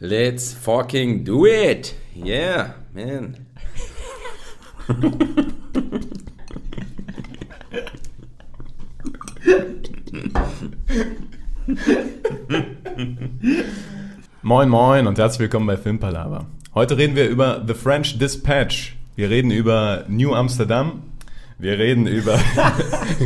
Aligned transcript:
Let's 0.00 0.52
fucking 0.52 1.22
do 1.22 1.46
it! 1.46 1.94
Yeah, 2.16 2.74
man. 2.92 3.46
Moin 14.42 14.68
Moin 14.68 15.06
und 15.06 15.16
herzlich 15.16 15.38
willkommen 15.38 15.68
bei 15.68 15.76
Filmpalava. 15.76 16.46
Heute 16.74 16.98
reden 16.98 17.14
wir 17.14 17.28
über 17.28 17.64
The 17.64 17.74
French 17.74 18.18
Dispatch. 18.18 18.96
Wir 19.14 19.30
reden 19.30 19.52
über 19.52 20.06
New 20.08 20.34
Amsterdam. 20.34 21.04
Wir 21.56 21.78
reden 21.78 22.08
über 22.08 22.36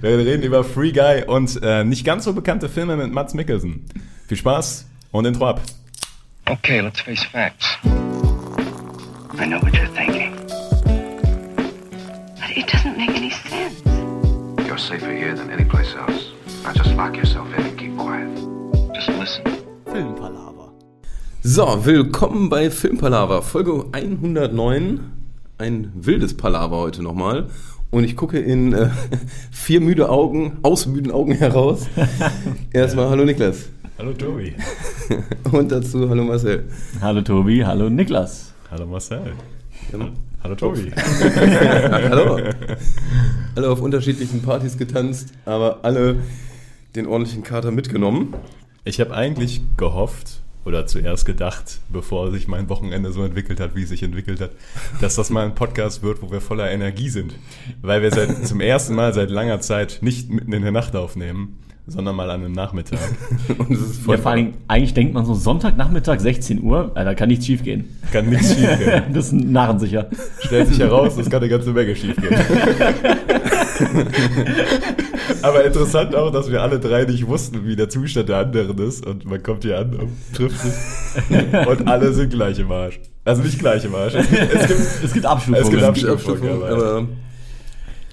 wir 0.00 0.18
reden 0.18 0.42
über 0.42 0.64
Free 0.64 0.92
Guy 0.92 1.24
und 1.26 1.60
äh, 1.62 1.84
nicht 1.84 2.06
ganz 2.06 2.24
so 2.24 2.32
bekannte 2.32 2.70
Filme 2.70 2.96
mit 2.96 3.12
Mats 3.12 3.34
Mikkelsen. 3.34 3.84
Viel 4.26 4.38
Spaß 4.38 4.86
und 5.12 5.26
Intro 5.26 5.48
ab. 5.48 5.60
Okay, 6.48 6.80
let's 6.80 7.00
face 7.00 7.24
facts. 7.24 7.66
I 9.38 9.44
know 9.46 9.58
what 9.60 9.74
you're 9.74 9.86
thinking. 9.88 10.34
But 12.36 12.50
it 12.56 12.66
doesn't 12.68 12.96
make 12.96 13.10
any 13.10 13.30
sense. 13.30 13.82
You're 14.66 14.78
safer 14.78 15.12
here 15.12 15.34
than 15.34 15.50
any 15.50 15.64
place 15.64 15.94
else. 15.94 16.32
Now 16.62 16.72
just 16.72 16.94
lock 16.94 17.16
yourself 17.16 17.48
in 17.58 17.66
and 17.66 17.78
keep 17.78 17.96
quiet. 17.96 18.28
Just 18.94 19.08
listen. 19.08 19.44
Filmpalaver. 19.86 20.70
So, 21.42 21.84
willkommen 21.84 22.48
bei 22.48 22.70
Filmpalava, 22.70 23.42
Folge 23.42 23.86
109. 23.92 25.12
Ein 25.58 25.92
wildes 25.94 26.36
Palaver 26.36 26.76
heute 26.76 27.02
nochmal. 27.02 27.48
Und 27.90 28.04
ich 28.04 28.16
gucke 28.16 28.38
in 28.38 28.72
äh, 28.72 28.90
vier 29.50 29.80
müde 29.80 30.08
Augen, 30.08 30.58
aus 30.62 30.86
müden 30.86 31.12
Augen 31.12 31.32
heraus. 31.32 31.86
Erstmal 32.72 33.08
Hallo 33.10 33.24
Niklas. 33.24 33.68
Hallo 33.98 34.12
Tobi. 34.12 34.54
Und 35.52 35.72
dazu 35.72 36.10
Hallo 36.10 36.22
Marcel. 36.22 36.68
Hallo 37.00 37.22
Tobi, 37.22 37.64
hallo 37.64 37.88
Niklas. 37.88 38.52
Hallo 38.70 38.84
Marcel. 38.84 39.32
Ja, 39.90 40.12
Hallo 40.42 40.54
Tobi. 40.54 40.92
hallo. 40.94 42.38
Alle 43.54 43.70
auf 43.70 43.80
unterschiedlichen 43.80 44.42
Partys 44.42 44.76
getanzt, 44.76 45.32
aber 45.46 45.78
alle 45.82 46.16
den 46.94 47.06
ordentlichen 47.06 47.42
Kater 47.42 47.70
mitgenommen. 47.70 48.34
Ich 48.84 49.00
habe 49.00 49.14
eigentlich 49.14 49.62
gehofft 49.78 50.42
oder 50.66 50.86
zuerst 50.86 51.24
gedacht, 51.24 51.80
bevor 51.88 52.30
sich 52.32 52.48
mein 52.48 52.68
Wochenende 52.68 53.12
so 53.12 53.24
entwickelt 53.24 53.60
hat, 53.60 53.74
wie 53.74 53.84
es 53.84 53.88
sich 53.88 54.02
entwickelt 54.02 54.42
hat, 54.42 54.50
dass 55.00 55.14
das 55.14 55.30
mal 55.30 55.46
ein 55.46 55.54
Podcast 55.54 56.02
wird, 56.02 56.20
wo 56.20 56.30
wir 56.30 56.42
voller 56.42 56.70
Energie 56.70 57.08
sind. 57.08 57.34
Weil 57.80 58.02
wir 58.02 58.10
seit, 58.10 58.46
zum 58.46 58.60
ersten 58.60 58.94
Mal 58.94 59.14
seit 59.14 59.30
langer 59.30 59.60
Zeit 59.62 60.00
nicht 60.02 60.28
mitten 60.28 60.52
in 60.52 60.62
der 60.62 60.72
Nacht 60.72 60.94
aufnehmen, 60.94 61.56
sondern 61.88 62.16
mal 62.16 62.28
an 62.30 62.42
einem 62.44 62.52
Nachmittag. 62.52 62.98
Und 63.58 63.70
es 63.70 63.80
ist 63.80 64.02
voll 64.02 64.16
Ja, 64.16 64.22
vor 64.22 64.32
allem, 64.32 64.54
eigentlich 64.68 64.94
denkt 64.94 65.14
man 65.14 65.24
so 65.24 65.34
Sonntagnachmittag 65.34 66.18
16 66.20 66.62
Uhr, 66.62 66.90
da 66.94 67.14
kann 67.14 67.28
nichts 67.28 67.46
schief 67.46 67.62
gehen. 67.62 67.96
Kann 68.12 68.28
nichts 68.28 68.54
schief 68.54 68.78
gehen. 68.78 69.02
Das 69.12 69.26
ist 69.26 69.32
narrensicher. 69.34 70.08
Stellt 70.40 70.68
sich 70.68 70.78
heraus, 70.80 71.16
das 71.16 71.30
kann 71.30 71.40
eine 71.40 71.48
ganze 71.48 71.72
Menge 71.72 71.94
schief 71.94 72.16
gehen. 72.16 72.34
Aber 75.42 75.64
interessant 75.64 76.14
auch, 76.14 76.30
dass 76.32 76.50
wir 76.50 76.62
alle 76.62 76.78
drei 76.80 77.04
nicht 77.04 77.26
wussten, 77.26 77.64
wie 77.66 77.76
der 77.76 77.88
Zustand 77.88 78.28
der 78.28 78.38
anderen 78.38 78.78
ist. 78.78 79.04
Und 79.06 79.24
man 79.24 79.42
kommt 79.42 79.64
hier 79.64 79.78
an 79.78 79.94
und 79.94 80.10
trifft 80.34 80.60
sich. 80.60 80.72
Und 81.66 81.86
alle 81.88 82.12
sind 82.12 82.30
gleich 82.30 82.58
im 82.58 82.70
Arsch. 82.70 83.00
Also 83.24 83.42
nicht 83.42 83.58
gleich 83.58 83.84
im 83.84 83.94
Arsch. 83.94 84.14
Es 84.14 84.28
gibt, 84.28 84.42
Es 84.52 84.66
gibt 84.68 84.80
Es 85.04 85.12
gibt 85.12 85.26
Abstufungen. 85.26 85.84
Abstufungen. 85.84 86.12
Abstufung, 86.14 86.52
aber- 86.52 86.68
aber 86.86 87.06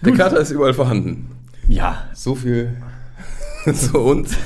der 0.03 0.13
Kater 0.13 0.39
ist 0.39 0.51
überall 0.51 0.73
vorhanden. 0.73 1.29
ja, 1.67 2.03
So 2.13 2.35
viel 2.35 2.69
zu 3.73 3.99
uns. 3.99 4.35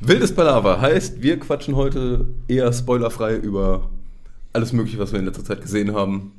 Wildes 0.00 0.34
Palaver 0.34 0.80
heißt, 0.80 1.22
wir 1.22 1.38
quatschen 1.38 1.76
heute 1.76 2.26
eher 2.48 2.72
spoilerfrei 2.72 3.36
über 3.36 3.90
alles 4.52 4.72
Mögliche, 4.72 4.98
was 4.98 5.12
wir 5.12 5.20
in 5.20 5.26
letzter 5.26 5.44
Zeit 5.44 5.62
gesehen 5.62 5.94
haben. 5.94 6.32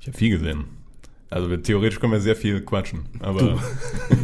ich 0.00 0.06
habe 0.06 0.16
viel 0.16 0.38
gesehen. 0.38 0.64
Also 1.30 1.50
wir, 1.50 1.60
theoretisch 1.62 1.98
können 1.98 2.12
wir 2.12 2.20
sehr 2.20 2.36
viel 2.36 2.60
quatschen. 2.60 3.06
Aber, 3.20 3.58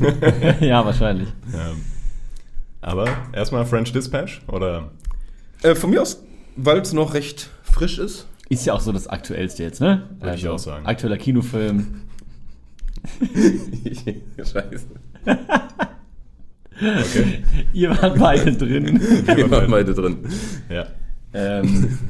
ja, 0.60 0.84
wahrscheinlich. 0.84 1.28
ähm, 1.52 1.80
aber 2.80 3.08
erstmal 3.32 3.66
French 3.66 3.92
Dispatch 3.92 4.42
oder 4.46 4.92
Äh, 5.62 5.74
von 5.74 5.90
mir 5.90 6.00
aus, 6.00 6.22
weil 6.56 6.78
es 6.78 6.92
noch 6.92 7.14
recht 7.14 7.50
frisch 7.64 7.98
ist. 7.98 8.26
Ist 8.48 8.64
ja 8.64 8.74
auch 8.74 8.80
so 8.80 8.92
das 8.92 9.08
Aktuellste 9.08 9.64
jetzt, 9.64 9.80
ne? 9.80 10.08
Würde 10.20 10.36
ich 10.36 10.48
auch 10.48 10.58
sagen. 10.58 10.86
Aktueller 10.86 11.18
Kinofilm. 11.18 12.02
Scheiße. 14.38 14.86
Okay. 15.26 15.38
Ihr 17.72 17.90
wart 17.90 18.18
beide 18.18 18.52
drin. 18.52 19.00
Wir 19.34 19.50
waren 19.50 19.70
beide 19.70 19.94
drin. 19.94 20.18
ja. 20.68 20.86
ähm, 21.34 21.98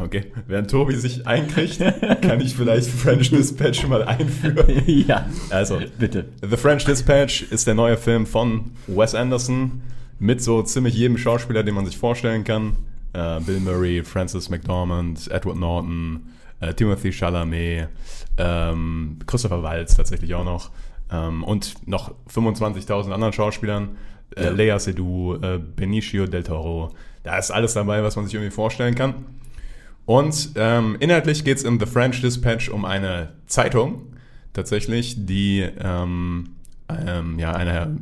Okay. 0.00 0.32
Während 0.46 0.70
Tobi 0.70 0.96
sich 0.96 1.26
einkriegt, 1.26 1.78
kann 2.22 2.40
ich 2.40 2.56
vielleicht 2.56 2.88
French 2.88 3.30
Dispatch 3.30 3.86
mal 3.86 4.02
einführen. 4.02 4.82
ja, 4.86 5.26
Also, 5.50 5.78
bitte. 5.98 6.24
The 6.40 6.56
French 6.56 6.86
Dispatch 6.86 7.42
ist 7.50 7.66
der 7.66 7.74
neue 7.74 7.98
Film 7.98 8.24
von 8.26 8.70
Wes 8.86 9.14
Anderson 9.14 9.82
mit 10.18 10.42
so 10.42 10.62
ziemlich 10.62 10.94
jedem 10.94 11.18
Schauspieler, 11.18 11.62
den 11.62 11.74
man 11.74 11.84
sich 11.86 11.98
vorstellen 11.98 12.44
kann. 12.44 12.76
Äh, 13.12 13.40
Bill 13.40 13.60
Murray, 13.60 14.02
Francis 14.02 14.48
McDormand, 14.48 15.30
Edward 15.30 15.58
Norton, 15.58 16.20
äh, 16.60 16.74
Timothy 16.74 17.12
Chalamet, 17.12 17.88
ähm, 18.38 19.18
Christopher 19.26 19.62
Waltz 19.62 19.96
tatsächlich 19.96 20.34
auch 20.34 20.44
noch 20.44 20.70
ähm, 21.10 21.44
und 21.44 21.86
noch 21.88 22.12
25.000 22.32 23.10
anderen 23.12 23.32
Schauspielern. 23.32 23.96
Äh, 24.36 24.44
Ja. 24.44 24.50
Lea 24.50 24.78
Seydoux, 24.78 25.34
äh, 25.42 25.58
Benicio 25.58 26.26
del 26.26 26.42
Toro. 26.44 26.94
Da 27.24 27.36
ist 27.38 27.50
alles 27.50 27.74
dabei, 27.74 28.02
was 28.02 28.16
man 28.16 28.24
sich 28.26 28.34
irgendwie 28.34 28.54
vorstellen 28.54 28.94
kann. 28.94 29.14
Und 30.06 30.50
ähm, 30.56 30.96
inhaltlich 31.00 31.44
geht 31.44 31.58
es 31.58 31.64
im 31.64 31.78
The 31.78 31.86
French 31.86 32.20
Dispatch 32.20 32.68
um 32.68 32.84
eine 32.84 33.32
Zeitung, 33.46 34.06
tatsächlich, 34.52 35.26
die 35.26 35.60
ähm, 35.60 36.50
ähm, 36.88 37.38
ja, 37.38 37.52
eine, 37.52 37.96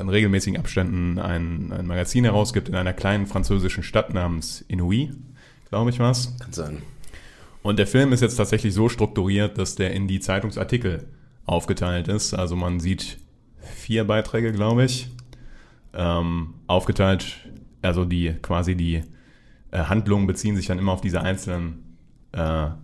in 0.00 0.08
regelmäßigen 0.08 0.58
Abständen 0.58 1.18
ein, 1.18 1.72
ein 1.72 1.86
Magazin 1.86 2.24
herausgibt 2.24 2.68
in 2.68 2.74
einer 2.74 2.92
kleinen 2.92 3.26
französischen 3.26 3.82
Stadt 3.82 4.14
namens 4.14 4.64
Inouï, 4.68 5.10
glaube 5.70 5.90
ich 5.90 5.98
was. 5.98 6.36
Kann 6.38 6.52
sein. 6.52 6.82
Und 7.66 7.80
der 7.80 7.88
Film 7.88 8.12
ist 8.12 8.20
jetzt 8.20 8.36
tatsächlich 8.36 8.74
so 8.74 8.88
strukturiert, 8.88 9.58
dass 9.58 9.74
der 9.74 9.90
in 9.90 10.06
die 10.06 10.20
Zeitungsartikel 10.20 11.08
aufgeteilt 11.46 12.06
ist. 12.06 12.32
Also 12.32 12.54
man 12.54 12.78
sieht 12.78 13.18
vier 13.58 14.04
Beiträge, 14.04 14.52
glaube 14.52 14.84
ich, 14.84 15.08
ähm, 15.92 16.54
aufgeteilt. 16.68 17.26
Also 17.82 18.04
die 18.04 18.34
quasi 18.40 18.76
die 18.76 19.02
äh, 19.72 19.78
Handlungen 19.78 20.28
beziehen 20.28 20.54
sich 20.54 20.66
dann 20.66 20.78
immer 20.78 20.92
auf 20.92 21.00
diese 21.00 21.22
einzelnen 21.22 21.96
äh, 22.30 22.38
Ar- 22.38 22.76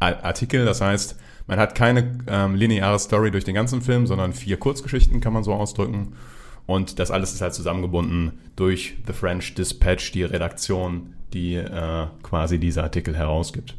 Artikel. 0.00 0.66
Das 0.66 0.82
heißt, 0.82 1.18
man 1.46 1.58
hat 1.58 1.74
keine 1.74 2.18
ähm, 2.26 2.56
lineare 2.56 2.98
Story 2.98 3.30
durch 3.30 3.44
den 3.44 3.54
ganzen 3.54 3.80
Film, 3.80 4.06
sondern 4.06 4.34
vier 4.34 4.58
Kurzgeschichten, 4.58 5.22
kann 5.22 5.32
man 5.32 5.44
so 5.44 5.54
ausdrücken. 5.54 6.12
Und 6.66 6.98
das 6.98 7.10
alles 7.10 7.32
ist 7.32 7.40
halt 7.40 7.54
zusammengebunden 7.54 8.32
durch 8.54 8.98
The 9.06 9.14
French 9.14 9.54
Dispatch, 9.54 10.12
die 10.12 10.24
Redaktion, 10.24 11.14
die 11.32 11.54
äh, 11.54 12.06
quasi 12.22 12.58
diese 12.58 12.82
Artikel 12.82 13.16
herausgibt. 13.16 13.76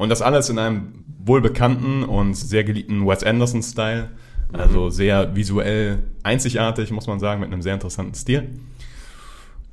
Und 0.00 0.08
das 0.08 0.22
alles 0.22 0.48
in 0.48 0.58
einem 0.58 1.04
wohlbekannten 1.26 2.04
und 2.04 2.32
sehr 2.32 2.64
geliebten 2.64 3.06
Wes 3.06 3.22
Anderson-Style. 3.22 4.08
Also 4.50 4.88
sehr 4.88 5.36
visuell 5.36 5.98
einzigartig, 6.22 6.90
muss 6.90 7.06
man 7.06 7.20
sagen, 7.20 7.42
mit 7.42 7.52
einem 7.52 7.60
sehr 7.60 7.74
interessanten 7.74 8.14
Stil. 8.14 8.48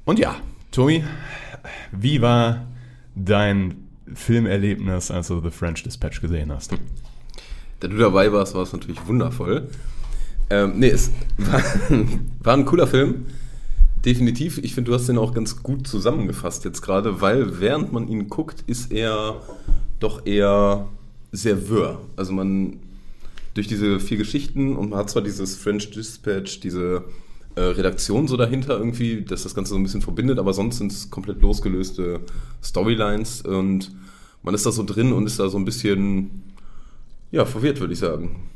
Und 0.03 0.19
ja, 0.19 0.35
Tobi, 0.71 1.05
wie 1.93 2.21
war 2.21 2.67
dein 3.15 3.87
Filmerlebnis, 4.13 5.11
als 5.11 5.29
du 5.29 5.39
The 5.39 5.49
French 5.49 5.83
Dispatch 5.83 6.19
gesehen 6.19 6.51
hast? 6.51 6.73
Da 7.79 7.87
du 7.87 7.95
dabei 7.95 8.29
warst, 8.33 8.53
war 8.53 8.63
es 8.63 8.73
natürlich 8.73 9.07
wundervoll. 9.07 9.69
Ähm, 10.49 10.73
nee, 10.75 10.89
es 10.89 11.09
war, 11.37 11.63
war 12.43 12.53
ein 12.53 12.65
cooler 12.65 12.87
Film. 12.87 13.27
Definitiv. 14.03 14.57
Ich 14.57 14.75
finde, 14.75 14.91
du 14.91 14.95
hast 14.95 15.07
den 15.07 15.19
auch 15.19 15.33
ganz 15.33 15.63
gut 15.63 15.87
zusammengefasst 15.87 16.65
jetzt 16.65 16.81
gerade, 16.81 17.21
weil 17.21 17.61
während 17.61 17.93
man 17.93 18.09
ihn 18.09 18.27
guckt, 18.27 18.65
ist 18.67 18.91
er 18.91 19.41
doch 19.99 20.25
eher 20.25 20.87
sehr 21.31 21.69
wirr. 21.69 21.99
Also 22.15 22.33
man 22.33 22.79
durch 23.53 23.67
diese 23.67 23.99
vier 23.99 24.17
Geschichten 24.17 24.75
und 24.75 24.91
man 24.91 24.99
hat 24.99 25.09
zwar 25.09 25.23
dieses 25.23 25.55
French 25.55 25.89
Dispatch, 25.89 26.59
diese 26.59 27.03
äh, 27.55 27.61
Redaktion 27.61 28.27
so 28.27 28.37
dahinter 28.37 28.77
irgendwie, 28.77 29.23
dass 29.23 29.43
das 29.43 29.55
Ganze 29.55 29.71
so 29.71 29.77
ein 29.77 29.83
bisschen 29.83 30.03
verbindet, 30.03 30.37
aber 30.37 30.53
sonst 30.53 30.77
sind 30.77 30.91
es 30.91 31.09
komplett 31.09 31.41
losgelöste 31.41 32.19
Storylines 32.63 33.41
und 33.41 33.91
man 34.43 34.53
ist 34.53 34.65
da 34.65 34.71
so 34.71 34.83
drin 34.83 35.11
und 35.11 35.25
ist 35.25 35.39
da 35.39 35.49
so 35.49 35.57
ein 35.57 35.65
bisschen 35.65 36.43
ja, 37.31 37.45
verwirrt, 37.45 37.79
würde 37.79 37.93
ich 37.93 37.99
sagen. 37.99 38.47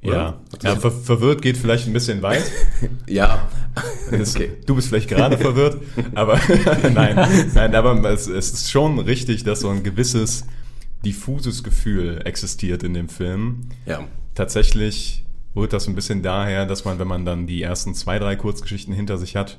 Ja, 0.00 0.10
Oder? 0.10 0.38
ja 0.62 0.76
ver 0.76 0.90
verwirrt 0.90 1.42
geht 1.42 1.56
vielleicht 1.56 1.86
ein 1.86 1.92
bisschen 1.92 2.22
weit. 2.22 2.50
Ja, 3.06 3.48
okay. 4.12 4.50
Du 4.66 4.74
bist 4.74 4.88
vielleicht 4.88 5.08
gerade 5.08 5.38
verwirrt, 5.38 5.80
aber 6.14 6.40
nein, 6.94 7.48
nein, 7.54 7.74
aber 7.74 8.10
es, 8.10 8.26
es 8.26 8.52
ist 8.52 8.70
schon 8.70 8.98
richtig, 8.98 9.44
dass 9.44 9.60
so 9.60 9.68
ein 9.68 9.82
gewisses 9.82 10.46
diffuses 11.04 11.62
Gefühl 11.62 12.20
existiert 12.24 12.82
in 12.82 12.94
dem 12.94 13.08
Film. 13.08 13.68
Ja, 13.86 14.06
Tatsächlich 14.38 15.24
holt 15.56 15.72
das 15.72 15.88
ein 15.88 15.96
bisschen 15.96 16.22
daher, 16.22 16.64
dass 16.64 16.84
man, 16.84 17.00
wenn 17.00 17.08
man 17.08 17.24
dann 17.24 17.48
die 17.48 17.60
ersten 17.60 17.92
zwei, 17.92 18.20
drei 18.20 18.36
Kurzgeschichten 18.36 18.94
hinter 18.94 19.18
sich 19.18 19.34
hat, 19.34 19.58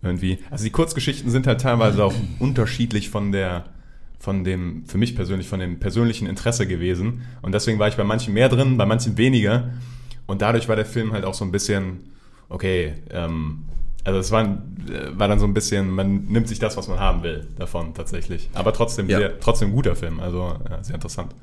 irgendwie. 0.00 0.38
Also 0.50 0.64
die 0.64 0.70
Kurzgeschichten 0.70 1.30
sind 1.30 1.46
halt 1.46 1.60
teilweise 1.60 2.02
auch 2.02 2.14
unterschiedlich 2.38 3.10
von 3.10 3.32
der, 3.32 3.66
von 4.18 4.44
dem, 4.44 4.86
für 4.86 4.96
mich 4.96 5.14
persönlich, 5.14 5.46
von 5.46 5.60
dem 5.60 5.78
persönlichen 5.78 6.26
Interesse 6.26 6.66
gewesen. 6.66 7.26
Und 7.42 7.52
deswegen 7.52 7.78
war 7.78 7.88
ich 7.88 7.96
bei 7.96 8.04
manchen 8.04 8.32
mehr 8.32 8.48
drin, 8.48 8.78
bei 8.78 8.86
manchen 8.86 9.18
weniger. 9.18 9.74
Und 10.24 10.40
dadurch 10.40 10.70
war 10.70 10.76
der 10.76 10.86
Film 10.86 11.12
halt 11.12 11.26
auch 11.26 11.34
so 11.34 11.44
ein 11.44 11.52
bisschen, 11.52 12.13
okay, 12.54 12.94
ähm, 13.10 13.64
also 14.04 14.18
es 14.20 14.30
war, 14.30 14.44
äh, 14.44 15.18
war 15.18 15.28
dann 15.28 15.38
so 15.38 15.46
ein 15.46 15.54
bisschen, 15.54 15.90
man 15.90 16.26
nimmt 16.26 16.46
sich 16.48 16.58
das, 16.58 16.76
was 16.76 16.88
man 16.88 17.00
haben 17.00 17.22
will 17.22 17.46
davon 17.58 17.94
tatsächlich. 17.94 18.48
Aber 18.54 18.72
trotzdem, 18.72 19.08
Ja. 19.08 19.18
sehr, 19.18 19.40
trotzdem 19.40 19.70
ein 19.70 19.74
guter 19.74 19.96
Film, 19.96 20.20
also 20.20 20.54
ja, 20.70 20.82
sehr 20.82 20.94
interessant. 20.94 21.34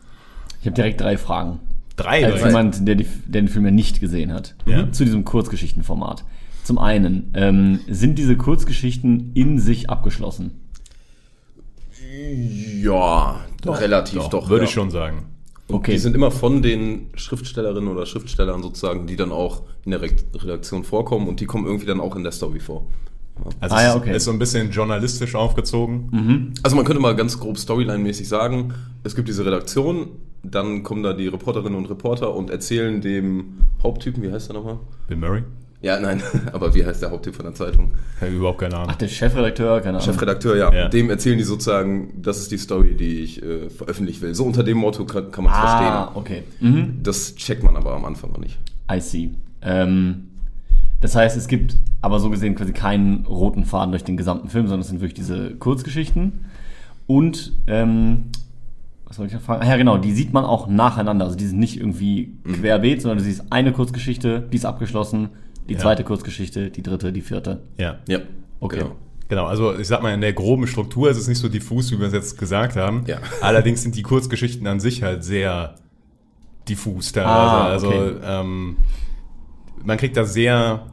Ich 0.62 0.68
habe 0.68 0.76
direkt 0.76 1.02
drei 1.02 1.18
Fragen. 1.18 1.60
Drei, 1.96 2.26
Als 2.26 2.40
drei. 2.42 2.48
jemand, 2.48 2.88
der, 2.88 2.96
die, 2.96 3.06
der 3.26 3.42
den 3.42 3.48
Film 3.48 3.66
ja 3.66 3.72
nicht 3.72 4.00
gesehen 4.00 4.32
hat, 4.32 4.56
Ja. 4.66 4.92
zu 4.92 5.04
diesem 5.06 5.26
Kurzgeschichtenformat. 5.26 6.24
Zum 6.64 6.78
einen, 6.78 7.32
ähm, 7.34 7.80
sind 7.90 8.18
diese 8.20 8.38
Kurzgeschichten 8.38 9.32
in 9.34 9.60
sich 9.60 9.90
abgeschlossen? 9.90 10.52
Ja, 12.82 13.42
relativ 13.66 14.28
doch. 14.30 14.50
würde 14.50 14.64
ja. 14.66 14.68
ich 14.70 14.74
schon 14.74 14.92
sagen. 14.92 15.26
Okay. 15.74 15.92
Die 15.94 15.98
sind 15.98 16.16
immer 16.16 16.32
von 16.32 16.62
den 16.62 17.08
Schriftstellerinnen 17.16 17.90
oder 17.90 18.06
Schriftstellern 18.06 18.62
sozusagen, 18.64 19.08
die 19.08 19.16
dann 19.16 19.32
auch 19.32 19.64
in 19.86 19.92
der 19.92 20.02
Re- 20.02 20.10
Redaktion 20.36 20.84
vorkommen 20.84 21.28
und 21.28 21.40
die 21.40 21.46
kommen 21.46 21.66
irgendwie 21.66 21.86
dann 21.86 22.00
auch 22.00 22.16
in 22.16 22.24
der 22.24 22.32
Story 22.32 22.60
vor. 22.60 22.86
Also 23.60 23.76
Ah, 23.76 23.82
ja, 23.82 23.90
es 23.92 23.96
okay. 23.96 24.16
ist 24.16 24.26
so 24.26 24.32
ein 24.32 24.40
bisschen 24.40 24.70
journalistisch 24.72 25.34
aufgezogen. 25.36 26.54
Also 26.62 26.76
man 26.76 26.86
könnte 26.86 27.02
mal 27.02 27.16
ganz 27.16 27.40
grob 27.40 27.58
Storyline-mäßig 27.58 28.28
sagen, 28.28 28.74
es 29.04 29.16
gibt 29.16 29.28
diese 29.30 29.46
Redaktion, 29.46 30.10
dann 30.44 30.84
kommen 30.84 31.02
da 31.02 31.14
die 31.14 31.28
Reporterinnen 31.28 31.76
und 31.78 31.90
Reporter 31.90 32.36
und 32.36 32.50
erzählen 32.50 33.02
dem 33.02 33.58
Haupttypen, 33.82 34.22
wie 34.22 34.32
heißt 34.32 34.50
der 34.50 34.56
nochmal? 34.58 34.80
Bill 35.08 35.18
Murray? 35.18 35.44
Ja, 35.82 36.00
nein, 36.00 36.22
aber 36.54 36.76
wie 36.76 36.86
heißt 36.86 37.02
der 37.02 37.10
Haupttyp 37.12 37.36
von 37.36 37.46
der 37.46 37.56
Zeitung? 37.56 37.92
Ich 38.18 38.22
habe 38.22 38.32
überhaupt 38.34 38.60
keine 38.60 38.76
Ahnung. 38.76 38.90
Ach, 38.92 38.96
der 38.96 39.08
Chefredakteur, 39.08 39.80
keine 39.82 39.98
Ahnung. 39.98 40.02
Chefredakteur, 40.02 40.56
ja. 40.56 40.72
Ja. 40.74 40.90
Dem 40.90 41.10
erzählen 41.10 41.38
die 41.40 41.44
sozusagen, 41.44 42.14
das 42.22 42.38
ist 42.40 42.52
die 42.52 42.58
Story, 42.60 42.94
die 42.96 43.20
ich 43.22 43.42
äh, 43.42 43.70
veröffentlichen 43.70 44.22
will. 44.22 44.36
So 44.36 44.44
unter 44.46 44.64
dem 44.64 44.78
Motto 44.78 45.06
kann, 45.06 45.32
kann 45.32 45.44
man 45.46 45.54
es 45.54 45.60
Ah, 45.60 45.78
verstehen. 46.12 46.16
okay. 46.16 46.44
Mhm. 46.60 47.00
Das 47.02 47.36
checkt 47.36 47.64
man 47.64 47.76
aber 47.76 47.94
am 47.94 48.06
Anfang 48.06 48.32
noch 48.32 48.38
nicht. 48.40 48.60
I 48.92 49.00
see. 49.00 49.32
Ähm, 49.64 50.28
das 51.00 51.16
heißt, 51.16 51.36
es 51.36 51.48
gibt 51.48 51.76
aber 52.02 52.20
so 52.20 52.30
gesehen 52.30 52.54
quasi 52.54 52.74
keinen 52.74 53.26
roten 53.26 53.66
Faden 53.66 53.92
durch 53.92 54.04
den 54.04 54.18
gesamten 54.18 54.50
Film, 54.50 54.68
sondern 54.68 54.82
es 54.82 54.88
sind 54.90 55.02
wirklich 55.02 55.16
diese 55.16 55.56
Kurzgeschichten. 55.56 56.46
Und, 57.08 57.54
ähm, 57.68 58.26
was 59.06 59.18
soll 59.18 59.26
ich 59.26 59.34
noch 59.34 59.42
fragen? 59.42 59.64
Ah, 59.64 59.68
ja, 59.68 59.78
genau, 59.78 59.98
die 59.98 60.14
sieht 60.14 60.32
man 60.32 60.46
auch 60.46 60.68
nacheinander. 60.68 61.26
Also 61.26 61.36
die 61.38 61.46
sind 61.48 61.60
nicht 61.60 61.78
irgendwie 61.78 62.34
querbeet, 62.54 63.02
sondern 63.02 63.18
du 63.18 63.24
siehst 63.24 63.46
eine 63.52 63.72
Kurzgeschichte, 63.74 64.48
die 64.52 64.56
ist 64.58 64.66
abgeschlossen, 64.66 65.30
die 65.72 65.78
Ja. 65.78 65.84
zweite 65.84 66.04
Kurzgeschichte, 66.04 66.70
die 66.70 66.84
dritte, 66.84 67.12
die 67.12 67.22
vierte. 67.22 67.62
Ja. 67.78 68.00
Ja. 68.08 68.20
Okay. 68.60 68.80
Genau. 68.80 68.96
Genau, 69.30 69.46
also 69.46 69.78
ich 69.80 69.88
sag 69.88 70.02
mal, 70.04 70.14
in 70.14 70.20
der 70.20 70.34
groben 70.34 70.68
Struktur 70.68 71.10
ist 71.10 71.16
es 71.18 71.30
nicht 71.30 71.38
so 71.38 71.48
diffus, 71.48 71.90
wie 71.92 72.00
wir 72.00 72.08
es 72.08 72.14
jetzt 72.14 72.38
gesagt 72.38 72.76
haben. 72.76 73.04
Ja. 73.08 73.20
Allerdings 73.42 73.82
sind 73.82 73.96
die 73.96 74.02
Kurzgeschichten 74.04 74.68
an 74.68 74.82
sich 74.82 75.04
halt 75.04 75.24
sehr 75.24 75.76
diffus 76.68 77.14
teilweise. 77.14 77.32
Ah, 77.32 77.66
Also 77.68 77.88
okay. 77.88 78.14
ähm, 78.24 78.78
man 79.86 79.98
kriegt 79.98 80.18
da 80.18 80.26
sehr, 80.26 80.88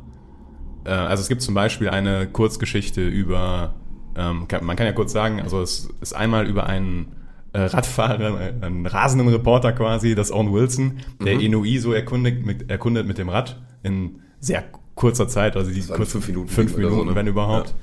äh, 0.85 0.91
also 0.91 1.21
es 1.23 1.29
gibt 1.29 1.43
zum 1.43 1.55
Beispiel 1.55 1.89
eine 1.89 2.29
Kurzgeschichte 2.29 3.07
über, 3.07 3.75
ähm, 4.17 4.47
kann, 4.47 4.65
man 4.65 4.77
kann 4.77 4.87
ja 4.87 4.93
kurz 4.93 5.13
sagen, 5.13 5.41
also 5.41 5.61
es 5.61 5.89
ist 6.01 6.13
einmal 6.15 6.47
über 6.47 6.67
einen 6.67 7.09
äh, 7.55 7.61
Radfahrer, 7.63 8.41
äh, 8.41 8.65
einen 8.65 8.87
rasenden 8.87 9.29
Reporter 9.31 9.73
quasi, 9.73 10.15
das 10.15 10.31
Owen 10.31 10.53
Wilson, 10.53 10.99
der 11.25 11.35
Mhm. 11.35 11.41
Inui 11.41 11.79
so 11.79 11.93
erkundigt 11.93 12.47
mit, 12.47 12.71
erkundet 12.71 13.07
mit 13.09 13.19
dem 13.19 13.29
Rad 13.31 13.61
in 13.83 14.21
sehr 14.41 14.65
kurzer 14.95 15.29
Zeit, 15.29 15.57
also 15.57 15.71
die 15.71 15.89
waren 15.89 15.97
kurz 15.97 16.13
fünf 16.13 16.27
Minuten 16.29 16.49
fünf 16.49 16.75
oder 16.75 16.85
so, 16.85 16.91
Minuten, 16.91 17.09
ne? 17.11 17.15
wenn 17.15 17.27
überhaupt. 17.27 17.69
Ja. 17.69 17.75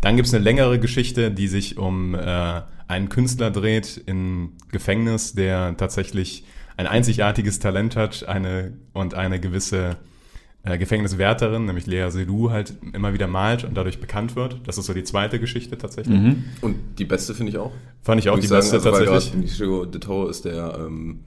Dann 0.00 0.16
gibt 0.16 0.28
es 0.28 0.34
eine 0.34 0.44
längere 0.44 0.78
Geschichte, 0.78 1.30
die 1.30 1.48
sich 1.48 1.78
um 1.78 2.14
äh, 2.14 2.60
einen 2.86 3.08
Künstler 3.08 3.50
dreht 3.50 4.02
im 4.06 4.52
Gefängnis, 4.70 5.34
der 5.34 5.76
tatsächlich 5.76 6.44
ein 6.76 6.86
einzigartiges 6.86 7.58
Talent 7.58 7.96
hat 7.96 8.28
eine, 8.28 8.74
und 8.92 9.14
eine 9.14 9.40
gewisse 9.40 9.96
äh, 10.62 10.78
Gefängniswärterin, 10.78 11.64
nämlich 11.64 11.86
Lea 11.86 12.10
Seydoux, 12.10 12.50
halt 12.50 12.74
immer 12.92 13.12
wieder 13.12 13.26
malt 13.26 13.64
und 13.64 13.74
dadurch 13.74 14.00
bekannt 14.00 14.36
wird. 14.36 14.60
Das 14.64 14.78
ist 14.78 14.86
so 14.86 14.94
die 14.94 15.04
zweite 15.04 15.40
Geschichte 15.40 15.78
tatsächlich. 15.78 16.18
Und 16.60 16.76
die 16.98 17.04
beste 17.04 17.34
finde 17.34 17.50
ich 17.50 17.58
auch. 17.58 17.72
Fand 18.02 18.20
ich 18.20 18.28
auch 18.28 18.36
Muss 18.36 18.42
die 18.42 18.48
sagen, 18.48 18.60
beste 18.60 18.76
also 18.76 18.90
tatsächlich. 18.90 19.32
Benicio 19.32 19.84
de 19.86 20.00
Toro 20.00 20.28
ist 20.28 20.44
der 20.44 20.78
ähm, 20.78 21.20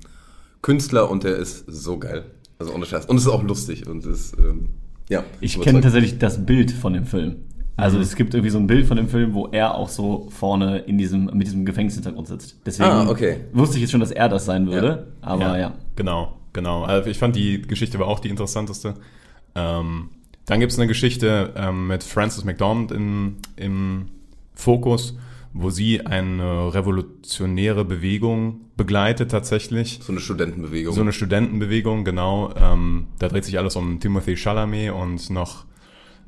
Künstler 0.62 1.10
und 1.10 1.24
der 1.24 1.36
ist 1.36 1.66
so 1.68 1.98
geil. 1.98 2.25
Also 2.61 2.73
ohne 2.75 2.85
Scheiß. 2.85 3.05
Und 3.07 3.17
es 3.17 3.23
ist 3.23 3.29
auch 3.29 3.43
lustig 3.43 3.87
und 3.87 4.05
es 4.05 4.33
ähm, 4.37 4.69
ja. 5.09 5.23
Ich 5.41 5.59
kenne 5.59 5.81
tatsächlich 5.81 6.19
das 6.19 6.45
Bild 6.45 6.71
von 6.71 6.93
dem 6.93 7.05
Film. 7.05 7.37
Also 7.75 7.97
Mhm. 7.97 8.03
es 8.03 8.15
gibt 8.15 8.33
irgendwie 8.33 8.51
so 8.51 8.59
ein 8.59 8.67
Bild 8.67 8.85
von 8.85 8.97
dem 8.97 9.07
Film, 9.09 9.33
wo 9.33 9.47
er 9.47 9.75
auch 9.75 9.89
so 9.89 10.27
vorne 10.29 10.79
in 10.79 10.97
diesem, 10.97 11.25
mit 11.33 11.47
diesem 11.47 11.65
Gefängnishintergrund 11.65 12.27
sitzt. 12.27 12.57
Deswegen 12.65 12.89
Ah, 12.89 13.09
okay. 13.09 13.37
wusste 13.53 13.77
ich 13.77 13.81
jetzt 13.81 13.91
schon, 13.91 13.99
dass 13.99 14.11
er 14.11 14.29
das 14.29 14.45
sein 14.45 14.67
würde. 14.67 15.07
Aber 15.21 15.57
ja. 15.57 15.73
Genau, 15.95 16.37
genau. 16.53 16.83
Also 16.83 17.09
ich 17.09 17.17
fand 17.17 17.35
die 17.35 17.61
Geschichte 17.63 17.97
war 17.97 18.07
auch 18.07 18.19
die 18.19 18.29
interessanteste. 18.29 18.93
Ähm, 19.55 20.09
dann 20.45 20.59
gibt 20.59 20.71
es 20.71 20.77
eine 20.77 20.87
Geschichte 20.87 21.53
ähm, 21.55 21.87
mit 21.87 22.03
Frances 22.03 22.43
McDormand 22.45 22.91
in, 22.91 23.37
im 23.55 24.05
Fokus, 24.53 25.17
wo 25.53 25.69
sie 25.69 26.06
eine 26.06 26.74
revolutionäre 26.74 27.83
Bewegung 27.83 28.62
begleitet 28.77 29.31
tatsächlich. 29.31 30.00
So 30.01 30.13
eine 30.13 30.21
Studentenbewegung. 30.21 30.94
So 30.94 31.01
eine 31.01 31.12
Studentenbewegung, 31.12 32.06
genau. 32.06 32.53
Ähm, 32.56 33.07
da 33.19 33.27
dreht 33.27 33.45
sich 33.45 33.57
alles 33.57 33.75
um 33.75 34.00
Timothy 34.00 34.38
Chalamet 34.38 34.92
und 34.92 35.30
noch 35.30 35.65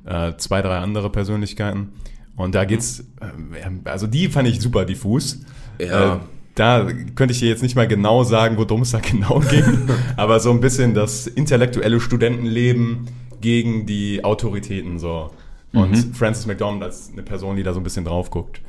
äh, 0.06 0.34
zwei, 0.38 0.62
drei 0.62 0.78
andere 0.78 1.10
Persönlichkeiten. 1.10 1.94
Und 2.36 2.56
da 2.56 2.66
geht's, 2.66 3.06
äh, 3.22 3.90
also 3.90 4.08
die 4.08 4.28
fand 4.28 4.48
ich 4.48 4.60
super 4.60 4.86
diffus. 4.86 5.42
Ja. 5.80 6.16
Äh, 6.16 6.20
da 6.56 6.88
könnte 7.16 7.32
ich 7.32 7.40
dir 7.40 7.50
jetzt 7.50 7.64
nicht 7.64 7.76
mal 7.76 7.88
genau 7.88 8.24
sagen, 8.24 8.58
worum 8.58 8.82
es 8.82 8.92
da 8.92 9.00
genau 9.02 9.40
ging, 9.40 9.90
aber 10.18 10.40
so 10.40 10.52
ein 10.52 10.60
bisschen 10.60 10.94
das 10.94 11.28
intellektuelle 11.28 12.00
Studentenleben 12.00 13.08
gegen 13.42 13.86
die 13.86 14.24
Autoritäten 14.24 15.00
so. 15.00 15.32
Und 15.74 16.16
Frances 16.16 16.46
McDormand 16.46 16.84
als 16.84 17.10
eine 17.12 17.24
Person, 17.24 17.56
die 17.56 17.64
da 17.64 17.74
so 17.74 17.80
ein 17.80 17.84
bisschen 17.84 18.06
drauf 18.06 18.30
guckt. 18.30 18.62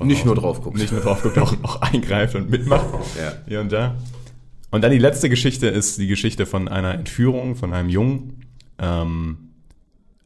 Nicht 0.00 0.18
außen. 0.18 0.26
nur 0.26 0.34
drauf 0.34 0.60
guckt. 0.62 0.76
Nicht 0.76 0.92
nur 0.92 1.00
drauf 1.00 1.22
guckt, 1.22 1.38
auch, 1.40 1.54
auch 1.62 1.82
eingreift 1.82 2.34
und 2.34 2.50
mitmacht. 2.50 2.86
Ja. 3.18 3.32
Hier 3.46 3.60
und 3.60 3.72
da. 3.72 3.96
Und 4.70 4.82
dann 4.82 4.90
die 4.90 4.98
letzte 4.98 5.28
Geschichte 5.28 5.68
ist 5.68 5.98
die 5.98 6.08
Geschichte 6.08 6.46
von 6.46 6.66
einer 6.66 6.94
Entführung 6.94 7.54
von 7.54 7.72
einem 7.72 7.88
Jungen. 7.88 8.44
Ähm, 8.78 9.44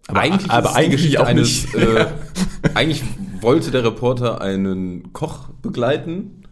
aber 0.06 0.20
eigentlich 0.20 0.50
aber 0.50 0.68
es 0.68 0.72
die 0.72 0.78
eigentlich 0.78 1.18
auch 1.18 1.26
eines, 1.26 1.72
nicht. 1.72 1.74
äh, 1.74 2.06
eigentlich 2.74 3.02
wollte 3.40 3.70
der 3.70 3.84
Reporter 3.84 4.40
einen 4.40 5.12
Koch 5.12 5.50
begleiten, 5.60 6.44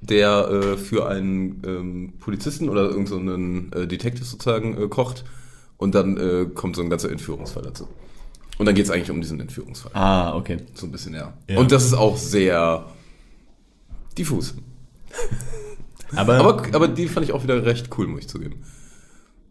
der 0.00 0.48
äh, 0.48 0.76
für 0.76 1.08
einen 1.08 1.60
ähm, 1.66 2.12
Polizisten 2.20 2.68
oder 2.68 2.82
irgendeinen 2.82 3.06
so 3.06 3.16
einen, 3.16 3.72
äh, 3.72 3.86
Detective 3.88 4.24
sozusagen 4.24 4.80
äh, 4.80 4.86
kocht 4.86 5.24
und 5.76 5.96
dann 5.96 6.16
äh, 6.16 6.46
kommt 6.54 6.76
so 6.76 6.82
ein 6.82 6.90
ganzer 6.90 7.10
Entführungsfall 7.10 7.64
dazu. 7.64 7.88
Und 8.58 8.66
dann 8.66 8.74
geht 8.74 8.84
es 8.84 8.90
eigentlich 8.90 9.10
um 9.10 9.20
diesen 9.20 9.40
Entführungsfall. 9.40 9.92
Ah, 9.94 10.34
okay. 10.36 10.58
So 10.74 10.86
ein 10.86 10.92
bisschen, 10.92 11.14
ja. 11.14 11.32
Ja. 11.48 11.58
Und 11.58 11.70
das 11.72 11.84
ist 11.84 11.94
auch 11.94 12.16
sehr 12.16 12.86
diffus. 14.16 14.54
aber, 16.16 16.38
Aber, 16.38 16.62
aber 16.74 16.88
die 16.88 17.06
fand 17.08 17.24
ich 17.24 17.32
auch 17.32 17.42
wieder 17.44 17.64
recht 17.64 17.88
cool, 17.96 18.06
muss 18.08 18.20
ich 18.22 18.28
zugeben. 18.28 18.62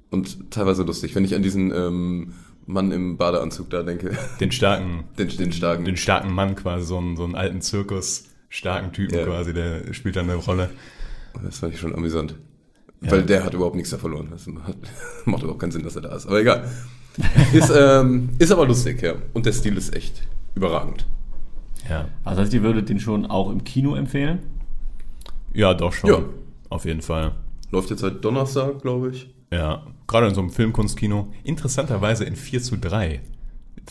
Und 0.10 0.52
teilweise 0.52 0.84
lustig, 0.84 1.16
wenn 1.16 1.26
ich 1.26 1.36
an 1.36 1.42
diesen 1.44 1.72
ähm, 1.74 2.34
Mann 2.66 2.92
im 2.92 3.18
Badeanzug 3.18 3.70
da 3.70 3.84
denke. 3.84 4.18
den 4.40 4.52
starken, 4.52 5.06
Den, 5.18 5.30
den 5.30 5.52
starken. 5.54 5.86
den 5.86 5.98
starken 5.98 6.32
Mann 6.34 6.56
quasi, 6.56 6.86
so 6.86 6.98
einen, 6.98 7.16
so 7.16 7.24
einen 7.24 7.36
alten 7.36 7.62
Zirkus, 7.62 8.26
starken 8.50 8.92
Typen 8.92 9.16
Ja. 9.18 9.26
quasi, 9.26 9.54
der 9.54 9.94
spielt 9.94 10.18
dann 10.18 10.30
eine 10.30 10.36
Rolle. 10.40 10.70
Das 11.44 11.60
fand 11.60 11.74
ich 11.74 11.80
schon 11.80 11.94
amüsant. 11.96 12.36
Weil 13.02 13.24
der 13.24 13.44
hat 13.44 13.54
überhaupt 13.54 13.76
nichts 13.76 13.92
da 13.92 13.98
verloren. 13.98 14.28
Das 14.32 14.48
macht 15.26 15.44
überhaupt 15.44 15.60
keinen 15.60 15.72
Sinn, 15.72 15.84
dass 15.84 15.96
er 15.96 16.02
da 16.02 16.16
ist. 16.16 16.26
Aber 16.26 16.40
egal. 16.40 16.68
Ist, 17.54 17.72
ähm, 17.76 18.30
ist 18.38 18.52
aber 18.52 18.68
lustig, 18.68 19.02
ja. 19.02 19.16
Und 19.34 19.46
der 19.46 19.54
Stil 19.54 19.78
ist 19.78 19.96
echt 19.96 20.28
überragend. 20.56 21.06
Ja. 21.90 22.08
Also 22.24 22.42
heißt, 22.42 22.54
ihr 22.54 22.64
würdet 22.64 22.90
den 22.90 23.00
schon 23.00 23.26
auch 23.26 23.50
im 23.50 23.64
Kino 23.64 23.96
empfehlen? 23.96 24.40
Ja, 25.54 25.74
doch 25.74 25.94
schon. 25.94 26.10
Ja. 26.10 26.20
Auf 26.70 26.86
jeden 26.86 27.02
Fall. 27.02 27.34
Läuft 27.72 27.90
jetzt 27.90 28.02
seit 28.02 28.24
Donnerstag, 28.24 28.82
glaube 28.82 29.12
ich. 29.12 29.30
Ja. 29.52 29.84
Gerade 30.08 30.28
in 30.28 30.36
so 30.36 30.42
einem 30.42 30.50
Filmkunstkino. 30.50 31.34
Interessanterweise 31.44 32.24
in 32.26 32.36
4 32.36 32.62
zu 32.62 32.78
3. 32.78 33.22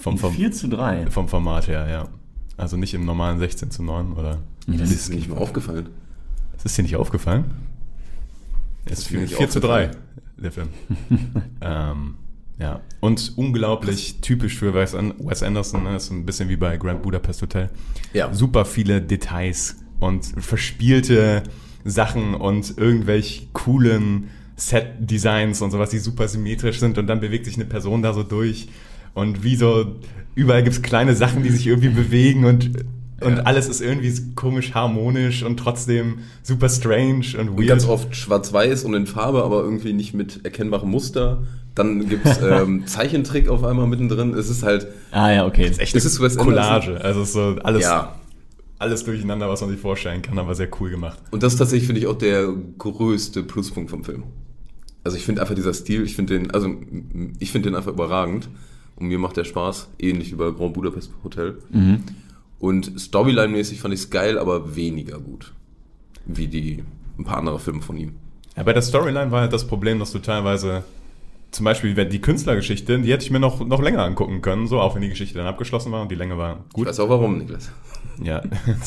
Vom, 0.00 0.18
vom, 0.18 0.32
4 0.34 0.52
zu 0.52 0.68
3. 0.68 1.10
vom 1.10 1.28
Format 1.28 1.68
her, 1.68 1.88
ja. 1.88 2.08
Also 2.56 2.76
nicht 2.76 2.94
im 2.94 3.04
normalen 3.04 3.38
16 3.38 3.70
zu 3.70 3.82
9 3.82 4.12
oder. 4.12 4.38
Das 4.66 4.90
ist 4.90 5.08
mir 5.08 5.16
nicht 5.16 5.28
mal 5.28 5.38
aufgefallen. 5.38 5.88
Das 6.54 6.66
ist 6.66 6.78
dir 6.78 6.82
nicht 6.82 6.96
aufgefallen? 6.96 7.65
Es 8.87 9.11
mir 9.11 9.26
4, 9.26 9.38
nicht 9.40 9.52
zu 9.52 9.61
3, 9.61 9.87
aufgefallen. 9.87 9.97
der 10.38 10.52
Film. 10.52 10.69
ähm, 11.61 12.14
ja. 12.59 12.81
Und 13.00 13.33
unglaublich 13.37 14.21
typisch 14.21 14.57
für 14.57 14.73
Wes 14.75 14.95
An- 14.95 15.14
Wes 15.19 15.43
Anderson, 15.43 15.83
ne? 15.85 15.97
ist 15.97 16.11
ein 16.11 16.25
bisschen 16.25 16.49
wie 16.49 16.57
bei 16.57 16.76
Grand 16.76 17.02
Budapest 17.02 17.43
Hotel. 17.43 17.71
Ja. 18.14 18.33
Super 18.33 18.64
viele 18.64 19.02
Details 19.02 19.76
und 20.00 20.25
verspielte 20.43 21.43
Sachen 21.85 22.35
und 22.35 22.76
irgendwelch 22.78 23.49
coolen 23.52 24.28
Set-Designs 24.57 25.61
und 25.61 25.71
sowas, 25.71 25.90
die 25.90 25.99
super 25.99 26.28
symmetrisch 26.28 26.81
sind 26.81 26.97
und 26.99 27.07
dann 27.07 27.21
bewegt 27.21 27.45
sich 27.45 27.57
eine 27.57 27.66
Person 27.66 28.02
da 28.02 28.14
so 28.14 28.23
durch 28.23 28.69
und 29.14 29.45
wie 29.45 29.57
so, 29.57 29.97
überall 30.35 30.62
gibt's 30.62 30.81
kleine 30.83 31.14
Sachen, 31.14 31.43
die 31.43 31.50
sich 31.50 31.66
irgendwie 31.66 31.90
bewegen 31.90 32.45
und, 32.47 32.71
und 33.20 33.37
Ja. 33.37 33.42
alles 33.44 33.68
ist 33.68 33.80
irgendwie 33.80 34.12
komisch 34.35 34.75
harmonisch 34.75 35.42
und 35.42 35.56
trotzdem 35.58 36.18
super 36.42 36.68
strange 36.68 37.25
und 37.38 37.49
Und 37.50 37.58
weird. 37.58 37.68
ganz 37.68 37.87
oft 37.87 38.14
schwarz-weiß 38.14 38.85
und 38.85 38.94
in 38.94 39.06
Farbe, 39.06 39.42
aber 39.42 39.62
irgendwie 39.62 39.92
nicht 39.92 40.14
mit 40.14 40.44
erkennbarem 40.44 40.90
Muster. 40.90 41.42
Dann 41.75 42.08
gibt's 42.08 42.38
ähm, 42.42 42.87
Zeichentrick 42.87 43.49
auf 43.49 43.64
einmal 43.64 43.87
mittendrin. 43.87 44.35
Es 44.35 44.49
ist 44.50 44.62
halt, 44.62 44.87
Ah 45.12 45.30
ja, 45.32 45.46
okay. 45.46 45.70
echt 45.78 45.94
Es 45.94 46.04
ist 46.04 46.20
Wes 46.20 46.37
Anderson. 46.37 46.44
Collage, 46.44 47.00
also 47.04 47.20
es 47.23 47.28
ist 47.28 47.35
so 47.35 47.56
alles, 47.62 47.82
ja. 47.82 48.14
alles 48.78 49.04
durcheinander, 49.04 49.49
was 49.49 49.61
man 49.61 49.70
sich 49.70 49.80
vorstellen 49.80 50.23
kann, 50.23 50.38
aber 50.38 50.54
sehr 50.54 50.68
cool 50.80 50.90
gemacht. 50.90 51.18
Und 51.30 51.42
das 51.42 51.54
ist 51.54 51.58
tatsächlich, 51.58 51.87
finde 51.87 52.00
ich, 52.00 52.06
auch 52.06 52.16
der 52.18 52.49
größte 52.78 53.42
Pluspunkt 53.42 53.90
vom 53.90 54.04
Film. 54.04 54.25
Also 55.04 55.16
ich 55.16 55.25
finde 55.25 55.40
einfach 55.42 55.54
dieser 55.54 55.73
Stil, 55.73 56.02
ich 56.02 56.16
finde 56.16 56.38
den, 56.38 56.50
also 56.50 56.68
ich 57.38 57.52
finde 57.52 57.70
den 57.70 57.76
einfach 57.76 57.92
überragend. 57.92 58.49
Und 58.96 59.08
mir 59.08 59.18
macht 59.18 59.37
der 59.37 59.44
Spaß, 59.44 59.88
ähnlich 59.99 60.32
wie 60.32 60.37
bei 60.37 60.50
Grand 60.50 60.73
Budapest 60.73 61.11
Hotel. 61.23 61.58
Und 62.58 62.98
Storyline-mäßig 62.98 63.80
fand 63.80 63.94
ich 63.94 64.00
es 64.00 64.10
geil, 64.10 64.38
aber 64.38 64.76
weniger 64.76 65.18
gut. 65.18 65.52
Wie 66.25 66.48
die 66.48 66.82
ein 67.18 67.25
paar 67.25 67.38
andere 67.38 67.58
Filme 67.58 67.82
von 67.82 67.96
ihm. 67.96 68.14
Ja, 68.56 68.62
bei 68.62 68.72
der 68.72 68.82
Storyline 68.82 69.30
war 69.30 69.42
halt 69.42 69.52
das 69.52 69.66
Problem, 69.66 69.98
dass 69.98 70.12
du 70.12 70.18
teilweise, 70.18 70.84
zum 71.50 71.64
Beispiel 71.64 71.94
die 72.06 72.20
Künstlergeschichte, 72.20 72.98
die 73.00 73.12
hätte 73.12 73.25
ich 73.25 73.30
mir 73.30 73.40
noch, 73.40 73.64
noch 73.66 73.82
länger 73.82 74.02
angucken 74.02 74.40
können, 74.42 74.66
so 74.66 74.80
auch 74.80 74.94
wenn 74.94 75.02
die 75.02 75.08
Geschichte 75.10 75.36
dann 75.38 75.46
abgeschlossen 75.46 75.92
war 75.92 76.02
und 76.02 76.10
die 76.10 76.14
Länge 76.16 76.38
war 76.38 76.64
Ich 76.68 76.72
gut. 76.75 76.86
weiß 76.88 77.00
auch 77.00 77.08
warum, 77.08 77.38
Niklas. 77.38 77.70
Ja, 78.22 78.42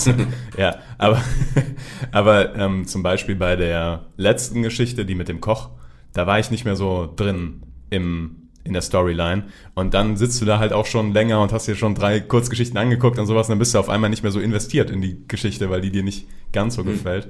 ja, 0.57 0.75
aber, 0.97 1.21
aber 2.11 2.55
ähm, 2.55 2.85
zum 2.85 3.03
Beispiel 3.03 3.35
bei 3.35 3.55
der 3.55 4.05
letzten 4.17 4.63
Geschichte, 4.63 5.05
die 5.05 5.13
mit 5.15 5.27
dem 5.27 5.39
Koch, 5.39 5.69
da 6.13 6.25
war 6.25 6.39
ich 6.39 6.49
nicht 6.49 6.65
mehr 6.65 6.75
so 6.75 7.11
drin 7.15 7.61
im, 7.91 8.48
in 8.69 8.73
der 8.73 8.81
Storyline. 8.81 9.43
Und 9.75 9.93
dann 9.93 10.15
sitzt 10.15 10.41
du 10.41 10.45
da 10.45 10.59
halt 10.59 10.71
auch 10.71 10.85
schon 10.85 11.11
länger 11.11 11.41
und 11.41 11.51
hast 11.51 11.67
dir 11.67 11.75
schon 11.75 11.95
drei 11.95 12.21
Kurzgeschichten 12.21 12.77
angeguckt 12.77 13.19
und 13.19 13.25
sowas, 13.25 13.47
und 13.47 13.51
dann 13.51 13.59
bist 13.59 13.75
du 13.75 13.79
auf 13.79 13.89
einmal 13.89 14.09
nicht 14.09 14.23
mehr 14.23 14.31
so 14.31 14.39
investiert 14.39 14.89
in 14.89 15.01
die 15.01 15.27
Geschichte, 15.27 15.69
weil 15.69 15.81
die 15.81 15.91
dir 15.91 16.03
nicht 16.03 16.27
ganz 16.53 16.75
so 16.75 16.83
gefällt. 16.83 17.27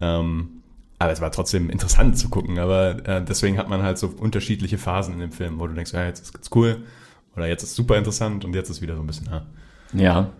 Ähm, 0.00 0.62
aber 0.98 1.12
es 1.12 1.20
war 1.20 1.30
trotzdem 1.30 1.68
interessant 1.68 2.16
zu 2.16 2.30
gucken, 2.30 2.58
aber 2.58 3.06
äh, 3.06 3.22
deswegen 3.22 3.58
hat 3.58 3.68
man 3.68 3.82
halt 3.82 3.98
so 3.98 4.08
unterschiedliche 4.08 4.78
Phasen 4.78 5.14
in 5.14 5.20
dem 5.20 5.32
Film, 5.32 5.58
wo 5.58 5.66
du 5.66 5.74
denkst, 5.74 5.92
ja, 5.92 6.06
jetzt 6.06 6.22
ist 6.22 6.32
ganz 6.32 6.48
cool 6.54 6.84
oder 7.34 7.46
jetzt 7.46 7.62
ist 7.62 7.74
super 7.74 7.98
interessant 7.98 8.44
und 8.44 8.54
jetzt 8.54 8.70
ist 8.70 8.80
wieder 8.80 8.96
so 8.96 9.02
ein 9.02 9.06
bisschen, 9.06 9.28
ah. 9.28 9.44
Ja. 9.92 10.30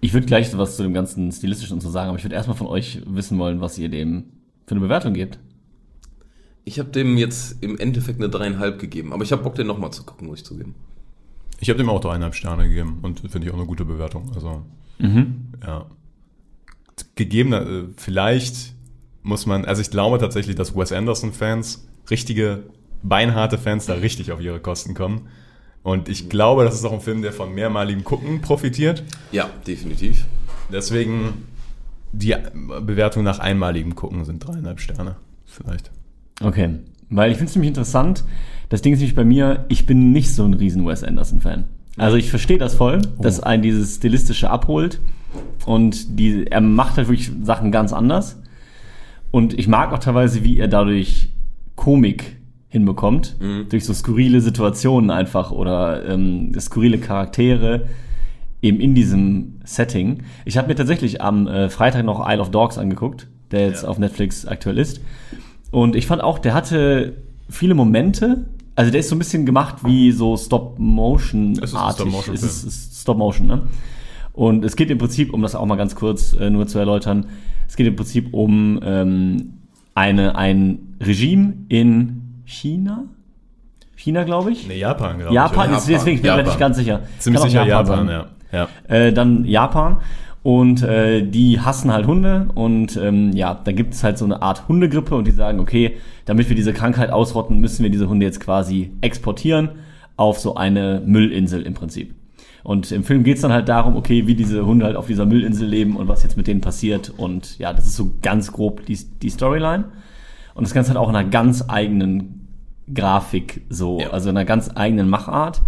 Ich 0.00 0.14
würde 0.14 0.26
gleich 0.26 0.56
was 0.56 0.76
zu 0.76 0.82
dem 0.82 0.94
ganzen 0.94 1.30
Stilistischen 1.32 1.74
und 1.74 1.80
so 1.80 1.90
sagen, 1.90 2.08
aber 2.08 2.18
ich 2.18 2.24
würde 2.24 2.34
erstmal 2.34 2.56
von 2.56 2.66
euch 2.66 3.02
wissen 3.06 3.38
wollen, 3.38 3.60
was 3.60 3.76
ihr 3.78 3.88
dem 3.88 4.24
für 4.66 4.72
eine 4.72 4.80
Bewertung 4.80 5.12
gebt. 5.12 5.38
Ich 6.68 6.78
habe 6.78 6.90
dem 6.90 7.16
jetzt 7.16 7.62
im 7.62 7.78
Endeffekt 7.78 8.20
eine 8.20 8.28
dreieinhalb 8.28 8.78
gegeben, 8.78 9.14
aber 9.14 9.24
ich 9.24 9.32
habe 9.32 9.42
Bock, 9.42 9.54
den 9.54 9.66
nochmal 9.66 9.90
zu 9.90 10.04
gucken, 10.04 10.28
muss 10.28 10.40
ich 10.40 10.44
zugeben. 10.44 10.74
Ich 11.60 11.70
habe 11.70 11.78
dem 11.78 11.88
auch 11.88 11.98
dreieinhalb 11.98 12.34
Sterne 12.34 12.68
gegeben 12.68 12.98
und 13.00 13.20
finde 13.20 13.46
ich 13.46 13.50
auch 13.50 13.56
eine 13.56 13.64
gute 13.64 13.86
Bewertung. 13.86 14.30
Also, 14.34 14.66
ja. 15.00 15.86
Gegebener, 17.14 17.66
äh, 17.66 17.84
vielleicht 17.96 18.74
muss 19.22 19.46
man, 19.46 19.64
also 19.64 19.80
ich 19.80 19.90
glaube 19.90 20.18
tatsächlich, 20.18 20.56
dass 20.56 20.76
Wes 20.76 20.92
Anderson-Fans, 20.92 21.88
richtige, 22.10 22.64
beinharte 23.02 23.56
Fans, 23.56 23.86
da 23.86 23.94
richtig 23.94 24.30
auf 24.30 24.40
ihre 24.42 24.60
Kosten 24.60 24.92
kommen. 24.92 25.28
Und 25.82 26.10
ich 26.10 26.28
glaube, 26.28 26.64
das 26.64 26.74
ist 26.74 26.84
auch 26.84 26.92
ein 26.92 27.00
Film, 27.00 27.22
der 27.22 27.32
von 27.32 27.54
mehrmaligem 27.54 28.04
Gucken 28.04 28.42
profitiert. 28.42 29.04
Ja, 29.32 29.48
definitiv. 29.66 30.26
Deswegen 30.70 31.46
die 32.12 32.36
Bewertung 32.82 33.24
nach 33.24 33.38
einmaligem 33.38 33.94
Gucken 33.94 34.26
sind 34.26 34.46
dreieinhalb 34.46 34.80
Sterne. 34.80 35.16
Vielleicht. 35.46 35.90
Okay. 36.42 36.70
Weil 37.10 37.30
ich 37.30 37.36
finde 37.38 37.50
es 37.50 37.54
nämlich 37.56 37.68
interessant. 37.68 38.24
Das 38.68 38.82
Ding 38.82 38.92
ist 38.92 38.98
nämlich 39.00 39.14
bei 39.16 39.24
mir, 39.24 39.64
ich 39.68 39.86
bin 39.86 40.12
nicht 40.12 40.34
so 40.34 40.44
ein 40.44 40.54
riesen 40.54 40.86
Wes 40.86 41.02
Anderson-Fan. 41.02 41.64
Also 41.96 42.16
ich 42.16 42.30
verstehe 42.30 42.58
das 42.58 42.74
voll, 42.74 43.00
dass 43.20 43.40
ein 43.40 43.62
dieses 43.62 43.96
Stilistische 43.96 44.50
abholt. 44.50 45.00
Und 45.66 46.18
die, 46.18 46.46
er 46.46 46.60
macht 46.60 46.96
halt 46.96 47.08
wirklich 47.08 47.30
Sachen 47.42 47.72
ganz 47.72 47.92
anders. 47.92 48.40
Und 49.30 49.58
ich 49.58 49.68
mag 49.68 49.92
auch 49.92 49.98
teilweise, 49.98 50.44
wie 50.44 50.58
er 50.58 50.68
dadurch 50.68 51.30
Komik 51.76 52.36
hinbekommt. 52.68 53.36
Durch 53.70 53.84
so 53.84 53.92
skurrile 53.94 54.40
Situationen 54.40 55.10
einfach 55.10 55.50
oder 55.50 56.06
ähm, 56.08 56.52
skurrile 56.60 56.98
Charaktere 56.98 57.88
eben 58.60 58.80
in 58.80 58.94
diesem 58.94 59.60
Setting. 59.64 60.22
Ich 60.44 60.58
habe 60.58 60.68
mir 60.68 60.74
tatsächlich 60.74 61.20
am 61.22 61.46
äh, 61.46 61.68
Freitag 61.70 62.04
noch 62.04 62.28
Isle 62.28 62.40
of 62.40 62.50
Dogs 62.50 62.76
angeguckt, 62.76 63.26
der 63.50 63.66
jetzt 63.68 63.82
Ja. 63.84 63.88
auf 63.88 63.98
Netflix 63.98 64.46
aktuell 64.46 64.78
ist. 64.78 65.00
Und 65.70 65.96
ich 65.96 66.06
fand 66.06 66.22
auch, 66.22 66.38
der 66.38 66.54
hatte 66.54 67.14
viele 67.48 67.74
Momente. 67.74 68.46
Also 68.74 68.90
der 68.90 69.00
ist 69.00 69.08
so 69.08 69.16
ein 69.16 69.18
bisschen 69.18 69.44
gemacht 69.44 69.84
wie 69.84 70.12
so 70.12 70.36
Stop-Motion-artig. 70.36 71.62
Es 71.62 71.72
ist 71.72 71.74
ein 71.74 71.92
Stop-Motion-Film. 71.92 72.34
Es 72.34 72.42
ist, 72.42 72.64
ist 72.64 73.00
Stop-Motion, 73.02 73.46
ne? 73.46 73.62
Und 74.32 74.64
es 74.64 74.76
geht 74.76 74.88
im 74.90 74.98
Prinzip, 74.98 75.34
um 75.34 75.42
das 75.42 75.56
auch 75.56 75.66
mal 75.66 75.74
ganz 75.74 75.96
kurz 75.96 76.32
äh, 76.32 76.48
nur 76.48 76.68
zu 76.68 76.78
erläutern, 76.78 77.26
es 77.66 77.74
geht 77.74 77.88
im 77.88 77.96
Prinzip 77.96 78.32
um 78.32 78.78
ähm, 78.84 79.54
eine, 79.94 80.36
ein 80.36 80.96
Regime 81.00 81.54
in 81.68 82.42
China. 82.44 83.04
China, 83.96 84.22
glaube 84.22 84.52
ich. 84.52 84.68
Nee, 84.68 84.78
Japan, 84.78 85.18
glaube 85.18 85.34
Japan, 85.34 85.70
ich. 85.72 85.78
ist, 85.78 85.88
deswegen 85.88 86.04
bin 86.04 86.14
ich 86.14 86.22
mir 86.22 86.28
Japan. 86.28 86.44
nicht 86.44 86.58
ganz 86.58 86.76
sicher. 86.76 87.00
Ziemlich 87.18 87.42
sicher 87.42 87.58
sein. 87.58 87.68
Japan, 87.68 88.08
ja. 88.08 88.26
ja. 88.52 88.68
Äh, 88.86 89.12
dann 89.12 89.44
Japan. 89.44 89.98
Und 90.42 90.82
äh, 90.82 91.22
die 91.22 91.60
hassen 91.60 91.92
halt 91.92 92.06
Hunde 92.06 92.48
und 92.54 92.96
ähm, 92.96 93.32
ja, 93.32 93.54
da 93.54 93.72
gibt 93.72 93.92
es 93.94 94.04
halt 94.04 94.18
so 94.18 94.24
eine 94.24 94.40
Art 94.40 94.68
Hundegrippe 94.68 95.14
und 95.14 95.26
die 95.26 95.32
sagen, 95.32 95.58
okay, 95.58 95.96
damit 96.26 96.48
wir 96.48 96.56
diese 96.56 96.72
Krankheit 96.72 97.10
ausrotten, 97.10 97.58
müssen 97.58 97.82
wir 97.82 97.90
diese 97.90 98.08
Hunde 98.08 98.24
jetzt 98.24 98.40
quasi 98.40 98.92
exportieren 99.00 99.70
auf 100.16 100.38
so 100.38 100.54
eine 100.54 101.02
Müllinsel 101.04 101.62
im 101.62 101.74
Prinzip. 101.74 102.14
Und 102.62 102.92
im 102.92 103.02
Film 103.04 103.24
geht 103.24 103.36
es 103.36 103.42
dann 103.42 103.52
halt 103.52 103.68
darum, 103.68 103.96
okay, 103.96 104.26
wie 104.26 104.34
diese 104.34 104.64
Hunde 104.64 104.84
halt 104.86 104.96
auf 104.96 105.06
dieser 105.06 105.26
Müllinsel 105.26 105.66
leben 105.66 105.96
und 105.96 106.08
was 106.08 106.22
jetzt 106.22 106.36
mit 106.36 106.46
denen 106.46 106.60
passiert. 106.60 107.12
Und 107.16 107.58
ja, 107.58 107.72
das 107.72 107.86
ist 107.86 107.96
so 107.96 108.12
ganz 108.22 108.52
grob 108.52 108.84
die, 108.86 108.98
die 109.22 109.30
Storyline. 109.30 109.84
Und 110.54 110.64
das 110.64 110.74
Ganze 110.74 110.90
hat 110.90 110.96
auch 110.96 111.08
in 111.08 111.16
einer 111.16 111.28
ganz 111.28 111.64
eigenen 111.68 112.48
Grafik 112.92 113.62
so, 113.68 114.00
Ja. 114.00 114.10
also 114.10 114.30
in 114.30 114.36
einer 114.36 114.44
ganz 114.44 114.70
eigenen 114.74 115.08
Machart. 115.08 115.62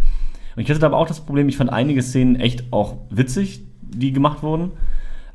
Und 0.57 0.63
ich 0.63 0.71
hatte 0.71 0.85
aber 0.85 0.97
auch 0.97 1.07
das 1.07 1.21
Problem, 1.21 1.49
ich 1.49 1.57
fand 1.57 1.71
einige 1.73 2.03
Szenen 2.03 2.37
echt 2.37 2.73
auch 2.73 2.97
witzig, 3.11 3.65
die 3.91 4.13
gemacht 4.13 4.43
wurden. 4.43 4.73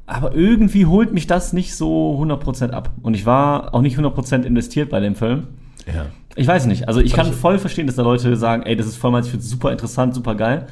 Aber 0.08 0.36
irgendwie 0.36 0.86
holt 0.86 1.14
mich 1.14 1.26
das 1.28 1.52
nicht 1.54 1.76
so 1.76 2.20
100% 2.22 2.70
ab. 2.72 2.92
Und 3.02 3.16
ich 3.16 3.26
war 3.26 3.74
auch 3.74 3.82
nicht 3.82 3.98
100% 3.98 4.44
investiert 4.44 4.90
bei 4.90 5.00
dem 5.00 5.16
Film. 5.16 5.48
ja. 5.88 6.08
Ich 6.38 6.48
weiß 6.48 6.66
nicht. 6.66 6.90
Also 6.90 7.00
ich 7.00 7.14
kann 7.14 7.32
voll 7.32 7.60
verstehen, 7.60 7.88
dass 7.88 7.96
da 7.96 8.02
Leute 8.04 8.36
sagen, 8.36 8.64
ey, 8.64 8.76
das 8.76 8.88
ist 8.88 8.98
voll 8.98 9.10
meins, 9.12 9.28
ich 9.28 9.32
finde 9.32 9.46
super 9.46 9.72
interessant, 9.72 10.14
super 10.14 10.36
geil. 10.36 10.68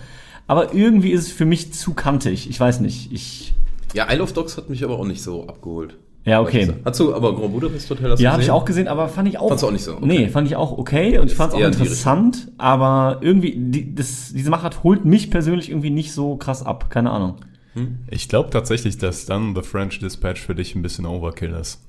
Aber 0.45 0.73
irgendwie 0.73 1.11
ist 1.11 1.21
es 1.27 1.31
für 1.31 1.45
mich 1.45 1.71
zu 1.73 1.93
kantig. 1.93 2.49
Ich 2.49 2.59
weiß 2.59 2.81
nicht. 2.81 3.13
Ich. 3.13 3.53
Ja, 3.93 4.11
Isle 4.11 4.23
of 4.23 4.33
Dogs 4.33 4.57
hat 4.57 4.69
mich 4.69 4.83
aber 4.83 4.99
auch 4.99 5.05
nicht 5.05 5.23
so 5.23 5.47
abgeholt. 5.47 5.95
Ja, 6.25 6.41
okay. 6.41 6.69
Hast 6.83 6.99
du 6.99 7.13
aber 7.15 7.33
Grand 7.33 7.53
Budapest 7.53 7.89
Hotel 7.89 8.11
hast 8.11 8.19
du 8.19 8.23
Ja, 8.25 8.31
habe 8.31 8.41
ich 8.41 8.47
gesehen? 8.47 8.55
auch 8.61 8.65
gesehen, 8.65 8.87
aber 8.89 9.07
fand 9.07 9.29
ich 9.29 9.37
auch. 9.37 9.47
Fandst 9.47 9.63
du 9.63 9.67
auch 9.67 9.71
nicht 9.71 9.83
so? 9.85 9.93
Okay. 9.93 10.05
Nee, 10.05 10.27
fand 10.27 10.47
ich 10.47 10.55
auch 10.57 10.77
okay 10.77 11.17
und 11.19 11.31
ich 11.31 11.35
fand 11.37 11.53
es 11.53 11.59
auch 11.59 11.65
interessant, 11.65 12.51
aber 12.57 13.19
irgendwie, 13.21 13.55
die, 13.57 13.95
das, 13.95 14.33
diese 14.33 14.49
Machart 14.49 14.83
holt 14.83 15.05
mich 15.05 15.31
persönlich 15.31 15.69
irgendwie 15.69 15.89
nicht 15.91 16.11
so 16.11 16.35
krass 16.35 16.65
ab. 16.65 16.89
Keine 16.89 17.11
Ahnung. 17.11 17.35
Ich 18.09 18.29
glaube 18.29 18.49
tatsächlich, 18.49 18.97
dass 18.97 19.25
dann 19.25 19.55
The 19.55 19.61
French 19.61 19.99
Dispatch 19.99 20.41
für 20.41 20.55
dich 20.55 20.75
ein 20.75 20.81
bisschen 20.81 21.05
Overkill 21.05 21.51
ist. 21.51 21.81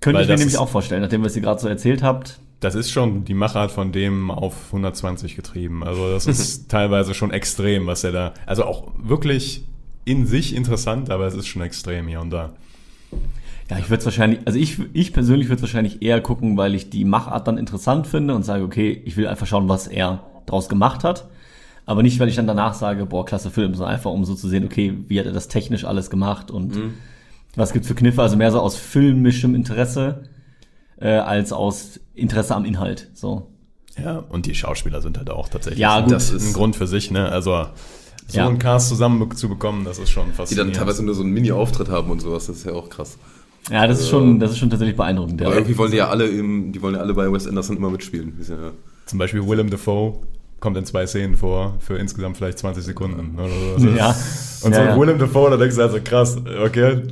Könnte 0.00 0.18
Weil 0.18 0.24
ich 0.24 0.30
mir 0.30 0.36
nämlich 0.36 0.58
auch 0.58 0.68
vorstellen, 0.68 1.02
nachdem 1.02 1.22
ihr 1.22 1.28
es 1.28 1.34
gerade 1.34 1.60
so 1.60 1.68
erzählt 1.68 2.02
habt. 2.02 2.38
Das 2.60 2.74
ist 2.74 2.90
schon 2.90 3.24
die 3.24 3.34
Machart 3.34 3.70
von 3.70 3.92
dem 3.92 4.30
auf 4.30 4.66
120 4.66 5.36
getrieben. 5.36 5.82
Also 5.82 6.10
das 6.10 6.26
ist 6.26 6.68
teilweise 6.70 7.14
schon 7.14 7.30
extrem, 7.30 7.86
was 7.86 8.04
er 8.04 8.12
da. 8.12 8.34
Also 8.46 8.64
auch 8.64 8.92
wirklich 8.98 9.64
in 10.04 10.26
sich 10.26 10.54
interessant, 10.54 11.10
aber 11.10 11.26
es 11.26 11.34
ist 11.34 11.46
schon 11.46 11.62
extrem 11.62 12.06
hier 12.06 12.20
und 12.20 12.30
da. 12.30 12.52
Ja, 13.70 13.78
ich 13.78 13.88
würde 13.88 14.00
es 14.00 14.04
wahrscheinlich, 14.04 14.40
also 14.44 14.58
ich, 14.58 14.78
ich 14.92 15.12
persönlich 15.14 15.48
würde 15.48 15.56
es 15.56 15.62
wahrscheinlich 15.62 16.02
eher 16.02 16.20
gucken, 16.20 16.56
weil 16.58 16.74
ich 16.74 16.90
die 16.90 17.06
Machart 17.06 17.48
dann 17.48 17.56
interessant 17.56 18.06
finde 18.06 18.34
und 18.34 18.42
sage, 18.42 18.62
okay, 18.62 19.02
ich 19.04 19.16
will 19.16 19.26
einfach 19.26 19.46
schauen, 19.46 19.68
was 19.68 19.86
er 19.86 20.22
draus 20.44 20.68
gemacht 20.68 21.02
hat. 21.02 21.26
Aber 21.86 22.02
nicht, 22.02 22.18
weil 22.18 22.28
ich 22.28 22.36
dann 22.36 22.46
danach 22.46 22.74
sage, 22.74 23.04
boah, 23.06 23.24
klasse 23.26 23.50
Film, 23.50 23.74
sondern 23.74 23.94
einfach, 23.94 24.10
um 24.10 24.24
so 24.24 24.34
zu 24.34 24.48
sehen, 24.48 24.64
okay, 24.64 24.96
wie 25.08 25.18
hat 25.18 25.26
er 25.26 25.32
das 25.32 25.48
technisch 25.48 25.84
alles 25.84 26.08
gemacht 26.10 26.50
und 26.50 26.78
was 27.56 27.72
gibt's 27.72 27.88
für 27.88 27.94
Kniffe, 27.94 28.22
also 28.22 28.36
mehr 28.36 28.50
so 28.50 28.60
aus 28.60 28.76
filmischem 28.76 29.54
Interesse 29.54 30.24
äh, 30.98 31.10
als 31.10 31.52
aus 31.52 32.00
Interesse 32.14 32.54
am 32.54 32.64
Inhalt. 32.64 33.10
So. 33.14 33.50
Ja, 34.02 34.24
und 34.28 34.46
die 34.46 34.54
Schauspieler 34.54 35.00
sind 35.02 35.18
halt 35.18 35.30
auch 35.30 35.48
tatsächlich 35.48 35.78
Ja, 35.80 36.00
gut. 36.00 36.12
das 36.12 36.30
ist 36.30 36.46
ein 36.48 36.52
Grund 36.52 36.74
für 36.74 36.86
sich, 36.86 37.10
ne? 37.10 37.28
Also 37.28 37.66
so 38.26 38.38
Ja. 38.38 38.48
einen 38.48 38.58
Cast 38.58 38.88
zusammen 38.88 39.30
zu 39.36 39.48
bekommen, 39.48 39.84
das 39.84 39.98
ist 39.98 40.10
schon 40.10 40.24
Die 40.48 40.54
dann 40.54 40.72
teilweise 40.72 41.04
nur 41.04 41.14
so 41.14 41.22
einen 41.22 41.32
Mini-Auftritt 41.32 41.90
haben 41.90 42.10
und 42.10 42.20
sowas, 42.20 42.46
das 42.46 42.56
ist 42.56 42.66
ja 42.66 42.72
auch 42.72 42.88
krass. 42.88 43.18
Ja, 43.70 43.86
das 43.86 44.00
ist 44.00 44.08
schon, 44.08 44.40
das 44.40 44.50
ist 44.52 44.58
schon 44.58 44.70
tatsächlich 44.70 44.96
beeindruckend. 44.96 45.40
Ja. 45.40 45.46
Aber 45.46 45.56
irgendwie 45.56 45.76
wollen 45.78 45.90
die 45.90 45.96
ja 45.98 46.08
alle 46.08 46.26
im, 46.26 46.72
die 46.72 46.80
wollen 46.82 46.94
ja 46.94 47.00
alle 47.00 47.14
bei 47.14 47.30
Wes 47.32 47.46
Anderson 47.46 47.76
immer 47.76 47.90
mitspielen. 47.90 48.34
Ja, 48.48 48.72
Zum 49.06 49.18
Beispiel 49.18 49.46
Willem 49.46 49.70
Dafoe 49.70 50.18
kommt 50.64 50.78
in 50.78 50.86
zwei 50.86 51.06
Szenen 51.06 51.36
vor, 51.36 51.76
für 51.78 51.98
insgesamt 51.98 52.38
vielleicht 52.38 52.58
20 52.58 52.82
Sekunden. 52.82 53.38
Oder 53.38 53.50
so. 53.78 53.86
Ja. 53.88 54.08
Und 54.08 54.74
so 54.74 54.80
Ja, 54.80 54.84
ja. 54.86 54.98
Willem 54.98 55.18
Dafoe, 55.18 55.50
da 55.50 55.56
denkst 55.58 55.76
du 55.76 55.82
also 55.82 55.98
krass, 56.02 56.38
okay, 56.64 57.02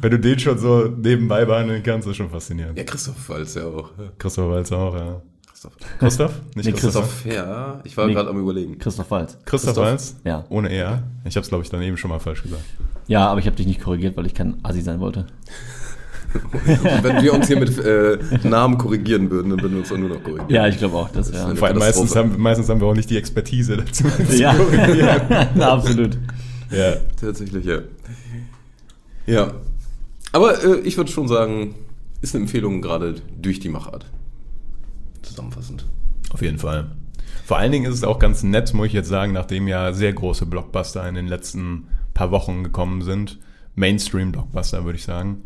Wenn 0.00 0.10
du 0.10 0.18
den 0.18 0.36
schon 0.36 0.58
so 0.58 0.86
nebenbei 0.88 1.44
behandeln 1.44 1.80
kannst, 1.84 2.08
ist 2.08 2.16
schon 2.16 2.28
faszinierend. 2.28 2.76
Ja, 2.76 2.82
Christoph 2.82 3.28
Walz 3.28 3.54
ja 3.54 3.66
auch. 3.66 3.90
Christoph 4.18 4.50
Walz 4.50 4.72
auch, 4.72 4.94
ja. 4.96 5.22
Christoph. 5.48 5.72
Christoph? 6.00 6.32
Nicht 6.56 6.66
Nee, 6.66 6.72
Christoph. 6.72 7.22
Christoph, 7.22 7.24
ja. 7.32 7.80
Ich 7.84 7.96
war 7.96 8.06
Nee. 8.08 8.14
gerade 8.14 8.28
am 8.30 8.40
überlegen. 8.40 8.80
Christoph 8.80 9.08
Waltz. 9.12 9.38
Christoph 9.44 9.74
Christoph. 9.74 9.84
Walz? 9.86 10.16
Ja. 10.24 10.44
Ohne 10.48 10.72
ER? 10.72 11.04
Ich 11.24 11.36
habe 11.36 11.42
es, 11.44 11.48
glaube 11.48 11.62
ich, 11.62 11.70
dann 11.70 11.80
eben 11.82 11.96
schon 11.96 12.10
mal 12.10 12.18
falsch 12.18 12.42
gesagt. 12.42 12.64
Ja, 13.06 13.28
aber 13.28 13.38
ich 13.38 13.46
habe 13.46 13.54
dich 13.54 13.66
nicht 13.68 13.80
korrigiert, 13.80 14.16
weil 14.16 14.26
ich 14.26 14.34
kein 14.34 14.56
Assi 14.64 14.80
sein 14.80 14.98
wollte. 14.98 15.26
Wenn 17.02 17.22
wir 17.22 17.34
uns 17.34 17.46
hier 17.46 17.58
mit 17.58 17.78
äh, 17.78 18.18
Namen 18.42 18.78
korrigieren 18.78 19.30
würden, 19.30 19.50
dann 19.50 19.60
würden 19.60 19.72
wir 19.72 19.80
uns 19.80 19.92
auch 19.92 19.98
nur 19.98 20.08
noch 20.08 20.22
korrigieren. 20.22 20.48
Ja, 20.48 20.66
ich 20.66 20.78
glaube 20.78 20.96
auch. 20.96 21.10
Das, 21.10 21.28
ist 21.28 21.34
ja. 21.34 21.54
Vor 21.54 21.68
allem 21.68 21.78
meistens 21.78 22.16
haben, 22.16 22.40
meistens 22.40 22.68
haben 22.68 22.80
wir 22.80 22.86
auch 22.86 22.94
nicht 22.94 23.10
die 23.10 23.16
Expertise 23.16 23.76
dazu. 23.76 24.04
ja. 24.36 24.54
Na, 25.54 25.68
absolut. 25.72 26.18
ja. 26.70 26.94
Tatsächlich, 27.20 27.64
ja. 27.64 27.80
Ja. 29.26 29.52
Aber 30.32 30.64
äh, 30.64 30.80
ich 30.80 30.96
würde 30.96 31.10
schon 31.10 31.28
sagen, 31.28 31.74
ist 32.22 32.34
eine 32.34 32.44
Empfehlung 32.44 32.82
gerade 32.82 33.16
durch 33.40 33.60
die 33.60 33.68
Machart. 33.68 34.06
Zusammenfassend. 35.22 35.86
Auf 36.32 36.42
jeden 36.42 36.58
Fall. 36.58 36.90
Vor 37.44 37.58
allen 37.58 37.72
Dingen 37.72 37.90
ist 37.90 37.96
es 37.96 38.04
auch 38.04 38.18
ganz 38.18 38.42
nett, 38.42 38.72
muss 38.72 38.86
ich 38.86 38.92
jetzt 38.92 39.08
sagen, 39.08 39.32
nachdem 39.32 39.68
ja 39.68 39.92
sehr 39.92 40.12
große 40.12 40.46
Blockbuster 40.46 41.06
in 41.08 41.14
den 41.14 41.26
letzten 41.26 41.88
paar 42.14 42.30
Wochen 42.30 42.64
gekommen 42.64 43.02
sind. 43.02 43.38
Mainstream-Blockbuster, 43.74 44.84
würde 44.84 44.98
ich 44.98 45.04
sagen. 45.04 45.42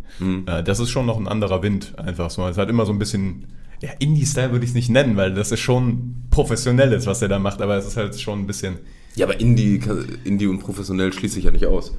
Äh, 0.46 0.62
das 0.62 0.80
ist 0.80 0.90
schon 0.90 1.06
noch 1.06 1.16
ein 1.18 1.28
anderer 1.28 1.62
Wind, 1.62 1.98
einfach 1.98 2.30
so. 2.30 2.46
Es 2.46 2.58
hat 2.58 2.68
immer 2.68 2.84
so 2.86 2.92
ein 2.92 2.98
bisschen, 2.98 3.46
ja, 3.80 3.90
Indie-Style 3.98 4.52
würde 4.52 4.64
ich 4.64 4.70
es 4.70 4.74
nicht 4.74 4.88
nennen, 4.88 5.16
weil 5.16 5.34
das 5.34 5.52
ist 5.52 5.60
schon 5.60 6.16
professionelles, 6.30 7.06
was 7.06 7.22
er 7.22 7.28
da 7.28 7.38
macht, 7.38 7.62
aber 7.62 7.76
es 7.76 7.86
ist 7.86 7.96
halt 7.96 8.18
schon 8.20 8.40
ein 8.40 8.46
bisschen, 8.46 8.78
Ja, 9.14 9.26
aber 9.26 9.38
Indie, 9.40 9.80
Indie 10.24 10.46
und 10.46 10.58
professionell 10.58 11.12
schließt 11.12 11.34
sich 11.34 11.44
ja 11.44 11.50
nicht 11.50 11.66
aus. 11.66 11.92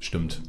stimmt. 0.00 0.40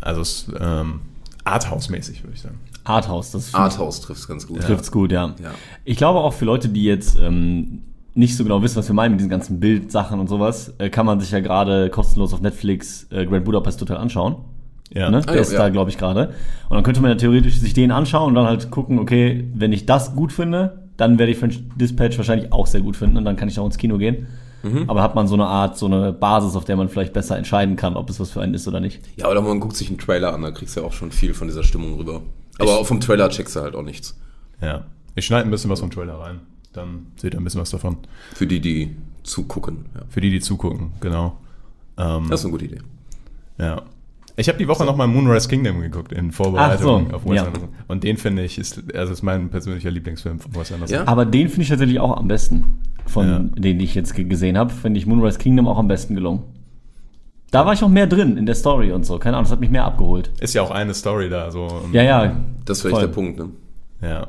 Also 0.00 0.20
es 0.20 0.42
ist 0.48 0.52
ähm, 0.60 1.00
Arthouse-mäßig, 1.44 2.22
würde 2.22 2.34
ich 2.34 2.40
sagen. 2.42 2.58
Arthouse, 2.84 3.32
das 3.32 3.52
Arthouse 3.52 4.00
trifft 4.00 4.20
es 4.20 4.28
ganz 4.28 4.46
gut. 4.46 4.60
trifft's 4.60 4.92
gut, 4.92 5.10
ja. 5.12 5.34
Ja. 5.42 5.50
Ich 5.84 5.96
glaube 5.96 6.20
auch 6.20 6.32
für 6.32 6.44
Leute, 6.44 6.68
die 6.68 6.84
jetzt 6.84 7.18
ähm, 7.20 7.82
nicht 8.14 8.36
so 8.36 8.44
genau 8.44 8.62
wissen, 8.62 8.76
was 8.76 8.88
wir 8.88 8.94
meinen 8.94 9.12
mit 9.12 9.20
diesen 9.20 9.28
ganzen 9.30 9.60
Bildsachen 9.60 10.20
und 10.20 10.28
sowas, 10.28 10.72
äh, 10.78 10.88
kann 10.88 11.04
man 11.04 11.20
sich 11.20 11.32
ja 11.32 11.40
gerade 11.40 11.90
kostenlos 11.90 12.32
auf 12.32 12.40
Netflix 12.40 13.06
äh, 13.10 13.26
Grand 13.26 13.44
Budapest 13.44 13.80
Hotel 13.80 13.96
anschauen. 13.96 14.36
Ja. 14.92 15.10
Ne? 15.10 15.18
Ah, 15.18 15.20
Der 15.22 15.34
ja, 15.36 15.40
ist 15.40 15.52
ja. 15.52 15.58
da, 15.58 15.68
glaube 15.68 15.90
ich, 15.90 15.98
gerade. 15.98 16.34
Und 16.68 16.74
dann 16.74 16.82
könnte 16.82 17.00
man 17.00 17.10
ja 17.10 17.16
theoretisch 17.16 17.58
sich 17.58 17.74
den 17.74 17.90
anschauen 17.90 18.28
und 18.28 18.34
dann 18.34 18.46
halt 18.46 18.70
gucken, 18.70 18.98
okay, 18.98 19.48
wenn 19.54 19.72
ich 19.72 19.86
das 19.86 20.14
gut 20.14 20.32
finde, 20.32 20.82
dann 20.96 21.18
werde 21.18 21.32
ich 21.32 21.38
French 21.38 21.62
Dispatch 21.76 22.16
wahrscheinlich 22.18 22.52
auch 22.52 22.66
sehr 22.66 22.80
gut 22.80 22.96
finden 22.96 23.16
und 23.16 23.24
dann 23.24 23.36
kann 23.36 23.48
ich 23.48 23.58
auch 23.58 23.66
ins 23.66 23.78
Kino 23.78 23.98
gehen. 23.98 24.26
Mhm. 24.62 24.84
Aber 24.88 25.02
hat 25.02 25.14
man 25.14 25.28
so 25.28 25.34
eine 25.34 25.46
Art, 25.46 25.78
so 25.78 25.86
eine 25.86 26.12
Basis, 26.12 26.56
auf 26.56 26.64
der 26.64 26.76
man 26.76 26.88
vielleicht 26.88 27.12
besser 27.12 27.36
entscheiden 27.36 27.76
kann, 27.76 27.96
ob 27.96 28.10
es 28.10 28.18
was 28.18 28.30
für 28.30 28.40
einen 28.42 28.54
ist 28.54 28.66
oder 28.66 28.80
nicht. 28.80 29.00
Ja, 29.16 29.30
oder 29.30 29.40
man 29.40 29.60
guckt 29.60 29.76
sich 29.76 29.88
einen 29.88 29.98
Trailer 29.98 30.34
an, 30.34 30.42
da 30.42 30.50
kriegst 30.50 30.76
du 30.76 30.80
ja 30.80 30.86
auch 30.86 30.92
schon 30.92 31.12
viel 31.12 31.32
von 31.34 31.46
dieser 31.46 31.62
Stimmung 31.62 31.94
rüber. 31.94 32.22
Aber 32.58 32.80
auch 32.80 32.86
vom 32.86 32.98
Trailer 32.98 33.28
checkst 33.28 33.54
du 33.54 33.60
halt 33.60 33.76
auch 33.76 33.82
nichts. 33.84 34.18
Ja. 34.60 34.86
Ich 35.14 35.26
schneide 35.26 35.44
ein 35.46 35.50
bisschen 35.52 35.70
was 35.70 35.78
vom 35.80 35.90
Trailer 35.90 36.14
rein. 36.14 36.40
Dann 36.72 37.06
seht 37.16 37.34
ihr 37.34 37.40
ein 37.40 37.44
bisschen 37.44 37.60
was 37.60 37.70
davon. 37.70 37.98
Für 38.34 38.46
die, 38.48 38.60
die 38.60 38.96
zugucken. 39.22 39.86
Ja. 39.94 40.00
Für 40.08 40.20
die, 40.20 40.30
die 40.30 40.40
zugucken, 40.40 40.92
genau. 41.00 41.38
Ähm, 41.96 42.26
Das 42.28 42.40
ist 42.40 42.46
eine 42.46 42.52
gute 42.52 42.64
Idee. 42.64 42.80
Ja. 43.58 43.82
Ich 44.38 44.48
habe 44.48 44.56
die 44.58 44.68
Woche 44.68 44.84
nochmal 44.84 45.08
Moonrise 45.08 45.48
Kingdom 45.48 45.80
geguckt 45.80 46.12
in 46.12 46.30
Vorbereitung 46.32 47.06
Ach 47.08 47.10
so, 47.10 47.16
auf 47.16 47.24
Wes 47.26 47.34
ja. 47.36 47.44
Anderson. 47.46 47.68
Und 47.88 48.04
den 48.04 48.16
finde 48.16 48.44
ich, 48.44 48.56
ist, 48.58 48.82
also 48.94 49.12
ist 49.12 49.22
mein 49.22 49.48
persönlicher 49.50 49.90
Lieblingsfilm 49.90 50.38
von 50.38 50.54
Wes 50.54 50.72
Anderson. 50.72 50.96
Ja? 50.96 51.06
Aber 51.08 51.24
den 51.26 51.48
finde 51.48 51.62
ich 51.62 51.68
tatsächlich 51.68 51.98
auch 52.00 52.16
am 52.16 52.28
besten. 52.28 52.64
Von 53.06 53.26
Ja. 53.28 53.38
denen, 53.38 53.78
die 53.78 53.84
ich 53.84 53.94
jetzt 53.94 54.14
ge- 54.14 54.24
gesehen 54.26 54.56
habe, 54.58 54.70
finde 54.72 54.98
ich 54.98 55.06
Moonrise 55.06 55.38
Kingdom 55.38 55.66
auch 55.66 55.78
am 55.78 55.88
besten 55.88 56.14
gelungen. 56.14 56.42
Da 57.50 57.64
war 57.64 57.72
ich 57.72 57.82
auch 57.82 57.88
mehr 57.88 58.06
drin 58.06 58.36
in 58.36 58.44
der 58.46 58.54
Story 58.54 58.92
und 58.92 59.06
so. 59.06 59.18
Keine 59.18 59.36
Ahnung, 59.36 59.44
das 59.46 59.52
hat 59.52 59.60
mich 59.60 59.70
mehr 59.70 59.84
abgeholt. 59.86 60.30
Ist 60.40 60.54
ja 60.54 60.60
auch 60.62 60.70
eine 60.70 60.92
Story 60.94 61.30
da. 61.30 61.50
So. 61.50 61.64
Und- 61.66 61.94
Ja, 61.94 62.02
ja. 62.02 62.36
Das 62.66 62.76
ist 62.78 62.82
vielleicht 62.82 62.96
voll. 62.98 63.06
der 63.08 63.14
Punkt, 63.14 63.38
ne? 63.38 63.48
ja. 64.02 64.26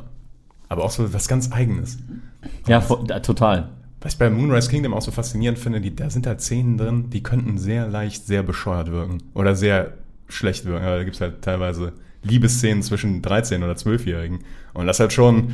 Aber 0.69 0.85
auch 0.85 0.91
so 0.91 1.13
was 1.13 1.27
ganz 1.27 1.51
Eigenes. 1.51 1.97
Ja, 2.67 2.79
voll, 2.79 2.99
da, 3.05 3.19
total. 3.19 3.69
Was 4.01 4.13
ich 4.13 4.19
bei 4.19 4.29
Moonrise 4.29 4.69
Kingdom 4.69 4.93
auch 4.93 5.01
so 5.01 5.11
faszinierend 5.11 5.59
finde, 5.59 5.81
die, 5.81 5.93
da 5.93 6.09
sind 6.09 6.25
halt 6.25 6.39
Szenen 6.39 6.77
drin, 6.77 7.09
die 7.09 7.21
könnten 7.21 7.57
sehr 7.57 7.87
leicht 7.89 8.25
sehr 8.25 8.43
bescheuert 8.43 8.89
wirken. 8.91 9.17
Oder 9.33 9.55
sehr 9.55 9.93
schlecht 10.29 10.65
wirken. 10.65 10.85
Aber 10.85 10.97
da 10.97 11.03
gibt 11.03 11.15
es 11.15 11.21
halt 11.21 11.41
teilweise 11.41 11.93
Liebesszenen 12.23 12.83
zwischen 12.83 13.21
13- 13.21 13.57
oder 13.57 13.73
12-Jährigen. 13.73 14.39
Und 14.73 14.87
das 14.87 14.97
ist 14.97 15.01
halt 15.01 15.13
schon 15.13 15.53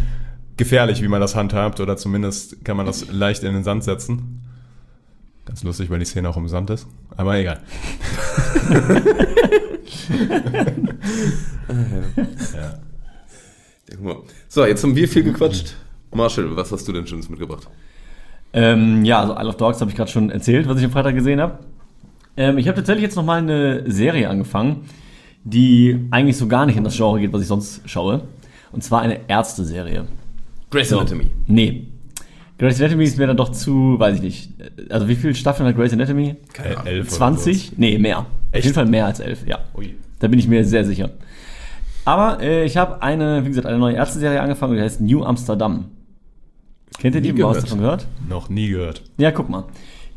gefährlich, 0.57 1.01
wie 1.01 1.07
man 1.07 1.21
das 1.21 1.35
handhabt. 1.35 1.79
Oder 1.79 1.97
zumindest 1.97 2.63
kann 2.63 2.77
man 2.77 2.85
das 2.85 3.11
leicht 3.11 3.43
in 3.43 3.53
den 3.53 3.63
Sand 3.63 3.83
setzen. 3.83 4.41
Ganz 5.45 5.63
lustig, 5.63 5.89
weil 5.89 5.99
die 5.99 6.05
Szene 6.05 6.29
auch 6.29 6.38
im 6.38 6.47
Sand 6.47 6.69
ist. 6.69 6.88
Aber 7.15 7.38
egal. 7.38 7.61
ja. 12.53 12.79
Ja, 13.91 13.99
mal. 14.01 14.17
So, 14.47 14.65
jetzt 14.65 14.83
haben 14.83 14.95
wir 14.95 15.07
viel 15.07 15.23
gequatscht. 15.23 15.75
Marshall, 16.13 16.55
was 16.55 16.71
hast 16.71 16.88
du 16.88 16.93
denn 16.93 17.05
Schönes 17.05 17.29
mitgebracht? 17.29 17.67
Ähm, 18.53 19.03
ja, 19.03 19.19
also 19.21 19.33
Isle 19.33 19.49
of 19.49 19.57
Dogs 19.57 19.81
habe 19.81 19.91
ich 19.91 19.97
gerade 19.97 20.09
schon 20.09 20.29
erzählt, 20.29 20.67
was 20.67 20.79
ich 20.79 20.85
am 20.85 20.91
Freitag 20.91 21.13
gesehen 21.13 21.41
habe. 21.41 21.59
Ähm, 22.38 22.58
ich 22.58 22.67
habe 22.67 22.76
tatsächlich 22.76 23.04
jetzt 23.04 23.15
nochmal 23.15 23.39
eine 23.39 23.89
Serie 23.89 24.30
angefangen, 24.30 24.86
die 25.43 26.08
eigentlich 26.12 26.38
so 26.38 26.48
gar 26.48 26.65
nicht 26.65 26.78
in 26.78 26.84
das 26.84 26.95
Genre 26.95 27.19
geht, 27.19 27.32
was 27.34 27.41
ich 27.41 27.48
sonst 27.48 27.82
schaue. 27.86 28.21
Und 28.71 28.84
zwar 28.84 29.02
eine 29.02 29.19
Ärzte-Serie. 29.30 30.06
Grey's 30.71 30.89
So. 30.89 31.00
Anatomy. 31.00 31.28
Nee. 31.48 31.88
Grey's 32.58 32.80
Anatomy 32.82 33.04
ist 33.06 33.17
mir 33.17 33.28
dann 33.28 33.38
doch 33.38 33.50
zu, 33.50 33.95
weiß 34.00 34.15
ich 34.17 34.21
nicht. 34.21 34.50
Also 34.89 35.08
wie 35.08 35.15
viele 35.15 35.36
Staffeln 35.36 35.67
hat 35.67 35.76
Grey's 35.76 35.93
Anatomy? 35.93 36.36
Keine 36.54 36.78
Ahnung. 36.78 36.88
elf 36.88 37.08
oder 37.08 37.15
20? 37.15 37.78
Nee, 37.78 37.98
mehr. 38.00 38.19
Auf 38.19 38.26
Echt? 38.52 38.65
jeden 38.65 38.76
Fall 38.76 38.86
mehr 38.86 39.06
als 39.06 39.19
elf, 39.19 39.45
ja. 39.48 39.60
Ui. 39.78 39.95
Da 40.19 40.28
bin 40.28 40.39
ich 40.39 40.48
mir 40.48 40.63
sehr 40.65 40.84
sicher. 40.86 41.12
Aber 42.06 42.39
äh, 42.41 42.65
ich 42.65 42.78
habe 42.78 43.02
eine, 43.02 43.43
wie 43.45 43.50
gesagt, 43.50 43.65
eine 43.67 43.78
neue 43.80 43.95
Ärzte-Serie 43.95 44.41
angefangen, 44.41 44.76
die 44.76 44.82
heißt 44.82 45.02
New 45.02 45.24
Amsterdam. 45.24 45.86
Kennt 47.00 47.15
ihr 47.15 47.21
die? 47.21 47.34
Nie 47.34 47.43
Hast 47.43 47.58
du 47.58 47.62
gehört. 47.62 47.63
davon 47.65 47.80
gehört? 47.80 48.08
Noch 48.30 48.50
nie 48.50 48.69
gehört. 48.69 49.02
Ja, 49.17 49.32
guck 49.32 49.50
mal. 49.50 49.65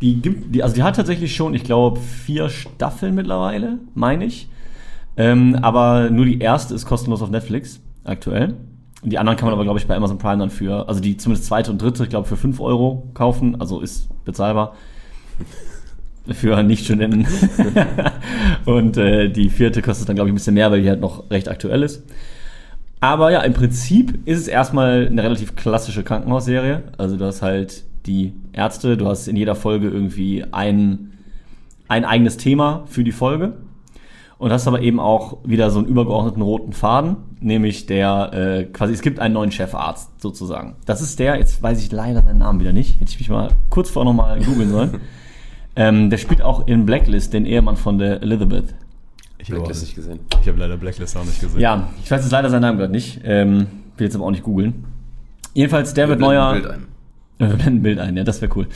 Die 0.01 0.21
gibt, 0.21 0.55
die, 0.55 0.63
also 0.63 0.75
die 0.75 0.83
hat 0.83 0.97
tatsächlich 0.97 1.35
schon, 1.35 1.55
ich 1.55 1.65
glaube, 1.65 2.01
vier 2.01 2.49
Staffeln 2.49 3.15
mittlerweile, 3.15 3.79
meine 3.95 4.25
ich. 4.25 4.49
Ähm, 5.17 5.57
aber 5.63 6.11
nur 6.11 6.25
die 6.25 6.39
erste 6.39 6.75
ist 6.75 6.87
kostenlos 6.87 7.23
auf 7.23 7.31
Netflix 7.31 7.81
aktuell. 8.05 8.55
Die 9.03 9.19
anderen 9.19 9.37
kann 9.37 9.47
man 9.47 9.55
aber, 9.55 9.65
glaube 9.65 9.79
ich, 9.79 9.87
bei 9.87 9.97
Amazon 9.97 10.19
Prime 10.19 10.39
dann 10.39 10.51
für, 10.51 10.89
also 10.89 11.01
die 11.01 11.17
zumindest 11.17 11.47
zweite 11.47 11.71
und 11.71 11.81
dritte, 11.81 12.05
ich 12.05 12.09
glaube, 12.09 12.29
für 12.29 12.37
5 12.37 12.61
Euro 12.61 13.11
kaufen. 13.15 13.61
Also 13.61 13.81
ist 13.81 14.09
bezahlbar. 14.25 14.75
Für 16.31 16.63
Nicht-Studenten. 16.63 17.27
und 18.67 18.99
äh, 18.99 19.31
die 19.31 19.49
vierte 19.49 19.81
kostet 19.81 20.11
dann, 20.11 20.15
glaube 20.15 20.29
ich, 20.29 20.33
ein 20.33 20.35
bisschen 20.35 20.53
mehr, 20.53 20.71
weil 20.71 20.83
die 20.83 20.89
halt 20.91 21.01
noch 21.01 21.31
recht 21.31 21.49
aktuell 21.49 21.83
ist. 21.83 22.05
Aber 23.01 23.31
ja, 23.31 23.41
im 23.41 23.55
Prinzip 23.55 24.27
ist 24.27 24.39
es 24.39 24.49
erstmal 24.49 25.07
eine 25.07 25.23
relativ 25.23 25.57
klassische 25.57 26.03
Krankenhausserie. 26.03 26.83
Also 26.99 27.17
du 27.17 27.25
hast 27.25 27.41
halt 27.41 27.85
die 28.09 28.33
Ärzte, 28.53 28.97
du 28.97 29.07
hast 29.07 29.29
in 29.29 29.37
jeder 29.37 29.55
Folge 29.55 29.89
irgendwie 29.89 30.45
ein, 30.51 31.13
ein 31.87 32.05
eigenes 32.05 32.37
Thema 32.37 32.85
für 32.87 33.05
die 33.05 33.13
Folge. 33.13 33.55
Und 34.39 34.53
hast 34.53 34.69
aber 34.69 34.83
eben 34.83 35.01
auch 35.01 35.39
wieder 35.45 35.69
so 35.73 35.81
einen 35.81 35.89
übergeordneten 35.89 36.43
roten 36.43 36.73
Faden, 36.73 37.17
nämlich 37.41 37.87
der 37.87 38.31
äh, 38.33 38.65
quasi, 38.67 38.93
es 38.93 39.03
gibt 39.03 39.19
einen 39.19 39.35
neuen 39.35 39.51
Chefarzt 39.51 40.21
sozusagen. 40.23 40.77
Das 40.87 41.01
ist 41.03 41.19
der, 41.19 41.39
jetzt 41.39 41.61
weiß 41.61 41.83
ich 41.83 41.91
leider 41.91 42.23
seinen 42.23 42.39
Namen 42.39 42.61
wieder 42.61 42.73
nicht, 42.73 43.01
hätte 43.01 43.11
ich 43.11 43.19
mich 43.19 43.31
mal 43.31 43.49
kurz 43.69 43.91
vorher 43.91 44.13
nochmal 44.13 44.39
googeln 44.39 44.71
sollen. 44.71 45.01
ähm, 45.77 46.09
der 46.09 46.19
spielt 46.19 46.41
auch 46.41 46.69
in 46.69 46.87
Blacklist 46.87 47.33
den 47.33 47.47
Ehemann 47.47 47.77
von 47.77 47.99
der 47.99 48.23
Elizabeth. 48.23 48.77
Ich 49.39 49.49
habe 49.49 49.59
Blacklist 49.59 49.83
nicht 49.83 49.97
gesehen. 49.97 50.21
ich 50.41 50.49
hab 50.49 50.57
leider 50.57 50.77
Blacklist 50.77 51.17
auch 51.17 51.25
nicht 51.25 51.41
gesehen. 51.41 51.61
Ja, 51.61 51.89
ich 52.05 52.09
weiß 52.09 52.23
jetzt 52.23 52.31
leider 52.31 52.49
seinen 52.49 52.63
Namen 52.63 52.79
gerade 52.79 52.93
nicht. 52.93 53.21
Ähm, 53.25 53.67
will 53.97 54.07
jetzt 54.07 54.15
aber 54.15 54.25
auch 54.25 54.31
nicht 54.31 54.45
googeln. 54.45 54.85
Jedenfalls, 55.53 55.95
der 55.95 56.09
wird 56.09 56.21
Wir 56.21 56.29
blenden 56.29 56.63
neuer. 56.63 56.79
Ein 57.41 57.49
Bild 57.49 57.51
ein. 57.51 57.51
Wir 57.51 57.57
blenden 57.57 57.79
ein 57.79 57.83
Bild 57.83 57.99
ein, 58.01 58.17
ja, 58.17 58.25
das 58.25 58.41
wäre 58.43 58.53
cool. 58.57 58.67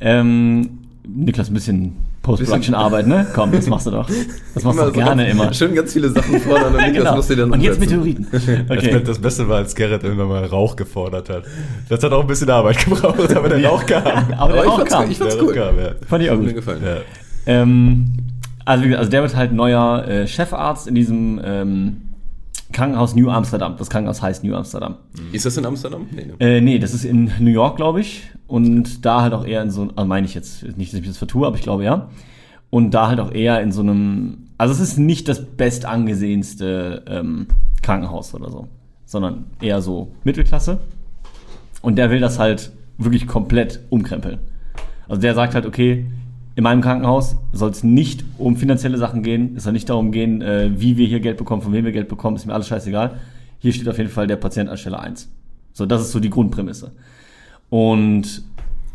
Ähm, 0.00 0.78
Niklas, 1.04 1.50
ein 1.50 1.54
bisschen 1.54 1.92
Post-Production-Arbeit, 2.22 3.08
ne? 3.08 3.26
Komm, 3.34 3.50
das 3.50 3.66
machst 3.66 3.86
du 3.88 3.90
doch. 3.90 4.08
Das 4.54 4.62
machst 4.62 4.78
du 4.78 4.84
doch 4.84 4.92
gerne 4.92 5.28
immer. 5.28 5.52
Schön 5.52 5.74
ganz 5.74 5.92
viele 5.92 6.08
Sachen 6.10 6.38
vorne 6.40 6.66
und 6.68 6.72
Niklas 6.76 6.92
Genau. 6.94 7.16
muss 7.16 7.26
die 7.26 7.34
dann 7.34 7.50
Und 7.50 7.60
jetzt 7.60 7.80
umsetzen. 7.80 7.98
Meteoriten. 8.04 8.26
Das, 8.30 8.42
Okay. 8.70 9.02
das 9.04 9.18
Beste 9.18 9.48
war, 9.48 9.56
als 9.56 9.74
Gerrit 9.74 10.04
irgendwann 10.04 10.28
mal 10.28 10.44
Rauch 10.44 10.76
gefordert 10.76 11.28
hat. 11.30 11.42
Das 11.88 12.02
hat 12.04 12.12
auch 12.12 12.20
ein 12.20 12.26
bisschen 12.28 12.48
Arbeit 12.50 12.84
gebraucht, 12.84 13.34
aber 13.36 13.48
der 13.48 13.64
Rauch 13.68 13.84
kam. 13.84 14.04
Aber 14.04 14.36
Aber 14.38 14.52
der 14.52 14.62
ich 14.62 14.68
auch 14.70 14.76
fand's, 14.78 14.92
kam. 14.94 15.10
ich 15.10 15.18
fand's 15.18 15.36
Rauch 15.36 15.42
cool. 15.42 15.54
kam, 15.54 15.78
ja. 15.78 15.90
Fand 16.06 16.22
ich 16.22 16.30
auch 16.30 16.34
Hat 16.34 16.40
mir 16.40 16.46
gut. 16.46 16.54
gefallen. 16.54 16.82
Ja. 16.84 16.96
Ähm, 17.46 18.06
also, 18.64 18.84
wie 18.84 18.88
gesagt, 18.88 18.98
also 19.00 19.10
der 19.10 19.22
wird 19.22 19.34
halt 19.36 19.52
neuer 19.52 20.06
äh, 20.06 20.26
Chefarzt 20.28 20.86
in 20.86 20.94
diesem 20.94 21.40
ähm, 21.44 21.96
Krankenhaus 22.72 23.14
New 23.14 23.30
Amsterdam. 23.30 23.76
Das 23.78 23.90
Krankenhaus 23.90 24.22
heißt 24.22 24.44
New 24.44 24.54
Amsterdam. 24.54 24.96
Ist 25.32 25.46
das 25.46 25.56
in 25.56 25.66
Amsterdam? 25.66 26.06
Nee, 26.10 26.26
ne? 26.26 26.34
Äh, 26.40 26.60
nee, 26.60 26.78
das 26.78 26.94
ist 26.94 27.04
in 27.04 27.30
New 27.38 27.50
York, 27.50 27.76
glaube 27.76 28.00
ich. 28.00 28.30
Und 28.46 29.04
da 29.04 29.22
halt 29.22 29.32
auch 29.34 29.46
eher 29.46 29.62
in 29.62 29.70
so, 29.70 29.88
also 29.94 30.06
meine 30.06 30.26
ich 30.26 30.34
jetzt, 30.34 30.64
nicht, 30.76 30.92
dass 30.92 31.00
ich 31.00 31.06
das 31.06 31.18
vertue, 31.18 31.46
aber 31.46 31.56
ich 31.56 31.62
glaube 31.62 31.84
ja. 31.84 32.08
Und 32.70 32.92
da 32.92 33.08
halt 33.08 33.20
auch 33.20 33.32
eher 33.32 33.60
in 33.60 33.72
so 33.72 33.82
einem, 33.82 34.48
also 34.58 34.72
es 34.72 34.80
ist 34.80 34.98
nicht 34.98 35.28
das 35.28 35.44
bestangesehenste 35.44 37.04
ähm, 37.06 37.46
Krankenhaus 37.82 38.34
oder 38.34 38.50
so, 38.50 38.68
sondern 39.04 39.46
eher 39.60 39.82
so 39.82 40.12
Mittelklasse. 40.24 40.78
Und 41.82 41.96
der 41.96 42.10
will 42.10 42.20
das 42.20 42.38
halt 42.38 42.72
wirklich 42.98 43.26
komplett 43.26 43.80
umkrempeln. 43.90 44.38
Also 45.08 45.20
der 45.20 45.34
sagt 45.34 45.54
halt, 45.54 45.66
okay, 45.66 46.06
in 46.54 46.64
meinem 46.64 46.82
Krankenhaus 46.82 47.36
soll 47.52 47.70
es 47.70 47.82
nicht 47.82 48.24
um 48.38 48.56
finanzielle 48.56 48.98
Sachen 48.98 49.22
gehen. 49.22 49.54
Es 49.56 49.64
soll 49.64 49.72
nicht 49.72 49.88
darum 49.88 50.12
gehen, 50.12 50.42
äh, 50.42 50.70
wie 50.76 50.96
wir 50.96 51.06
hier 51.06 51.20
Geld 51.20 51.38
bekommen, 51.38 51.62
von 51.62 51.72
wem 51.72 51.84
wir 51.84 51.92
Geld 51.92 52.08
bekommen. 52.08 52.36
Ist 52.36 52.46
mir 52.46 52.54
alles 52.54 52.68
scheißegal. 52.68 53.18
Hier 53.58 53.72
steht 53.72 53.88
auf 53.88 53.98
jeden 53.98 54.10
Fall 54.10 54.26
der 54.26 54.36
Patient 54.36 54.68
an 54.68 54.76
Stelle 54.76 54.98
1. 54.98 55.30
So, 55.72 55.86
das 55.86 56.02
ist 56.02 56.12
so 56.12 56.20
die 56.20 56.30
Grundprämisse. 56.30 56.92
Und 57.70 58.42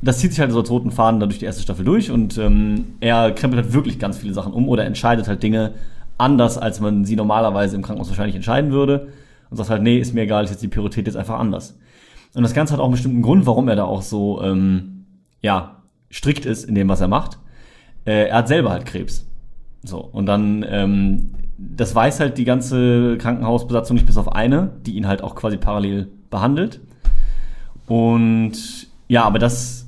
das 0.02 0.20
zieht 0.20 0.32
sich 0.32 0.40
halt 0.40 0.52
so 0.52 0.60
als 0.60 0.70
roten 0.70 0.92
Faden 0.92 1.20
da 1.20 1.26
durch 1.26 1.40
die 1.40 1.46
erste 1.46 1.64
Staffel 1.64 1.84
durch 1.84 2.12
und 2.12 2.38
ähm, 2.38 2.86
er 3.00 3.32
krempelt 3.32 3.64
halt 3.64 3.74
wirklich 3.74 3.98
ganz 3.98 4.18
viele 4.18 4.34
Sachen 4.34 4.54
um 4.54 4.70
oder 4.70 4.86
entscheidet 4.86 5.28
halt 5.28 5.42
Dinge 5.42 5.74
anders, 6.20 6.58
als 6.58 6.80
man 6.80 7.04
sie 7.04 7.16
normalerweise 7.16 7.76
im 7.76 7.82
Krankenhaus 7.82 8.10
wahrscheinlich 8.10 8.36
entscheiden 8.36 8.72
würde 8.72 9.08
und 9.50 9.58
sagt 9.58 9.70
halt, 9.70 9.82
nee, 9.82 9.98
ist 9.98 10.14
mir 10.14 10.22
egal, 10.22 10.44
ist 10.44 10.52
jetzt 10.52 10.62
die 10.62 10.68
Priorität 10.68 11.08
jetzt 11.08 11.16
einfach 11.16 11.40
anders. 11.40 11.78
Und 12.36 12.44
das 12.44 12.54
Ganze 12.54 12.74
hat 12.74 12.80
auch 12.80 12.86
einen 12.86 12.92
bestimmten 12.92 13.22
Grund, 13.22 13.46
warum 13.46 13.68
er 13.68 13.76
da 13.76 13.86
auch 13.86 14.04
so, 14.04 14.42
ähm, 14.44 15.06
ja, 15.42 15.82
strikt 16.12 16.46
ist 16.46 16.66
in 16.66 16.76
dem, 16.76 16.90
was 16.90 17.02
er 17.02 17.08
macht. 17.08 17.40
Äh, 18.08 18.30
er 18.30 18.38
hat 18.38 18.48
selber 18.48 18.72
halt 18.72 18.86
Krebs. 18.86 19.28
So, 19.84 20.00
und 20.00 20.26
dann, 20.26 20.66
ähm, 20.68 21.30
das 21.58 21.94
weiß 21.94 22.20
halt 22.20 22.38
die 22.38 22.46
ganze 22.46 23.18
Krankenhausbesatzung 23.18 23.96
nicht 23.96 24.06
bis 24.06 24.18
auf 24.18 24.32
eine, 24.32 24.72
die 24.86 24.96
ihn 24.96 25.08
halt 25.08 25.22
auch 25.22 25.36
quasi 25.36 25.58
parallel 25.58 26.08
behandelt. 26.30 26.80
Und 27.86 28.54
ja, 29.08 29.24
aber 29.24 29.40
das 29.40 29.88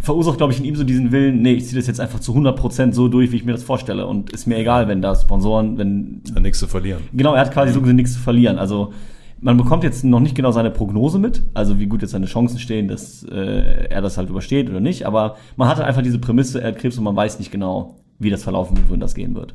verursacht, 0.00 0.38
glaube 0.38 0.52
ich, 0.52 0.58
in 0.58 0.64
ihm 0.64 0.76
so 0.76 0.84
diesen 0.84 1.12
Willen, 1.12 1.42
nee, 1.42 1.52
ich 1.52 1.66
ziehe 1.66 1.78
das 1.78 1.86
jetzt 1.86 2.00
einfach 2.00 2.20
zu 2.20 2.34
100% 2.34 2.92
so 2.92 3.08
durch, 3.08 3.32
wie 3.32 3.36
ich 3.36 3.44
mir 3.44 3.52
das 3.52 3.62
vorstelle. 3.62 4.06
Und 4.06 4.30
ist 4.30 4.46
mir 4.46 4.56
egal, 4.58 4.88
wenn 4.88 5.02
da 5.02 5.14
Sponsoren, 5.14 5.78
wenn... 5.78 6.22
Hat 6.34 6.42
nichts 6.42 6.58
zu 6.58 6.66
verlieren. 6.66 7.02
Genau, 7.12 7.34
er 7.34 7.42
hat 7.42 7.52
quasi 7.52 7.72
so 7.72 7.80
gesehen 7.80 7.96
nichts 7.96 8.14
zu 8.14 8.20
verlieren. 8.20 8.58
Also 8.58 8.92
man 9.40 9.56
bekommt 9.56 9.84
jetzt 9.84 10.04
noch 10.04 10.20
nicht 10.20 10.34
genau 10.34 10.52
seine 10.52 10.70
Prognose 10.70 11.18
mit, 11.18 11.42
also 11.54 11.78
wie 11.80 11.86
gut 11.86 12.02
jetzt 12.02 12.10
seine 12.10 12.26
Chancen 12.26 12.58
stehen, 12.58 12.88
dass 12.88 13.22
äh, 13.24 13.86
er 13.88 14.02
das 14.02 14.18
halt 14.18 14.28
übersteht 14.28 14.68
oder 14.68 14.80
nicht. 14.80 15.06
Aber 15.06 15.36
man 15.56 15.68
hatte 15.68 15.84
einfach 15.84 16.02
diese 16.02 16.18
Prämisse, 16.18 16.60
er 16.60 16.68
hat 16.68 16.78
Krebs 16.78 16.98
und 16.98 17.04
man 17.04 17.16
weiß 17.16 17.38
nicht 17.38 17.50
genau, 17.50 17.96
wie 18.18 18.30
das 18.30 18.42
verlaufen 18.42 18.76
wird, 18.76 18.88
wohin 18.88 19.00
das 19.00 19.14
gehen 19.14 19.34
wird. 19.34 19.54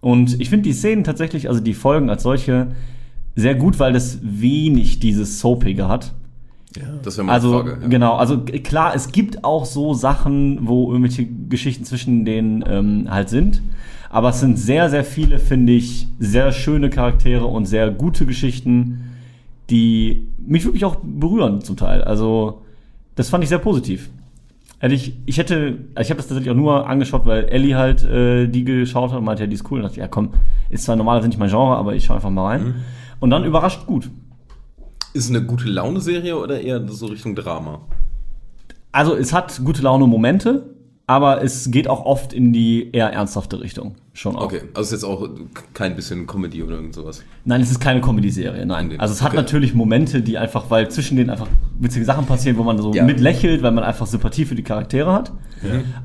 Und 0.00 0.40
ich 0.40 0.50
finde 0.50 0.64
die 0.64 0.72
Szenen 0.72 1.04
tatsächlich, 1.04 1.48
also 1.48 1.60
die 1.60 1.74
Folgen 1.74 2.10
als 2.10 2.22
solche, 2.22 2.68
sehr 3.34 3.54
gut, 3.54 3.78
weil 3.78 3.92
das 3.92 4.18
wenig 4.22 5.00
dieses 5.00 5.40
Soapige 5.40 5.88
hat. 5.88 6.12
Das 7.02 7.16
wäre 7.16 7.26
meine 7.26 7.34
Also 7.34 7.52
Frage. 7.52 7.78
ja. 7.82 7.88
genau, 7.88 8.16
also 8.16 8.40
klar, 8.40 8.94
es 8.94 9.12
gibt 9.12 9.44
auch 9.44 9.64
so 9.64 9.94
Sachen, 9.94 10.66
wo 10.66 10.90
irgendwelche 10.90 11.26
Geschichten 11.26 11.84
zwischen 11.84 12.24
denen 12.24 12.64
ähm, 12.66 13.06
halt 13.10 13.28
sind. 13.28 13.62
Aber 14.12 14.28
es 14.28 14.40
sind 14.40 14.58
sehr, 14.58 14.90
sehr 14.90 15.04
viele, 15.04 15.38
finde 15.38 15.72
ich, 15.72 16.06
sehr 16.18 16.52
schöne 16.52 16.90
Charaktere 16.90 17.46
und 17.46 17.64
sehr 17.64 17.90
gute 17.90 18.26
Geschichten, 18.26 19.10
die 19.70 20.28
mich 20.36 20.66
wirklich 20.66 20.84
auch 20.84 20.96
berühren 21.02 21.62
zum 21.62 21.78
Teil. 21.78 22.04
Also 22.04 22.60
das 23.14 23.30
fand 23.30 23.42
ich 23.42 23.48
sehr 23.48 23.58
positiv. 23.58 24.10
Hätte 24.80 24.94
ich, 24.94 25.14
ich 25.24 25.38
hätte, 25.38 25.78
also 25.94 26.06
ich 26.06 26.10
habe 26.10 26.18
das 26.18 26.28
tatsächlich 26.28 26.50
auch 26.50 26.56
nur 26.56 26.86
angeschaut, 26.86 27.24
weil 27.24 27.44
Ellie 27.44 27.74
halt 27.74 28.04
äh, 28.04 28.48
die 28.48 28.64
geschaut 28.64 29.12
hat 29.12 29.18
und 29.18 29.24
meinte, 29.24 29.44
ja, 29.44 29.46
die 29.46 29.54
ist 29.54 29.70
cool. 29.70 29.78
Und 29.78 29.84
dachte, 29.84 30.00
ja 30.00 30.08
komm, 30.08 30.34
ist 30.68 30.84
zwar 30.84 30.96
normalerweise 30.96 31.28
nicht 31.28 31.38
mein 31.38 31.48
Genre, 31.48 31.76
aber 31.76 31.94
ich 31.94 32.04
schaue 32.04 32.16
einfach 32.16 32.28
mal 32.28 32.48
rein. 32.48 32.74
Und 33.18 33.30
dann 33.30 33.44
überrascht 33.44 33.86
gut. 33.86 34.10
Ist 35.14 35.24
es 35.24 35.30
eine 35.30 35.42
gute 35.42 35.68
Laune-Serie 35.68 36.36
oder 36.36 36.60
eher 36.60 36.86
so 36.86 37.06
Richtung 37.06 37.34
Drama? 37.34 37.80
Also 38.90 39.14
es 39.14 39.32
hat 39.32 39.62
gute 39.64 39.80
Laune 39.80 40.06
Momente, 40.06 40.66
aber 41.06 41.42
es 41.42 41.70
geht 41.70 41.88
auch 41.88 42.04
oft 42.04 42.32
in 42.32 42.52
die 42.52 42.90
eher 42.92 43.12
ernsthafte 43.12 43.60
Richtung. 43.60 43.96
Schon 44.14 44.36
auch. 44.36 44.44
Okay, 44.44 44.62
also 44.74 44.82
ist 44.82 45.02
jetzt 45.02 45.04
auch 45.04 45.28
kein 45.74 45.96
bisschen 45.96 46.26
Comedy 46.26 46.62
oder 46.62 46.76
irgend 46.76 46.94
sowas. 46.94 47.22
Nein, 47.44 47.60
es 47.62 47.70
ist 47.70 47.80
keine 47.80 48.00
Comedy-Serie, 48.00 48.64
nein. 48.66 48.94
Also 48.98 49.12
es 49.14 49.22
hat 49.22 49.30
okay. 49.30 49.38
natürlich 49.38 49.74
Momente, 49.74 50.22
die 50.22 50.38
einfach, 50.38 50.70
weil 50.70 50.90
zwischen 50.90 51.16
denen 51.16 51.30
einfach 51.30 51.48
witzige 51.80 52.04
Sachen 52.04 52.26
passieren, 52.26 52.56
wo 52.58 52.62
man 52.62 52.78
so 52.78 52.92
Ja. 52.92 53.04
mitlächelt, 53.04 53.62
weil 53.62 53.72
man 53.72 53.84
einfach 53.84 54.06
Sympathie 54.06 54.44
für 54.44 54.54
die 54.54 54.62
Charaktere 54.62 55.12
hat. 55.12 55.32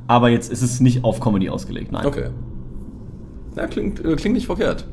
Aber 0.08 0.30
jetzt 0.30 0.52
ist 0.52 0.62
es 0.62 0.80
nicht 0.80 1.04
auf 1.04 1.20
Comedy 1.20 1.50
ausgelegt, 1.50 1.92
nein. 1.92 2.06
Okay. 2.06 2.30
Ja, 3.56 3.68
klingt, 3.68 4.04
äh, 4.06 4.16
klingt 4.16 4.36
nicht 4.36 4.46
verkehrt. 4.46 4.86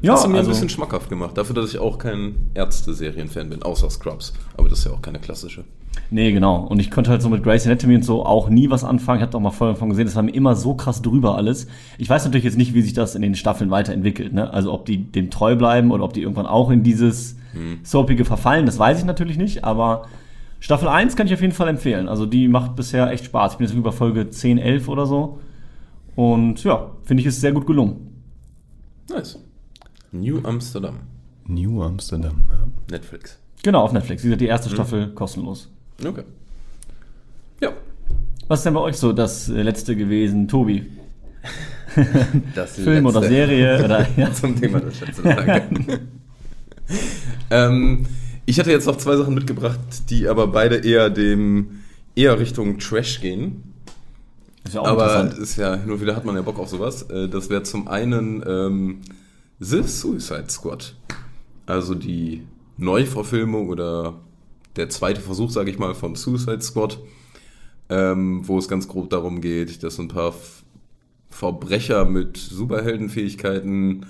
Ja, 0.00 0.12
Hast 0.12 0.24
du 0.24 0.28
mir 0.28 0.38
also, 0.38 0.50
ein 0.50 0.52
bisschen 0.52 0.68
schmackhaft 0.68 1.08
gemacht, 1.08 1.36
dafür, 1.36 1.56
dass 1.56 1.70
ich 1.70 1.78
auch 1.78 1.98
kein 1.98 2.50
Ärzte-Serien-Fan 2.54 3.50
bin, 3.50 3.62
außer 3.64 3.90
Scrubs. 3.90 4.32
Aber 4.56 4.68
das 4.68 4.80
ist 4.80 4.84
ja 4.84 4.92
auch 4.92 5.02
keine 5.02 5.18
klassische. 5.18 5.64
Nee, 6.10 6.32
genau. 6.32 6.60
Und 6.60 6.80
ich 6.80 6.90
konnte 6.90 7.10
halt 7.10 7.20
so 7.20 7.28
mit 7.28 7.42
Grey's 7.42 7.66
Anatomy 7.66 7.96
und 7.96 8.04
so 8.04 8.24
auch 8.24 8.48
nie 8.48 8.70
was 8.70 8.82
anfangen. 8.82 9.20
Ich 9.20 9.26
habe 9.26 9.36
auch 9.36 9.42
mal 9.42 9.50
vorher 9.50 9.74
davon 9.74 9.90
gesehen, 9.90 10.06
das 10.06 10.16
war 10.16 10.22
mir 10.22 10.34
immer 10.34 10.56
so 10.56 10.74
krass 10.74 11.02
drüber 11.02 11.36
alles. 11.36 11.66
Ich 11.98 12.08
weiß 12.08 12.24
natürlich 12.24 12.44
jetzt 12.44 12.56
nicht, 12.56 12.72
wie 12.72 12.82
sich 12.82 12.94
das 12.94 13.14
in 13.14 13.22
den 13.22 13.34
Staffeln 13.34 13.70
weiterentwickelt. 13.70 14.32
Ne? 14.32 14.50
Also 14.52 14.72
ob 14.72 14.86
die 14.86 15.10
dem 15.10 15.30
treu 15.30 15.54
bleiben 15.56 15.90
oder 15.90 16.04
ob 16.04 16.14
die 16.14 16.22
irgendwann 16.22 16.46
auch 16.46 16.70
in 16.70 16.82
dieses 16.82 17.36
Soapige 17.82 18.24
verfallen, 18.24 18.66
das 18.66 18.78
weiß 18.78 19.00
ich 19.00 19.04
natürlich 19.04 19.36
nicht. 19.36 19.64
Aber 19.64 20.06
Staffel 20.60 20.88
1 20.88 21.16
kann 21.16 21.26
ich 21.26 21.34
auf 21.34 21.40
jeden 21.40 21.52
Fall 21.52 21.68
empfehlen. 21.68 22.08
Also 22.08 22.24
die 22.26 22.48
macht 22.48 22.76
bisher 22.76 23.10
echt 23.10 23.24
Spaß. 23.26 23.52
Ich 23.52 23.58
bin 23.58 23.66
jetzt 23.66 23.76
über 23.76 23.92
Folge 23.92 24.30
10, 24.30 24.58
11 24.58 24.88
oder 24.88 25.06
so. 25.06 25.40
Und 26.16 26.64
ja, 26.64 26.90
finde 27.02 27.20
ich, 27.20 27.26
ist 27.26 27.40
sehr 27.40 27.52
gut 27.52 27.66
gelungen. 27.66 28.22
Nice. 29.10 29.38
New 30.12 30.40
Amsterdam. 30.42 31.00
New 31.46 31.82
Amsterdam. 31.82 32.42
Ja. 32.48 32.66
Netflix. 32.90 33.38
Genau, 33.62 33.82
auf 33.82 33.92
Netflix. 33.92 34.22
Wie 34.22 34.28
gesagt, 34.28 34.40
die 34.40 34.46
erste 34.46 34.70
Staffel 34.70 35.08
kostenlos. 35.14 35.70
Okay. 36.04 36.22
Ja. 37.60 37.72
Was 38.46 38.60
ist 38.60 38.64
denn 38.64 38.74
bei 38.74 38.80
euch 38.80 38.96
so 38.96 39.12
das 39.12 39.48
äh, 39.48 39.62
letzte 39.62 39.96
gewesen, 39.96 40.48
Tobi? 40.48 40.86
Das 42.54 42.76
Film 42.76 43.06
oder 43.06 43.20
letzte. 43.20 43.34
Serie 43.34 43.84
oder 43.84 44.06
ja. 44.16 44.32
Zum 44.32 44.54
Thema 44.60 44.78
das 44.80 45.00
letzte. 45.00 45.22
Danke. 45.22 46.00
ähm, 47.50 48.06
ich 48.46 48.58
hatte 48.60 48.70
jetzt 48.70 48.86
noch 48.86 48.96
zwei 48.96 49.16
Sachen 49.16 49.34
mitgebracht, 49.34 49.80
die 50.08 50.28
aber 50.28 50.46
beide 50.46 50.76
eher 50.76 51.10
dem 51.10 51.80
eher 52.14 52.38
Richtung 52.38 52.78
Trash 52.78 53.20
gehen. 53.20 53.64
Ist 54.64 54.74
ja 54.74 54.82
auch 54.82 54.86
Aber 54.86 55.06
interessant. 55.22 55.42
ist 55.42 55.56
ja, 55.56 55.74
hin 55.76 55.90
und 55.90 56.00
wieder 56.00 56.14
hat 56.14 56.24
man 56.24 56.36
ja 56.36 56.42
Bock 56.42 56.58
auf 56.58 56.68
sowas. 56.68 57.02
Äh, 57.10 57.28
Das 57.28 57.50
wäre 57.50 57.62
zum 57.64 57.88
einen 57.88 58.44
ähm, 58.46 59.00
The 59.58 59.82
Suicide 59.82 60.46
Squad. 60.48 60.94
Also 61.66 61.94
die 61.94 62.46
Neuverfilmung 62.76 63.68
oder 63.70 64.20
der 64.78 64.88
zweite 64.88 65.20
Versuch, 65.20 65.50
sage 65.50 65.70
ich 65.70 65.78
mal, 65.78 65.94
von 65.94 66.14
Suicide 66.14 66.62
Squad, 66.62 66.98
ähm, 67.88 68.46
wo 68.46 68.58
es 68.58 68.68
ganz 68.68 68.88
grob 68.88 69.10
darum 69.10 69.40
geht, 69.40 69.82
dass 69.82 69.98
ein 69.98 70.08
paar 70.08 70.34
Verbrecher 71.30 72.04
mit 72.04 72.36
Superheldenfähigkeiten 72.36 74.06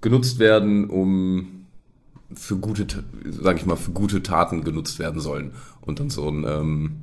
genutzt 0.00 0.38
werden, 0.38 0.88
um 0.88 1.66
für 2.34 2.56
gute, 2.56 2.86
sage 3.30 3.58
ich 3.58 3.66
mal, 3.66 3.76
für 3.76 3.92
gute 3.92 4.22
Taten 4.22 4.64
genutzt 4.64 4.98
werden 4.98 5.20
sollen. 5.20 5.52
Und 5.82 6.00
dann 6.00 6.10
so 6.10 6.28
ein 6.28 6.44
ähm, 6.48 6.96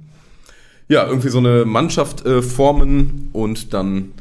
ja, 0.91 1.07
irgendwie 1.07 1.29
so 1.29 1.37
eine 1.37 1.63
Mannschaft 1.63 2.25
äh, 2.25 2.41
formen 2.41 3.29
und 3.31 3.73
dann, 3.73 4.11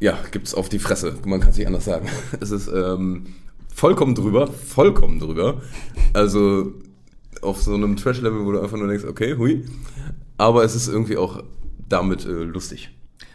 ja, 0.00 0.18
gibt's 0.32 0.52
auf 0.52 0.68
die 0.68 0.80
Fresse. 0.80 1.14
Man 1.24 1.38
kann 1.38 1.50
es 1.50 1.58
nicht 1.58 1.68
anders 1.68 1.84
sagen. 1.84 2.08
Es 2.40 2.50
ist 2.50 2.66
ähm, 2.66 3.26
vollkommen 3.72 4.16
drüber, 4.16 4.48
vollkommen 4.48 5.20
drüber. 5.20 5.62
Also 6.12 6.74
auf 7.42 7.62
so 7.62 7.74
einem 7.74 7.96
Trash-Level, 7.96 8.44
wo 8.44 8.52
du 8.52 8.60
einfach 8.60 8.76
nur 8.76 8.88
denkst, 8.88 9.04
okay, 9.04 9.36
hui. 9.36 9.64
Aber 10.38 10.64
es 10.64 10.74
ist 10.74 10.88
irgendwie 10.88 11.16
auch 11.16 11.42
damit 11.88 12.24
äh, 12.26 12.30
lustig. 12.44 12.90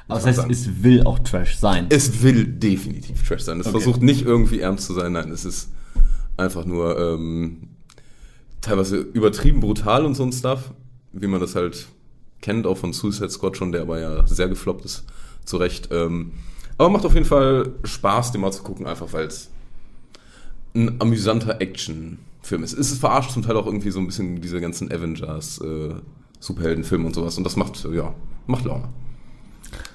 Aber 0.07 0.19
das 0.19 0.25
heißt, 0.27 0.37
sagen. 0.39 0.51
es 0.51 0.83
will 0.83 1.03
auch 1.03 1.19
Trash 1.19 1.57
sein. 1.57 1.87
Es 1.89 2.21
will 2.21 2.45
definitiv 2.45 3.25
Trash 3.27 3.43
sein. 3.43 3.59
Es 3.59 3.67
Okay. 3.67 3.79
versucht 3.79 4.01
nicht 4.01 4.25
irgendwie 4.25 4.59
ernst 4.59 4.85
zu 4.87 4.93
sein. 4.93 5.13
Nein, 5.13 5.31
es 5.31 5.45
ist 5.45 5.69
einfach 6.37 6.65
nur 6.65 6.99
ähm, 6.99 7.69
teilweise 8.61 8.97
übertrieben 8.97 9.61
brutal 9.61 10.05
und 10.05 10.15
so 10.15 10.23
ein 10.23 10.31
Stuff, 10.33 10.71
wie 11.13 11.27
man 11.27 11.39
das 11.39 11.55
halt 11.55 11.87
kennt, 12.41 12.65
auch 12.67 12.77
von 12.77 12.93
Suicide 12.93 13.29
Squad 13.29 13.55
schon, 13.57 13.71
der 13.71 13.81
aber 13.81 13.99
ja 13.99 14.25
sehr 14.27 14.49
gefloppt 14.49 14.85
ist, 14.85 15.05
zu 15.45 15.57
Recht. 15.57 15.89
Ähm, 15.91 16.31
aber 16.77 16.89
macht 16.89 17.05
auf 17.05 17.13
jeden 17.13 17.25
Fall 17.25 17.73
Spaß, 17.83 18.31
den 18.31 18.41
mal 18.41 18.51
zu 18.51 18.63
gucken, 18.63 18.87
einfach 18.87 19.13
weil 19.13 19.27
es 19.27 19.49
ein 20.73 20.99
amüsanter 20.99 21.61
Actionfilm 21.61 22.17
ist. 22.49 22.73
Es 22.73 22.91
ist 22.91 22.99
verarscht 22.99 23.31
zum 23.31 23.43
Teil 23.43 23.55
auch 23.55 23.65
irgendwie 23.65 23.91
so 23.91 23.99
ein 23.99 24.05
bisschen 24.05 24.41
diese 24.41 24.59
ganzen 24.59 24.91
Avengers, 24.91 25.59
äh, 25.59 25.95
Superheldenfilme 26.39 27.05
und 27.05 27.15
sowas. 27.15 27.37
Und 27.37 27.43
das 27.43 27.55
macht, 27.55 27.85
ja, 27.93 28.13
macht 28.47 28.65
Laune. 28.65 28.89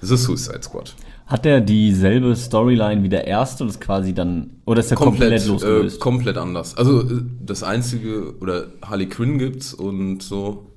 The 0.01 0.17
Suicide 0.17 0.63
Squad. 0.63 0.95
Hat 1.27 1.45
der 1.45 1.61
dieselbe 1.61 2.37
Storyline 2.37 3.03
wie 3.03 3.09
der 3.09 3.27
erste 3.27 3.65
und 3.65 3.71
ist 3.71 3.81
quasi 3.81 4.15
dann, 4.15 4.61
oder 4.65 4.81
ist 4.81 4.91
der 4.91 4.97
komplett, 4.97 5.31
komplett, 5.31 5.45
äh, 5.45 5.49
losgelöst? 5.49 6.01
komplett 6.01 6.37
anders. 6.39 6.77
Also 6.77 7.03
äh, 7.03 7.23
das 7.45 7.63
einzige, 7.63 8.37
oder 8.39 8.69
Harley 8.83 9.09
Quinn 9.09 9.39
gibt's 9.39 9.75
und 9.75 10.23
so 10.23 10.71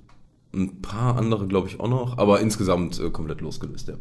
ein 0.54 0.82
paar 0.82 1.18
andere, 1.18 1.48
glaube 1.48 1.68
ich, 1.68 1.80
auch 1.80 1.88
noch, 1.88 2.18
aber 2.18 2.40
insgesamt 2.40 3.00
äh, 3.00 3.12
komplett 3.12 3.42
losgelöst, 3.42 3.90
ja. 3.90 3.96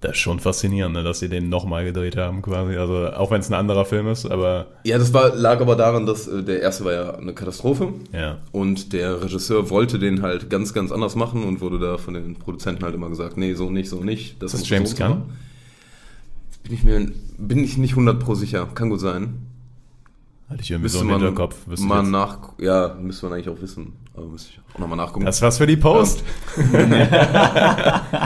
Das 0.00 0.12
ist 0.12 0.18
schon 0.18 0.40
faszinierend, 0.40 0.94
ne, 0.94 1.02
dass 1.02 1.18
sie 1.18 1.28
den 1.28 1.50
nochmal 1.50 1.84
gedreht 1.84 2.16
haben, 2.16 2.40
quasi. 2.40 2.76
Also, 2.76 3.12
auch 3.12 3.30
wenn 3.30 3.40
es 3.40 3.50
ein 3.50 3.54
anderer 3.54 3.84
Film 3.84 4.08
ist, 4.08 4.24
aber 4.24 4.66
Ja, 4.84 4.96
das 4.96 5.12
war, 5.12 5.34
lag 5.34 5.60
aber 5.60 5.76
daran, 5.76 6.06
dass 6.06 6.26
äh, 6.26 6.42
der 6.42 6.62
erste 6.62 6.86
war 6.86 6.92
ja 6.92 7.14
eine 7.14 7.34
Katastrophe 7.34 7.92
ja. 8.12 8.38
und 8.50 8.94
der 8.94 9.22
Regisseur 9.22 9.68
wollte 9.68 9.98
den 9.98 10.22
halt 10.22 10.48
ganz, 10.48 10.72
ganz 10.72 10.90
anders 10.90 11.16
machen 11.16 11.44
und 11.44 11.60
wurde 11.60 11.78
da 11.78 11.98
von 11.98 12.14
den 12.14 12.36
Produzenten 12.36 12.82
halt 12.82 12.94
immer 12.94 13.10
gesagt, 13.10 13.36
nee, 13.36 13.52
so 13.52 13.70
nicht, 13.70 13.90
so 13.90 14.02
nicht. 14.02 14.42
Das 14.42 14.54
ist 14.54 14.66
James 14.68 14.92
so. 14.92 14.96
Gunn? 14.96 15.22
Bin 16.62 16.72
ich 16.72 16.82
mir 16.82 17.12
bin 17.36 17.64
ich 17.64 17.76
nicht 17.76 17.92
100 17.92 18.20
pro 18.20 18.34
sicher, 18.34 18.68
kann 18.74 18.90
gut 18.90 19.00
sein. 19.00 19.49
Hatte 20.50 20.62
ich 20.62 20.70
irgendwie 20.70 20.82
Müsste 20.86 20.98
so 20.98 21.04
im 21.04 21.10
Hinterkopf. 21.10 21.54
wüsste 21.66 21.84
ich 21.84 21.88
mal 21.88 22.02
nach, 22.02 22.38
ja, 22.58 22.94
müsste 23.00 23.26
man 23.26 23.34
eigentlich 23.36 23.48
auch 23.48 23.62
wissen. 23.62 23.92
Aber 24.16 24.26
müsste 24.26 24.50
ich 24.52 24.60
auch 24.74 24.80
nochmal 24.80 24.96
nachgucken. 24.96 25.24
Das 25.24 25.40
war's 25.42 25.58
für 25.58 25.66
die 25.66 25.76
Post. 25.76 26.24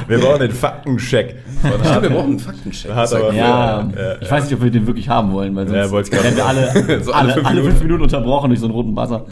Wir 0.08 0.18
brauchen 0.18 0.40
den 0.40 0.50
Faktencheck. 0.52 1.36
Stimmt, 1.60 2.02
wir 2.02 2.10
brauchen 2.10 2.30
einen 2.30 2.38
Faktencheck. 2.40 2.92
Hat 2.92 3.12
aber- 3.12 3.32
Ja, 3.34 3.80
Ja, 3.94 4.16
ich 4.20 4.30
weiß 4.30 4.44
nicht, 4.44 4.54
ob 4.54 4.62
wir 4.62 4.70
den 4.70 4.86
wirklich 4.86 5.08
haben 5.08 5.32
wollen, 5.32 5.54
weil 5.54 5.68
sonst 5.68 6.12
Ja, 6.12 6.22
werden 6.24 6.36
wir 6.36 6.46
alle, 6.46 7.02
So 7.04 7.12
alle, 7.12 7.24
alle 7.26 7.32
fünf 7.34 7.46
alle 7.46 7.54
Minuten. 7.56 7.70
fünf 7.72 7.82
Minuten 7.82 8.02
unterbrochen 8.04 8.48
durch 8.50 8.60
so 8.60 8.66
einen 8.66 8.74
roten 8.74 8.94
Buzzer. 8.94 9.26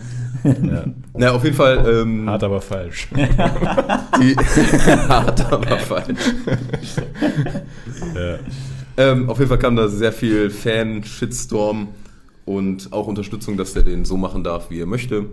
Na, 1.14 1.30
auf 1.30 1.44
jeden 1.44 1.56
Fall. 1.56 2.02
Ähm, 2.02 2.28
Hart 2.28 2.42
aber 2.44 2.60
falsch. 2.60 3.08
Die, 3.14 4.36
hart, 5.08 5.52
aber 5.52 5.78
falsch. 5.78 6.18
ja. 8.14 8.38
Ähm, 8.96 9.30
auf 9.30 9.38
jeden 9.38 9.48
Fall 9.48 9.58
kam 9.58 9.76
da 9.76 9.88
sehr 9.88 10.12
viel 10.12 10.50
Fan-Shitstorm 10.50 11.88
und 12.44 12.92
auch 12.92 13.06
Unterstützung, 13.06 13.56
dass 13.56 13.72
der 13.72 13.82
den 13.82 14.04
so 14.04 14.16
machen 14.16 14.44
darf, 14.44 14.70
wie 14.70 14.80
er 14.80 14.86
möchte. 14.86 15.26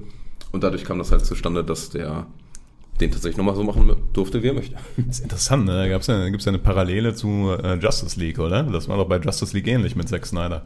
Und 0.51 0.63
dadurch 0.63 0.83
kam 0.83 0.97
das 0.97 1.11
halt 1.11 1.25
zustande, 1.25 1.63
dass 1.63 1.89
der 1.89 2.27
den 2.99 3.11
tatsächlich 3.11 3.37
nochmal 3.37 3.55
so 3.55 3.63
machen 3.63 3.95
durfte, 4.13 4.43
wie 4.43 4.47
er 4.47 4.53
möchte. 4.53 4.75
Das 4.97 5.17
ist 5.17 5.23
interessant, 5.23 5.65
ne? 5.65 5.71
Da 5.73 5.85
ja, 5.85 6.29
gibt's 6.29 6.45
ja 6.45 6.51
eine 6.51 6.59
Parallele 6.59 7.13
zu 7.13 7.55
äh, 7.63 7.75
Justice 7.75 8.19
League, 8.19 8.39
oder? 8.39 8.63
Das 8.63 8.89
war 8.89 8.97
doch 8.97 9.07
bei 9.07 9.17
Justice 9.17 9.55
League 9.55 9.67
ähnlich 9.67 9.95
mit 9.95 10.09
Zack 10.09 10.25
Snyder. 10.25 10.65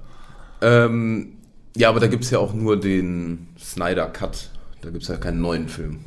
Ähm, 0.62 1.34
ja, 1.76 1.90
aber 1.90 2.00
da 2.00 2.08
gibt 2.08 2.24
es 2.24 2.32
ja 2.32 2.40
auch 2.40 2.54
nur 2.54 2.80
den 2.80 3.48
Snyder 3.60 4.08
Cut. 4.08 4.50
Da 4.82 4.90
gibt 4.90 5.04
es 5.04 5.10
ja 5.10 5.18
keinen 5.18 5.42
neuen 5.42 5.68
Film. 5.68 6.00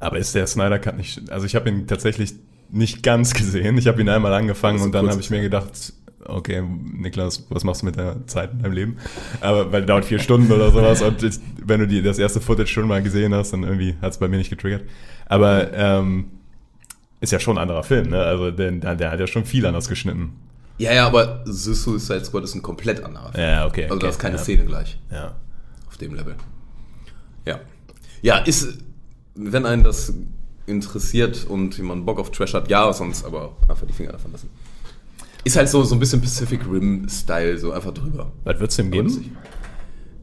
Aber 0.00 0.18
ist 0.18 0.34
der 0.34 0.46
Snyder 0.46 0.78
Cut 0.78 0.96
nicht. 0.96 1.30
Also 1.30 1.46
ich 1.46 1.54
habe 1.54 1.68
ihn 1.68 1.86
tatsächlich 1.86 2.34
nicht 2.70 3.02
ganz 3.02 3.32
gesehen. 3.34 3.78
Ich 3.78 3.86
habe 3.86 4.00
ihn 4.00 4.08
einmal 4.08 4.34
angefangen 4.34 4.80
und 4.80 4.92
dann 4.92 5.08
habe 5.08 5.20
ich 5.20 5.30
mir 5.30 5.40
gedacht, 5.40 5.94
okay, 6.24 6.62
Niklas, 6.62 7.46
was 7.48 7.64
machst 7.64 7.82
du 7.82 7.86
mit 7.86 7.96
der 7.96 8.26
Zeit 8.26 8.52
in 8.52 8.62
deinem 8.62 8.72
Leben? 8.72 8.96
Aber 9.40 9.72
weil 9.72 9.84
dauert 9.84 10.04
vier 10.04 10.18
Stunden 10.18 10.50
oder 10.52 10.70
sowas 10.70 11.02
und 11.02 11.22
ich, 11.22 11.38
wenn 11.64 11.80
du 11.80 11.86
die, 11.86 12.02
das 12.02 12.18
erste 12.18 12.40
Footage 12.40 12.68
schon 12.68 12.86
mal 12.86 13.02
gesehen 13.02 13.34
hast, 13.34 13.52
dann 13.52 13.62
irgendwie 13.62 13.96
hat 14.00 14.12
es 14.12 14.18
bei 14.18 14.28
mir 14.28 14.36
nicht 14.36 14.50
getriggert. 14.50 14.82
Aber 15.26 15.72
ähm, 15.72 16.30
ist 17.20 17.32
ja 17.32 17.40
schon 17.40 17.58
ein 17.58 17.62
anderer 17.62 17.82
Film, 17.82 18.10
ne? 18.10 18.22
Also 18.22 18.50
der, 18.50 18.70
der, 18.72 19.10
hat 19.10 19.20
ja 19.20 19.26
schon 19.26 19.44
viel 19.44 19.66
anders 19.66 19.88
geschnitten. 19.88 20.34
Ja, 20.78 20.92
ja, 20.92 21.06
aber 21.06 21.42
The 21.44 21.74
Suicide 21.74 22.24
Squad 22.24 22.44
ist 22.44 22.54
ein 22.54 22.62
komplett 22.62 23.02
anderer 23.02 23.32
Film. 23.32 23.44
Ja, 23.44 23.66
okay. 23.66 23.84
Also 23.84 23.96
okay, 23.96 24.04
da 24.04 24.08
ist 24.10 24.18
keine 24.18 24.36
ja. 24.36 24.42
Szene 24.42 24.64
gleich 24.64 24.98
Ja. 25.10 25.34
auf 25.88 25.96
dem 25.96 26.14
Level. 26.14 26.36
Ja. 27.44 27.60
Ja, 28.22 28.38
ist, 28.38 28.78
wenn 29.34 29.66
einen 29.66 29.82
das 29.82 30.12
interessiert 30.66 31.46
und 31.48 31.76
jemand 31.76 32.06
Bock 32.06 32.18
auf 32.18 32.30
Trash 32.30 32.54
hat, 32.54 32.68
ja, 32.68 32.92
sonst 32.92 33.24
aber 33.24 33.56
einfach 33.68 33.86
die 33.86 33.92
Finger 33.92 34.12
davon 34.12 34.32
lassen. 34.32 34.50
Ist 35.44 35.56
halt 35.56 35.68
so, 35.68 35.82
so 35.84 35.94
ein 35.94 36.00
bisschen 36.00 36.20
Pacific 36.20 36.60
Rim-Style, 36.68 37.58
so 37.58 37.72
einfach 37.72 37.94
drüber. 37.94 38.32
Was 38.44 38.60
wird's 38.60 38.76
dem 38.76 38.90
geben? 38.90 39.36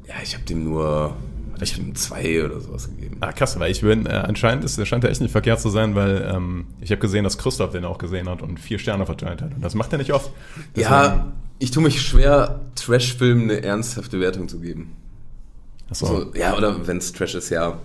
Ja, 0.08 0.16
ich 0.22 0.34
habe 0.36 0.46
dem 0.46 0.64
nur 0.66 1.16
ich 1.62 1.74
hab 1.74 1.80
ihm 1.80 1.96
zwei 1.96 2.44
oder 2.44 2.60
sowas 2.60 2.90
gegeben. 2.90 3.18
Ah, 3.22 3.32
krass, 3.32 3.58
weil 3.60 3.72
ich 3.72 3.82
bin, 3.82 4.06
äh, 4.06 4.10
anscheinend 4.10 4.64
ist, 4.66 4.86
scheint 4.88 5.04
er 5.04 5.10
echt 5.10 5.22
nicht 5.22 5.32
verkehrt 5.32 5.62
zu 5.62 5.70
sein, 5.70 5.96
weil 5.96 6.30
ähm, 6.34 6.68
ich 6.82 6.92
habe 6.92 7.00
gesehen, 7.00 7.24
dass 7.24 7.38
Christoph 7.38 7.72
den 7.72 7.86
auch 7.86 7.98
gesehen 7.98 8.28
hat 8.30 8.42
und 8.42 8.60
vier 8.60 8.78
Sterne 8.80 9.06
verteilt 9.06 9.42
hat. 9.42 9.54
Und 9.54 9.62
das 9.64 9.74
macht 9.74 9.92
er 9.94 9.98
nicht 9.98 10.12
oft. 10.12 10.32
Ja, 10.76 11.34
ich 11.60 11.72
tue 11.72 11.82
mich 11.84 12.02
schwer, 12.02 12.62
Trash-Filmen 12.76 13.50
eine 13.50 13.64
ernsthafte 13.64 14.20
Wertung 14.20 14.50
zu 14.50 14.60
geben. 14.60 14.96
Achso, 15.90 16.06
So, 16.08 16.34
ja, 16.36 16.58
oder 16.58 16.86
wenn 16.88 16.98
es 16.98 17.14
Trash 17.14 17.36
ist, 17.36 17.50
ja. 17.50 17.80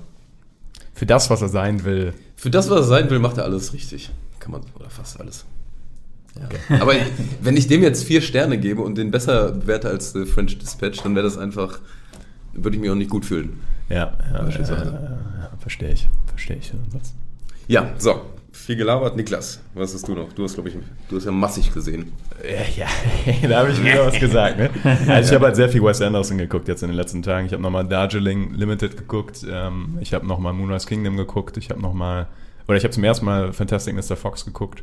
für 0.94 1.06
das, 1.06 1.30
was 1.30 1.42
er 1.42 1.48
sein 1.48 1.84
will. 1.84 2.12
Für 2.34 2.50
das, 2.50 2.70
was 2.70 2.80
er 2.80 2.84
sein 2.84 3.10
will, 3.10 3.18
macht 3.20 3.38
er 3.38 3.44
alles 3.44 3.72
richtig. 3.72 4.10
Kann 4.40 4.52
man, 4.52 4.62
oder 4.74 4.90
fast 4.90 5.20
alles. 5.20 5.44
Ja. 6.38 6.80
Aber 6.80 6.94
wenn 7.42 7.56
ich 7.56 7.66
dem 7.66 7.82
jetzt 7.82 8.04
vier 8.04 8.20
Sterne 8.20 8.58
gebe 8.58 8.82
und 8.82 8.96
den 8.96 9.10
besser 9.10 9.52
bewerte 9.52 9.88
als 9.88 10.12
The 10.12 10.24
French 10.24 10.58
Dispatch, 10.58 11.02
dann 11.02 11.14
wäre 11.14 11.24
das 11.24 11.36
einfach, 11.36 11.80
würde 12.52 12.76
ich 12.76 12.80
mich 12.80 12.90
auch 12.90 12.94
nicht 12.94 13.10
gut 13.10 13.24
fühlen. 13.24 13.60
Ja, 13.88 14.16
ja, 14.32 14.42
Beispielsweise. 14.42 14.84
ja, 14.84 15.42
ja 15.42 15.50
verstehe 15.58 15.92
ich. 15.92 16.08
Verstehe 16.26 16.56
ich. 16.56 16.72
Ja, 17.66 17.92
so. 17.98 18.22
Viel 18.52 18.76
gelabert. 18.76 19.16
Niklas, 19.16 19.60
was 19.74 19.94
hast 19.94 20.06
du 20.08 20.14
noch? 20.14 20.32
Du 20.32 20.42
hast, 20.42 20.54
glaube 20.54 20.68
ich, 20.68 20.74
du 21.08 21.16
hast 21.16 21.24
ja 21.24 21.30
massig 21.30 21.72
gesehen. 21.72 22.12
Ja, 22.44 22.84
ja 22.84 23.48
da 23.48 23.60
habe 23.60 23.70
ich 23.70 23.82
wieder 23.82 24.06
was 24.06 24.18
gesagt. 24.18 24.58
Ne? 24.58 24.70
Also 25.06 25.30
ich 25.30 25.34
habe 25.34 25.46
halt 25.46 25.56
sehr 25.56 25.68
viel 25.68 25.82
Wes 25.82 26.02
Anderson 26.02 26.36
geguckt 26.36 26.66
jetzt 26.66 26.82
in 26.82 26.88
den 26.88 26.96
letzten 26.96 27.22
Tagen. 27.22 27.46
Ich 27.46 27.52
habe 27.52 27.62
nochmal 27.62 27.86
Darjeeling 27.86 28.54
Limited 28.54 28.96
geguckt. 28.96 29.46
Ähm, 29.48 29.98
ich 30.00 30.12
habe 30.14 30.26
nochmal 30.26 30.52
Moonrise 30.52 30.86
Kingdom 30.86 31.16
geguckt. 31.16 31.56
Ich 31.56 31.70
habe 31.70 31.80
nochmal, 31.80 32.26
oder 32.66 32.76
ich 32.76 32.82
habe 32.84 32.92
zum 32.92 33.04
ersten 33.04 33.24
Mal 33.24 33.52
Fantastic 33.52 33.94
Mr. 33.94 34.16
Fox 34.16 34.44
geguckt. 34.44 34.82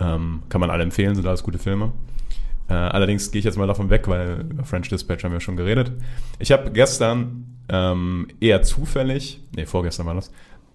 Ähm, 0.00 0.42
kann 0.48 0.60
man 0.60 0.70
alle 0.70 0.82
empfehlen, 0.82 1.14
sind 1.14 1.26
alles 1.26 1.42
gute 1.42 1.58
Filme. 1.58 1.92
Äh, 2.68 2.74
allerdings 2.74 3.30
gehe 3.30 3.38
ich 3.38 3.44
jetzt 3.44 3.58
mal 3.58 3.66
davon 3.66 3.90
weg, 3.90 4.08
weil 4.08 4.46
über 4.50 4.64
French 4.64 4.88
Dispatch 4.88 5.24
haben 5.24 5.32
wir 5.32 5.40
schon 5.40 5.56
geredet. 5.56 5.92
Ich 6.38 6.52
habe 6.52 6.70
gestern 6.72 7.58
ähm, 7.68 8.28
eher 8.40 8.62
zufällig, 8.62 9.40
nee, 9.54 9.66
vorgestern 9.66 10.06
war 10.06 10.14
das, 10.14 10.32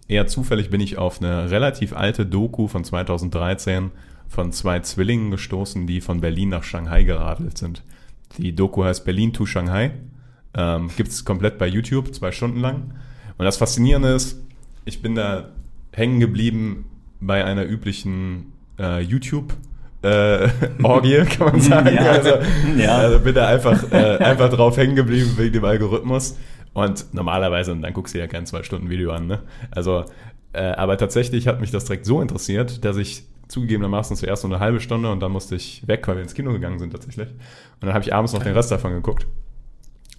eher 0.07 0.27
zufällig 0.27 0.69
bin 0.69 0.81
ich 0.81 0.97
auf 0.97 1.21
eine 1.21 1.51
relativ 1.51 1.93
alte 1.93 2.25
Doku 2.25 2.67
von 2.67 2.83
2013 2.83 3.91
von 4.27 4.51
zwei 4.53 4.79
Zwillingen 4.79 5.31
gestoßen, 5.31 5.87
die 5.87 5.99
von 5.99 6.21
Berlin 6.21 6.49
nach 6.49 6.63
Shanghai 6.63 7.03
geradelt 7.03 7.57
sind. 7.57 7.83
Die 8.37 8.55
Doku 8.55 8.83
heißt 8.83 9.03
Berlin 9.03 9.33
to 9.33 9.45
Shanghai. 9.45 9.91
Ähm, 10.53 10.89
Gibt 10.95 11.09
es 11.09 11.25
komplett 11.25 11.57
bei 11.57 11.67
YouTube, 11.67 12.13
zwei 12.13 12.31
Stunden 12.31 12.59
lang. 12.59 12.93
Und 13.37 13.45
das 13.45 13.57
Faszinierende 13.57 14.09
ist, 14.09 14.41
ich 14.85 15.01
bin 15.01 15.15
da 15.15 15.49
hängen 15.91 16.19
geblieben 16.19 16.85
bei 17.19 17.43
einer 17.43 17.65
üblichen 17.65 18.53
äh, 18.81 18.99
YouTube- 19.01 19.53
äh, 20.03 20.49
Orgie, 20.83 21.23
kann 21.29 21.47
man 21.51 21.61
sagen. 21.61 21.93
Ja. 21.95 22.11
Also, 22.11 22.29
Ja. 22.77 22.97
also 22.97 23.19
bin 23.19 23.35
da 23.35 23.47
einfach, 23.47 23.91
äh, 23.91 24.17
einfach 24.17 24.49
drauf 24.49 24.75
hängen 24.77 24.95
geblieben 24.95 25.33
wegen 25.37 25.53
dem 25.53 25.65
Algorithmus. 25.65 26.37
Und 26.73 27.13
normalerweise, 27.13 27.71
und 27.73 27.81
dann 27.81 27.93
guckst 27.93 28.15
du 28.15 28.19
ja 28.19 28.27
kein 28.27 28.45
Zwei-Stunden-Video 28.45 29.11
an, 29.11 29.27
ne? 29.27 29.39
Also, 29.71 30.05
äh, 30.53 30.61
aber 30.71 30.97
tatsächlich 30.97 31.47
hat 31.47 31.59
mich 31.61 31.69
das 31.71 31.85
direkt 31.85 32.05
so 32.05 32.21
interessiert, 32.21 32.83
dass 32.85 32.97
ich 32.97 33.23
zugegebenermaßen 33.49 34.15
zuerst 34.15 34.41
so 34.43 34.47
eine 34.47 34.59
halbe 34.59 34.79
Stunde 34.79 35.11
und 35.11 35.19
dann 35.19 35.31
musste 35.33 35.55
ich 35.55 35.85
weg, 35.87 36.07
weil 36.07 36.15
wir 36.15 36.23
ins 36.23 36.33
Kino 36.33 36.51
gegangen 36.53 36.79
sind 36.79 36.91
tatsächlich. 36.91 37.27
Und 37.29 37.37
dann 37.81 37.93
habe 37.93 38.03
ich 38.05 38.13
abends 38.13 38.31
noch 38.33 38.41
den 38.41 38.53
Rest 38.53 38.71
davon 38.71 38.93
geguckt. 38.93 39.27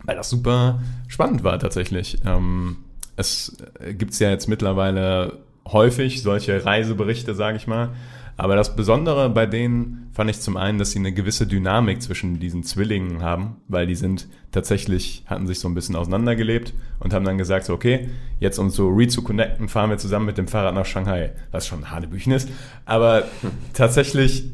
Weil 0.05 0.16
das 0.16 0.29
super 0.29 0.81
spannend 1.09 1.42
war 1.42 1.59
tatsächlich. 1.59 2.18
Ähm, 2.27 2.77
es 3.16 3.57
gibt 3.96 4.18
ja 4.20 4.29
jetzt 4.31 4.48
mittlerweile 4.48 5.38
häufig 5.66 6.22
solche 6.22 6.64
Reiseberichte, 6.64 7.35
sage 7.35 7.57
ich 7.57 7.66
mal. 7.66 7.90
Aber 8.37 8.57
das 8.57 8.75
Besondere 8.75 9.31
bei 9.31 9.47
denen 9.47 10.09
fand 10.12 10.31
ich 10.31 10.40
zum 10.40 10.57
einen, 10.57 10.79
dass 10.79 10.92
sie 10.92 10.99
eine 10.99 11.12
gewisse 11.12 11.47
Dynamik 11.47 12.03
zwischen 12.03 12.40
diesen 12.40 12.62
Zwillingen 12.62 13.23
haben, 13.23 13.57
weil 13.68 13.87
die 13.87 13.95
sind 13.95 14.29
tatsächlich, 14.51 15.25
hatten 15.27 15.47
sich 15.47 15.61
so 15.61 15.68
ein 15.68 15.75
bisschen 15.75 15.97
auseinandergelebt 15.97 16.75
und 16.99 17.14
haben 17.14 17.25
dann 17.25 17.38
gesagt, 17.38 17.66
so, 17.66 17.75
okay, 17.75 18.09
jetzt 18.40 18.59
um 18.59 18.71
so 18.71 18.88
re-zu-connecten, 18.88 19.68
fahren 19.68 19.90
wir 19.90 19.99
zusammen 19.99 20.27
mit 20.27 20.38
dem 20.38 20.49
Fahrrad 20.49 20.75
nach 20.75 20.87
Shanghai, 20.87 21.33
was 21.51 21.66
schon 21.66 21.90
Hanebüchen 21.90 22.33
ist. 22.33 22.49
Aber 22.85 23.25
tatsächlich 23.75 24.51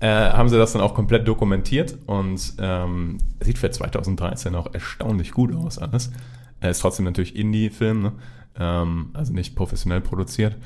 äh, 0.00 0.08
haben 0.08 0.48
sie 0.48 0.58
das 0.58 0.72
dann 0.72 0.82
auch 0.82 0.94
komplett 0.94 1.28
dokumentiert 1.28 1.96
und 2.06 2.54
ähm, 2.58 3.18
sieht 3.40 3.58
für 3.58 3.70
2013 3.70 4.54
auch 4.54 4.72
erstaunlich 4.74 5.32
gut 5.32 5.54
aus 5.54 5.78
alles. 5.78 6.10
Er 6.60 6.70
ist 6.70 6.80
trotzdem 6.80 7.04
natürlich 7.04 7.36
Indie-Film, 7.36 8.02
ne? 8.02 8.12
ähm, 8.58 9.10
also 9.12 9.32
nicht 9.32 9.54
professionell 9.54 10.00
produziert. 10.00 10.56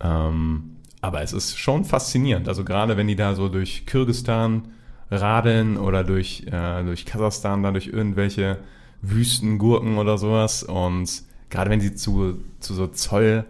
Ähm, 0.00 0.75
aber 1.00 1.22
es 1.22 1.32
ist 1.32 1.58
schon 1.58 1.84
faszinierend. 1.84 2.48
Also 2.48 2.64
gerade 2.64 2.96
wenn 2.96 3.06
die 3.06 3.16
da 3.16 3.34
so 3.34 3.48
durch 3.48 3.86
Kirgistan 3.86 4.68
radeln 5.10 5.76
oder 5.76 6.04
durch, 6.04 6.44
äh, 6.50 6.82
durch 6.82 7.06
Kasachstan, 7.06 7.62
da 7.62 7.70
durch 7.70 7.88
irgendwelche 7.88 8.58
Wüstengurken 9.02 9.98
oder 9.98 10.18
sowas 10.18 10.62
und 10.62 11.22
gerade 11.50 11.70
wenn 11.70 11.80
sie 11.80 11.94
zu, 11.94 12.40
zu 12.60 12.74
so 12.74 12.88
Zoll 12.88 13.44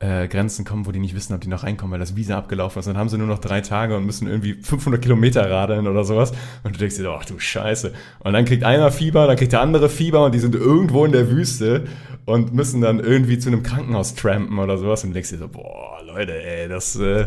äh, 0.00 0.28
Grenzen 0.28 0.64
kommen, 0.64 0.86
wo 0.86 0.92
die 0.92 1.00
nicht 1.00 1.14
wissen, 1.14 1.34
ob 1.34 1.40
die 1.40 1.48
noch 1.48 1.64
reinkommen, 1.64 1.92
weil 1.92 1.98
das 1.98 2.14
Visa 2.14 2.38
abgelaufen 2.38 2.78
ist. 2.78 2.86
Dann 2.86 2.96
haben 2.96 3.08
sie 3.08 3.18
nur 3.18 3.26
noch 3.26 3.40
drei 3.40 3.60
Tage 3.60 3.96
und 3.96 4.06
müssen 4.06 4.28
irgendwie 4.28 4.54
500 4.54 5.02
Kilometer 5.02 5.50
radeln 5.50 5.88
oder 5.88 6.04
sowas. 6.04 6.32
Und 6.62 6.74
du 6.74 6.78
denkst 6.78 6.96
dir, 6.96 7.08
ach 7.10 7.24
du 7.24 7.38
Scheiße. 7.38 7.92
Und 8.20 8.32
dann 8.32 8.44
kriegt 8.44 8.62
einer 8.62 8.92
Fieber, 8.92 9.26
dann 9.26 9.36
kriegt 9.36 9.52
der 9.52 9.60
andere 9.60 9.88
Fieber 9.88 10.24
und 10.24 10.34
die 10.34 10.38
sind 10.38 10.54
irgendwo 10.54 11.04
in 11.04 11.12
der 11.12 11.30
Wüste 11.30 11.84
und 12.26 12.54
müssen 12.54 12.80
dann 12.80 13.00
irgendwie 13.00 13.38
zu 13.38 13.48
einem 13.48 13.62
Krankenhaus 13.62 14.14
trampen 14.14 14.58
oder 14.58 14.78
sowas. 14.78 15.02
Und 15.02 15.10
du 15.10 15.14
denkst 15.14 15.30
dir 15.30 15.38
so, 15.38 15.48
boah, 15.48 15.98
Leute, 16.06 16.42
ey, 16.42 16.68
das... 16.68 16.96
Äh, 16.96 17.26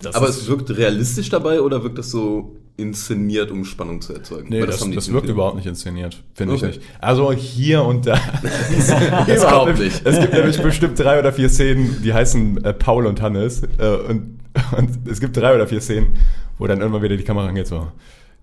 das 0.00 0.14
Aber 0.14 0.28
es 0.28 0.46
wirkt 0.46 0.76
realistisch 0.76 1.30
dabei 1.30 1.62
oder 1.62 1.82
wirkt 1.82 1.96
das 1.96 2.10
so 2.10 2.56
inszeniert, 2.76 3.50
um 3.50 3.64
Spannung 3.64 4.00
zu 4.00 4.12
erzeugen? 4.14 4.48
Nee, 4.50 4.60
Weil 4.60 4.66
das, 4.66 4.78
das 4.78 5.08
im 5.08 5.14
wirkt 5.14 5.26
Film. 5.26 5.36
überhaupt 5.36 5.56
nicht 5.56 5.66
inszeniert, 5.66 6.22
finde 6.34 6.54
Okay. 6.54 6.68
ich 6.70 6.76
nicht. 6.76 6.88
Also 7.00 7.32
hier 7.32 7.82
und 7.84 8.06
da. 8.06 8.18
Es 8.76 8.90
Überhaupt 9.42 9.78
nicht. 9.78 10.04
Es 10.04 10.20
gibt 10.20 10.32
nämlich 10.32 10.60
bestimmt 10.60 10.98
drei 10.98 11.18
oder 11.18 11.32
vier 11.32 11.48
Szenen, 11.48 12.02
die 12.02 12.12
heißen 12.12 12.64
äh, 12.64 12.72
Paul 12.72 13.06
und 13.06 13.20
Hannes. 13.22 13.62
Äh, 13.78 13.96
und, 14.08 14.40
und 14.76 15.08
es 15.08 15.20
gibt 15.20 15.36
drei 15.36 15.54
oder 15.54 15.66
vier 15.66 15.80
Szenen, 15.80 16.16
wo 16.58 16.66
dann 16.66 16.80
irgendwann 16.80 17.02
wieder 17.02 17.16
die 17.16 17.24
Kamera 17.24 17.46
angeht, 17.48 17.66
so, 17.66 17.88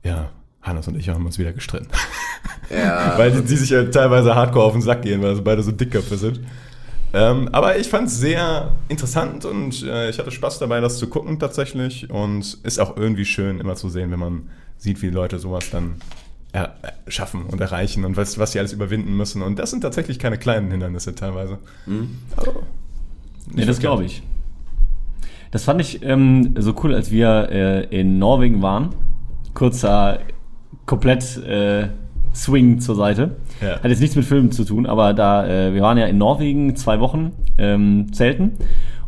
ja, 0.03 0.29
Hannes 0.61 0.87
und 0.87 0.95
ich 0.97 1.09
haben 1.09 1.25
uns 1.25 1.37
wieder 1.37 1.51
gestritten. 1.53 1.87
Ja, 2.69 3.13
weil 3.17 3.31
die, 3.31 3.41
die 3.41 3.55
sich 3.57 3.69
ja 3.69 3.83
teilweise 3.85 4.33
hardcore 4.35 4.65
auf 4.65 4.73
den 4.73 4.81
Sack 4.81 5.01
gehen, 5.01 5.21
weil 5.21 5.35
sie 5.35 5.41
beide 5.41 5.61
so 5.61 5.71
Dickköpfe 5.71 6.17
sind. 6.17 6.39
Ähm, 7.13 7.49
aber 7.51 7.77
ich 7.77 7.89
fand 7.89 8.07
es 8.07 8.17
sehr 8.17 8.73
interessant 8.89 9.45
und 9.45 9.83
äh, 9.83 10.09
ich 10.09 10.17
hatte 10.17 10.31
Spaß 10.31 10.57
dabei, 10.57 10.81
das 10.81 10.97
zu 10.97 11.07
gucken 11.07 11.39
tatsächlich. 11.39 12.09
Und 12.09 12.57
ist 12.63 12.79
auch 12.79 12.97
irgendwie 12.97 13.25
schön, 13.25 13.59
immer 13.59 13.75
zu 13.75 13.89
sehen, 13.89 14.11
wenn 14.11 14.19
man 14.19 14.49
sieht, 14.77 15.01
wie 15.01 15.09
Leute 15.09 15.37
sowas 15.37 15.69
dann 15.69 15.95
er, 16.51 16.75
äh, 16.81 17.11
schaffen 17.11 17.45
und 17.45 17.61
erreichen 17.61 18.03
und 18.03 18.17
was, 18.17 18.39
was 18.39 18.53
sie 18.53 18.59
alles 18.59 18.73
überwinden 18.73 19.15
müssen. 19.15 19.43
Und 19.43 19.59
das 19.59 19.69
sind 19.69 19.81
tatsächlich 19.81 20.17
keine 20.17 20.37
kleinen 20.37 20.71
Hindernisse 20.71 21.13
teilweise. 21.13 21.59
Aber 22.35 22.53
Ja, 23.55 23.65
das 23.65 23.79
glaube 23.79 24.05
ich. 24.05 24.23
Das 25.51 25.65
fand 25.65 25.81
ich 25.81 26.01
ähm, 26.01 26.55
so 26.57 26.73
cool, 26.83 26.95
als 26.95 27.11
wir 27.11 27.49
äh, 27.51 27.99
in 27.99 28.17
Norwegen 28.17 28.63
waren. 28.63 28.95
Kurzer, 29.53 30.19
komplett 30.87 31.37
Swing 32.33 32.79
zur 32.79 32.95
Seite. 32.95 33.35
Ja. 33.61 33.75
Hat 33.81 33.85
jetzt 33.85 33.99
nichts 34.01 34.15
mit 34.15 34.25
Filmen 34.25 34.51
zu 34.51 34.63
tun, 34.65 34.85
aber 34.85 35.13
da, 35.13 35.45
äh, 35.47 35.73
wir 35.73 35.81
waren 35.81 35.97
ja 35.97 36.05
in 36.05 36.17
Norwegen 36.17 36.75
zwei 36.75 36.99
Wochen 36.99 37.31
ähm, 37.57 38.11
zelten. 38.13 38.53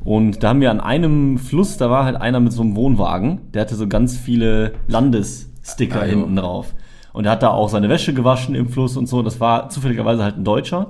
Und 0.03 0.43
da 0.43 0.49
haben 0.49 0.61
wir 0.61 0.69
an 0.69 0.79
einem 0.79 1.37
Fluss, 1.39 1.77
da 1.77 1.89
war 1.89 2.05
halt 2.05 2.15
einer 2.15 2.39
mit 2.39 2.53
so 2.53 2.61
einem 2.61 2.75
Wohnwagen, 2.75 3.41
der 3.53 3.61
hatte 3.63 3.75
so 3.75 3.87
ganz 3.87 4.15
viele 4.15 4.73
Landessticker 4.87 6.01
Ah, 6.01 6.05
hinten 6.05 6.35
drauf. 6.35 6.75
Und 7.13 7.25
er 7.25 7.31
hat 7.31 7.43
da 7.43 7.49
auch 7.49 7.69
seine 7.69 7.89
Wäsche 7.89 8.13
gewaschen 8.13 8.53
im 8.55 8.67
Fluss 8.69 8.97
und 8.97 9.07
so. 9.07 9.21
Das 9.23 9.39
war 9.39 9.69
zufälligerweise 9.69 10.23
halt 10.23 10.37
ein 10.37 10.43
Deutscher. 10.43 10.87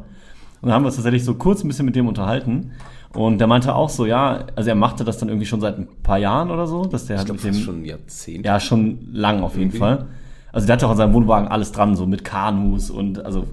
Und 0.62 0.70
dann 0.70 0.74
haben 0.74 0.84
wir 0.84 0.88
uns 0.88 0.96
tatsächlich 0.96 1.24
so 1.24 1.36
kurz 1.36 1.64
ein 1.64 1.68
bisschen 1.68 1.86
mit 1.86 1.96
dem 1.96 2.08
unterhalten. 2.08 2.72
Und 3.14 3.38
der 3.38 3.48
meinte 3.48 3.74
auch 3.76 3.90
so, 3.90 4.06
ja, 4.06 4.46
also 4.56 4.68
er 4.70 4.76
machte 4.76 5.06
das 5.06 5.18
dann 5.20 5.30
irgendwie 5.30 5.46
schon 5.46 5.62
seit 5.62 5.78
ein 5.78 5.88
paar 6.04 6.18
Jahren 6.18 6.52
oder 6.52 6.68
so, 6.68 6.84
dass 6.86 7.06
der 7.06 7.16
Ich 7.16 7.18
halt 7.20 7.28
glaube, 7.28 7.42
mit 7.44 7.56
dem, 7.56 7.62
schon 7.62 7.82
ein 7.82 7.86
Jahrzehnt. 7.86 8.46
ja, 8.46 8.60
schon 8.60 9.08
lang 9.14 9.42
auf 9.42 9.56
jeden. 9.58 9.72
Fall. 9.72 10.08
Also 10.56 10.68
der 10.68 10.76
hatte 10.78 10.88
auch 10.88 10.92
an 10.92 10.98
seinem 10.98 11.14
Wohnwagen 11.14 11.48
alles 11.50 11.72
dran, 11.74 11.96
so 11.96 12.06
mit 12.06 12.24
Kanus 12.24 12.90
und 12.90 13.24
also 13.26 13.46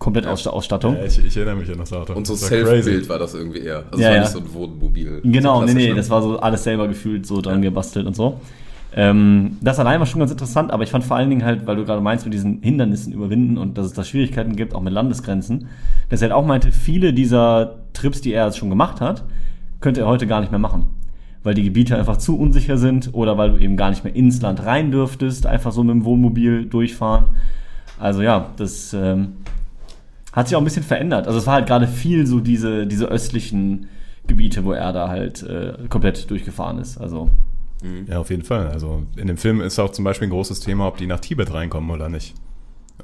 komplett 0.00 0.26
Aussta- 0.26 0.50
Ausstattung. 0.50 0.96
Ja, 0.96 1.04
ich, 1.04 1.24
ich 1.24 1.36
erinnere 1.36 1.54
mich 1.54 1.70
an 1.70 1.78
das 1.78 1.92
Auto. 1.92 2.14
Und 2.14 2.26
so 2.26 2.34
Self-Bild 2.34 3.08
war 3.08 3.20
das 3.20 3.34
irgendwie 3.34 3.60
eher. 3.60 3.84
Also 3.90 4.02
Ja, 4.02 4.08
war 4.08 4.14
ja. 4.16 4.20
nicht 4.22 4.32
so 4.32 4.40
ein 4.40 4.52
Wohnmobil. 4.52 5.20
Genau, 5.22 5.60
so 5.60 5.66
nee, 5.66 5.74
nee, 5.74 5.88
ne? 5.90 5.94
das 5.94 6.10
war 6.10 6.20
so 6.20 6.40
alles 6.40 6.64
selber 6.64 6.88
gefühlt 6.88 7.24
so 7.26 7.40
dran 7.40 7.62
gebastelt 7.62 8.06
und 8.06 8.16
so. 8.16 8.40
Ähm, 8.94 9.56
das 9.60 9.78
allein 9.78 10.00
war 10.00 10.06
schon 10.06 10.18
ganz 10.18 10.32
interessant, 10.32 10.72
aber 10.72 10.82
ich 10.82 10.90
fand 10.90 11.04
vor 11.04 11.16
allen 11.16 11.30
Dingen 11.30 11.44
halt, 11.44 11.66
weil 11.66 11.76
du 11.76 11.84
gerade 11.84 12.00
meinst, 12.02 12.26
mit 12.26 12.34
diesen 12.34 12.60
Hindernissen 12.60 13.12
überwinden 13.12 13.56
und 13.56 13.78
dass 13.78 13.86
es 13.86 13.92
da 13.92 14.02
Schwierigkeiten 14.04 14.56
gibt, 14.56 14.74
auch 14.74 14.82
mit 14.82 14.92
Landesgrenzen, 14.92 15.68
dass 16.10 16.20
er 16.20 16.28
halt 16.30 16.32
auch 16.36 16.44
meinte, 16.44 16.72
viele 16.72 17.14
dieser 17.14 17.76
Trips, 17.94 18.20
die 18.20 18.32
er 18.32 18.46
jetzt 18.46 18.58
schon 18.58 18.68
gemacht 18.68 19.00
hat, 19.00 19.24
könnte 19.80 20.00
er 20.00 20.08
heute 20.08 20.26
gar 20.26 20.40
nicht 20.40 20.50
mehr 20.50 20.58
machen. 20.58 20.86
Weil 21.42 21.54
die 21.54 21.64
Gebiete 21.64 21.96
einfach 21.98 22.18
zu 22.18 22.38
unsicher 22.38 22.76
sind 22.78 23.10
oder 23.14 23.36
weil 23.36 23.50
du 23.50 23.56
eben 23.58 23.76
gar 23.76 23.90
nicht 23.90 24.04
mehr 24.04 24.14
ins 24.14 24.40
Land 24.42 24.64
rein 24.64 24.90
dürftest, 24.90 25.46
einfach 25.46 25.72
so 25.72 25.82
mit 25.82 25.94
dem 25.94 26.04
Wohnmobil 26.04 26.66
durchfahren. 26.66 27.24
Also 27.98 28.22
ja, 28.22 28.50
das 28.56 28.92
ähm, 28.94 29.34
hat 30.32 30.48
sich 30.48 30.56
auch 30.56 30.60
ein 30.60 30.64
bisschen 30.64 30.84
verändert. 30.84 31.26
Also 31.26 31.38
es 31.38 31.46
war 31.46 31.54
halt 31.54 31.66
gerade 31.66 31.88
viel 31.88 32.26
so 32.26 32.40
diese, 32.40 32.86
diese 32.86 33.06
östlichen 33.06 33.88
Gebiete, 34.26 34.64
wo 34.64 34.72
er 34.72 34.92
da 34.92 35.08
halt 35.08 35.42
äh, 35.42 35.74
komplett 35.88 36.30
durchgefahren 36.30 36.78
ist. 36.78 36.98
Also 36.98 37.28
Ja, 38.08 38.18
auf 38.20 38.30
jeden 38.30 38.44
Fall. 38.44 38.68
Also 38.68 39.02
in 39.16 39.26
dem 39.26 39.36
Film 39.36 39.60
ist 39.60 39.78
auch 39.78 39.90
zum 39.90 40.04
Beispiel 40.04 40.28
ein 40.28 40.32
großes 40.32 40.60
Thema, 40.60 40.86
ob 40.86 40.96
die 40.96 41.06
nach 41.06 41.20
Tibet 41.20 41.52
reinkommen 41.52 41.90
oder 41.90 42.08
nicht. 42.08 42.34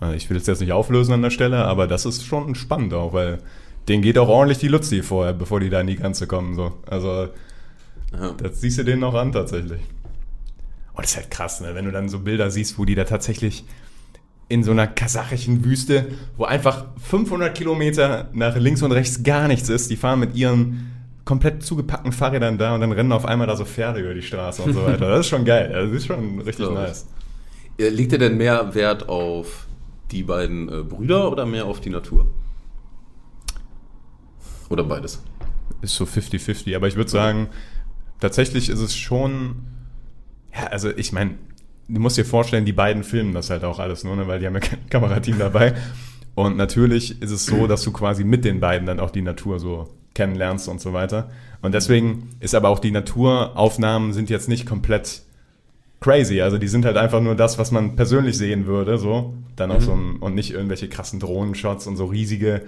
Äh, 0.01 0.15
Ich 0.17 0.31
will 0.31 0.37
es 0.37 0.47
jetzt 0.47 0.61
nicht 0.61 0.73
auflösen 0.73 1.13
an 1.13 1.23
der 1.23 1.31
Stelle, 1.31 1.65
aber 1.65 1.87
das 1.89 2.07
ist 2.07 2.25
schon 2.25 2.55
spannend 2.55 2.95
auch, 2.95 3.13
weil 3.13 3.39
denen 3.89 4.03
geht 4.03 4.19
auch 4.19 4.29
ordentlich 4.29 4.59
die 4.59 4.69
Luzi 4.69 5.03
vorher, 5.03 5.33
bevor 5.33 5.61
die 5.61 5.71
da 5.71 5.81
in 5.81 5.87
die 5.89 5.97
Grenze 5.97 6.27
kommen. 6.27 6.55
So. 6.55 6.75
Also 6.89 7.29
Ja. 8.13 8.33
das 8.33 8.61
siehst 8.61 8.79
du 8.79 8.85
denen 8.85 9.01
noch 9.01 9.15
an 9.15 9.33
tatsächlich. 9.33 9.81
Und 10.93 11.05
das 11.05 11.13
ist 11.13 11.17
halt 11.17 11.31
krass, 11.31 11.61
ne? 11.61 11.75
wenn 11.75 11.85
du 11.85 11.93
dann 11.93 12.09
so 12.09 12.21
Bilder 12.21 12.51
siehst, 12.51 12.79
wo 12.79 12.85
die 12.85 12.95
da 12.95 13.05
tatsächlich 13.05 13.65
in 14.49 14.65
so 14.65 14.71
einer 14.71 14.87
kasachischen 14.87 15.65
Wüste, 15.65 16.07
wo 16.37 16.45
einfach 16.45 16.87
500 17.03 17.55
Kilometer 17.55 18.29
nach 18.33 18.57
links 18.57 18.83
und 18.83 18.93
rechts 18.93 19.23
gar 19.23 19.47
nichts 19.47 19.69
ist, 19.69 19.91
die 19.91 19.97
fahren 19.97 20.21
mit 20.21 20.35
ihren 20.35 20.91
komplett 21.25 21.63
zugepackten 21.63 22.13
Fahrrädern 22.13 22.57
da 22.57 22.75
und 22.75 22.81
dann 22.81 22.93
rennen 22.93 23.13
auf 23.13 23.27
einmal 23.27 23.47
da 23.47 23.55
so 23.55 23.67
Pferde 23.67 24.01
über 24.01 24.15
die 24.15 24.23
Straße 24.23 24.63
und 24.63 24.73
so 24.73 24.85
weiter. 24.87 25.11
Das 25.11 25.21
ist 25.21 25.27
schon 25.27 25.45
geil. 25.45 25.71
Das 25.73 25.91
ist 25.91 26.07
schon 26.07 26.41
richtig 26.41 26.71
nice. 26.71 27.07
Legt 27.77 28.13
er 28.13 28.19
denn 28.19 28.39
mehr 28.39 28.75
Wert 28.75 29.11
auf 29.11 29.67
die 30.11 30.23
beiden 30.23 30.69
äh, 30.69 30.83
Brüder 30.83 31.31
oder 31.31 31.45
mehr 31.45 31.67
auf 31.67 31.81
die 31.81 31.91
Natur? 31.91 32.27
Oder 34.71 34.85
beides? 34.85 35.23
Ist 35.83 35.95
so 35.95 36.05
50-50, 36.05 36.75
aber 36.75 36.89
ich 36.89 36.97
würde 36.97 37.11
sagen, 37.11 37.49
tatsächlich 38.21 38.69
ist 38.69 38.81
es 38.81 38.97
schon, 38.97 39.57
ja, 40.55 40.67
also 40.67 40.91
ich 40.91 41.13
meine, 41.13 41.35
du 41.89 42.01
musst 42.01 42.17
dir 42.17 42.25
vorstellen, 42.25 42.65
die 42.65 42.73
beiden 42.73 43.03
filmen 43.03 43.33
das 43.33 43.51
halt 43.51 43.65
auch 43.65 43.79
alles 43.79 44.05
nur, 44.05 44.17
ne, 44.17 44.27
weil 44.29 44.41
die 44.41 44.47
haben 44.47 44.55
ja 44.55 44.61
kein 44.61 44.87
Kamerateam 44.91 45.39
dabei. 45.39 45.75
Und 46.35 46.57
natürlich 46.57 47.21
ist 47.23 47.31
es 47.31 47.47
so, 47.47 47.67
dass 47.69 47.83
du 47.83 47.93
quasi 47.93 48.25
mit 48.25 48.45
den 48.45 48.61
beiden 48.61 48.87
dann 48.87 49.01
auch 49.01 49.11
die 49.11 49.23
Natur 49.23 49.59
so 49.59 49.89
kennenlernst 50.15 50.69
und 50.69 50.81
so 50.81 50.93
weiter. 50.93 51.31
Und 51.63 51.75
deswegen 51.75 52.31
ist 52.41 52.55
aber 52.55 52.69
auch 52.69 52.79
die 52.79 52.91
Naturaufnahmen 52.91 54.13
sind 54.13 54.31
jetzt 54.31 54.49
nicht 54.49 54.67
komplett 54.67 55.23
crazy. 56.01 56.41
Also 56.41 56.59
die 56.59 56.69
sind 56.69 56.85
halt 56.85 56.97
einfach 56.97 57.21
nur 57.21 57.35
das, 57.35 57.59
was 57.59 57.71
man 57.71 57.97
persönlich 57.97 58.37
sehen 58.37 58.67
würde, 58.67 58.99
so. 58.99 59.35
Dann 59.57 59.73
auch 59.73 59.81
so 59.81 59.93
ein, 59.93 60.17
und 60.17 60.35
nicht 60.35 60.53
irgendwelche 60.53 60.89
krassen 60.89 61.19
Drohnenshots 61.19 61.87
und 61.89 61.97
so 61.97 62.07
riesige 62.07 62.63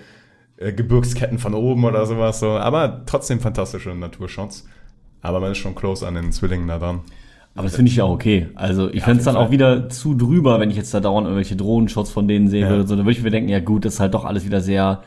äh, 0.57 0.73
Gebirgsketten 0.73 1.39
von 1.39 1.55
oben 1.55 1.85
oder 1.85 2.05
sowas. 2.07 2.41
So. 2.41 2.51
Aber 2.51 3.03
trotzdem 3.07 3.41
fantastische 3.41 3.95
Naturshots. 3.95 4.67
Aber 5.23 5.41
man 5.41 5.53
ist 5.53 5.59
schon 5.59 5.75
close 5.75 6.07
an 6.07 6.15
den 6.15 6.33
Zwillingen 6.33 6.69
da 6.69 6.79
dran. 6.79 7.01
Aber 7.55 7.65
das 7.65 7.75
finde 7.77 7.91
ich 7.91 7.97
ja 7.97 8.05
auch 8.05 8.13
okay. 8.13 8.49
Also 8.55 8.91
ich 8.91 9.03
fände 9.03 9.19
es 9.19 9.25
dann 9.25 9.35
jeden 9.35 9.47
auch 9.47 9.51
wieder 9.51 9.89
zu 9.89 10.15
drüber, 10.15 10.61
wenn 10.61 10.71
ich 10.71 10.77
jetzt 10.77 10.95
da 10.95 11.01
dauernd 11.01 11.27
irgendwelche 11.27 11.57
Drohnenshots 11.57 12.11
von 12.11 12.29
denen 12.29 12.49
sehen 12.49 12.63
Ja. 12.63 12.69
würde. 12.71 12.87
So, 12.87 12.95
dann 12.97 13.05
würde 13.05 13.19
ich 13.19 13.23
mir 13.23 13.31
denken, 13.31 13.49
ja 13.51 13.61
gut, 13.61 13.85
das 13.85 13.95
ist 13.95 14.01
halt 14.01 14.15
doch 14.15 14.25
alles 14.25 14.45
wieder 14.47 14.61
sehr 14.61 15.03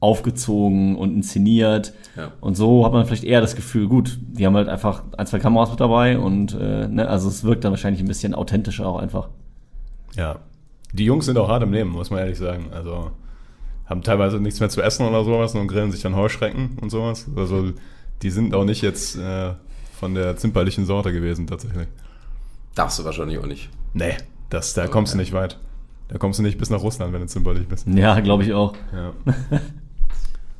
aufgezogen 0.00 0.96
und 0.96 1.14
inszeniert. 1.14 1.92
Ja. 2.16 2.32
Und 2.40 2.56
so 2.56 2.84
hat 2.84 2.92
man 2.92 3.06
vielleicht 3.06 3.22
eher 3.24 3.40
das 3.40 3.54
Gefühl, 3.54 3.86
gut, 3.88 4.18
die 4.20 4.44
haben 4.46 4.56
halt 4.56 4.68
einfach 4.68 5.04
ein, 5.16 5.26
zwei 5.26 5.38
Kameras 5.38 5.70
mit 5.70 5.80
dabei 5.80 6.18
und 6.18 6.54
äh, 6.60 6.88
ne, 6.88 7.06
also 7.08 7.28
es 7.28 7.44
wirkt 7.44 7.64
dann 7.64 7.70
wahrscheinlich 7.72 8.02
ein 8.02 8.08
bisschen 8.08 8.34
authentischer 8.34 8.86
auch 8.86 8.98
einfach. 8.98 9.28
Ja. 10.16 10.36
Die 10.92 11.04
Jungs 11.04 11.26
sind 11.26 11.38
auch 11.38 11.48
hart 11.48 11.62
im 11.62 11.72
Leben, 11.72 11.90
muss 11.90 12.10
man 12.10 12.18
ehrlich 12.18 12.36
sagen. 12.36 12.66
Also 12.74 13.12
haben 13.86 14.02
teilweise 14.02 14.40
nichts 14.40 14.58
mehr 14.58 14.68
zu 14.68 14.82
essen 14.82 15.06
oder 15.06 15.24
sowas 15.24 15.54
und 15.54 15.68
grillen 15.68 15.92
sich 15.92 16.02
dann 16.02 16.16
Heuschrecken 16.16 16.78
und 16.82 16.90
sowas. 16.90 17.28
Also 17.36 17.70
die 18.22 18.30
sind 18.30 18.54
auch 18.54 18.64
nicht 18.64 18.82
jetzt 18.82 19.16
äh, 19.16 19.52
von 19.98 20.14
der 20.14 20.36
zimperlichen 20.36 20.86
Sorte 20.86 21.12
gewesen 21.12 21.46
tatsächlich. 21.46 21.88
Darfst 22.74 22.98
du 22.98 23.04
wahrscheinlich 23.04 23.38
auch 23.38 23.46
nicht. 23.46 23.68
Nee, 23.92 24.16
das, 24.50 24.74
da 24.74 24.82
Also, 24.82 24.92
kommst 24.92 25.14
du 25.14 25.18
nicht 25.18 25.32
weit. 25.32 25.58
Da 26.08 26.18
kommst 26.18 26.38
du 26.38 26.42
nicht 26.42 26.58
bis 26.58 26.70
nach 26.70 26.80
Russland, 26.82 27.12
wenn 27.12 27.20
du 27.22 27.26
zimperlich 27.26 27.66
bist. 27.68 27.86
Ja, 27.88 28.18
glaube 28.20 28.42
ich 28.44 28.52
auch. 28.52 28.74
Ja. 28.92 29.12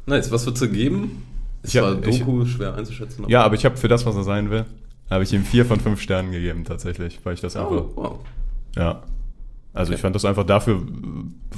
Nice, 0.06 0.30
was 0.32 0.44
würdest 0.46 0.62
du 0.62 0.68
geben? 0.68 1.22
Es 1.62 1.70
Ich 1.74 1.80
hab- 1.80 1.84
war 2.02 2.08
ich- 2.08 2.18
Doku 2.18 2.44
schwer 2.44 2.74
einzuschätzen. 2.74 3.24
ja, 3.28 3.42
aber 3.44 3.54
ich 3.54 3.64
habe 3.64 3.76
für 3.76 3.88
das, 3.88 4.04
was 4.04 4.16
er 4.16 4.24
sein 4.24 4.50
will, 4.50 4.64
habe 5.10 5.22
ich 5.22 5.32
ihm 5.32 5.44
vier 5.44 5.64
von 5.64 5.78
fünf 5.78 6.00
Sternen 6.00 6.32
gegeben 6.32 6.64
tatsächlich, 6.64 7.20
weil 7.22 7.34
ich 7.34 7.40
das 7.40 7.54
einfach, 7.56 7.70
Oh, 7.70 7.92
wow. 7.94 8.18
ja. 8.76 9.02
Also 9.74 9.90
Okay. 9.90 9.96
ich 9.96 10.02
fand 10.02 10.14
das 10.14 10.24
einfach 10.24 10.44
dafür, 10.44 10.82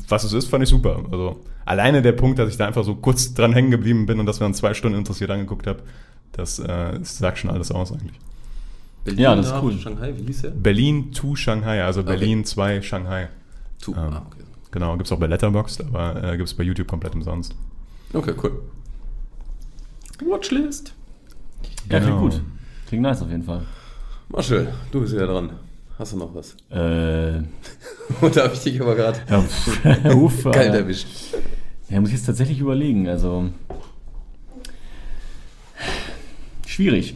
was 0.09 0.23
es 0.25 0.33
ist, 0.33 0.49
fand 0.49 0.63
ich 0.63 0.69
super. 0.71 1.03
Also 1.11 1.41
alleine 1.65 2.01
der 2.03 2.13
Punkt, 2.13 2.39
dass 2.39 2.49
ich 2.49 2.57
da 2.57 2.67
einfach 2.67 2.85
so 2.85 2.95
kurz 2.95 3.35
dran 3.35 3.53
hängen 3.53 3.71
geblieben 3.71 4.07
bin 4.07 4.21
und 4.21 4.27
dass 4.27 4.39
wir 4.41 4.45
dann 4.45 4.55
zwei 4.55 4.73
Stunden 4.75 4.97
interessiert 4.99 5.31
angeguckt 5.31 5.67
habe, 5.67 5.83
das, 6.33 6.59
äh, 6.61 6.99
das 6.99 7.19
sagt 7.19 7.39
schon 7.39 7.51
alles 7.51 7.73
aus 7.73 7.91
eigentlich. 7.93 8.19
Berlin 9.05 9.21
Ja, 9.21 9.35
das 9.35 9.47
ist 9.49 9.55
cool. 9.63 9.79
Shanghai, 9.79 10.15
wie 10.17 10.27
hieß 10.27 10.43
der? 10.43 10.51
Berlin 10.51 11.13
to 11.13 11.35
Shanghai, 11.37 11.83
also 11.83 12.03
Berlin 12.05 12.45
2 12.45 12.83
Shanghai. 12.83 13.29
Tu. 13.83 13.93
Ähm, 13.93 13.99
Ah, 13.99 14.23
okay. 14.27 14.45
Genau, 14.71 14.93
gibt 14.97 15.07
es 15.07 15.13
auch 15.13 15.19
bei 15.19 15.27
Letterboxd, 15.27 15.83
aber 15.85 16.23
äh, 16.25 16.37
gibt 16.37 16.49
es 16.49 16.55
bei 16.55 16.65
YouTube 16.65 16.89
komplett 16.89 17.15
umsonst. 17.15 17.55
okay, 18.13 18.33
cool. 18.43 18.61
Watchlist. 20.25 20.95
Ja, 21.91 21.99
klingt 22.01 22.05
Genau. 22.07 22.21
gut. 22.21 22.41
Klingt 22.87 23.03
nice 23.03 23.23
auf 23.23 23.29
jeden 23.31 23.43
Fall. 23.43 23.63
Marshall, 24.29 24.73
du 24.91 25.01
bist 25.01 25.13
ja 25.15 25.27
dran. 25.27 25.51
Hast 25.99 26.13
du 26.13 26.17
noch 26.17 26.35
was? 26.35 26.57
Äh, 26.71 27.43
da 28.35 28.43
habe 28.43 28.55
ich 28.55 28.61
dich 28.61 28.81
aber 28.81 28.97
gerade 28.97 29.19
ja, 29.31 29.45
kalt 30.53 30.75
erwischt. 30.75 31.07
Ja, 31.89 32.01
muss 32.01 32.11
ich 32.11 32.17
jetzt 32.17 32.27
tatsächlich 32.27 32.59
überlegen. 32.59 33.09
Also 33.09 33.51
schwierig. 36.67 37.15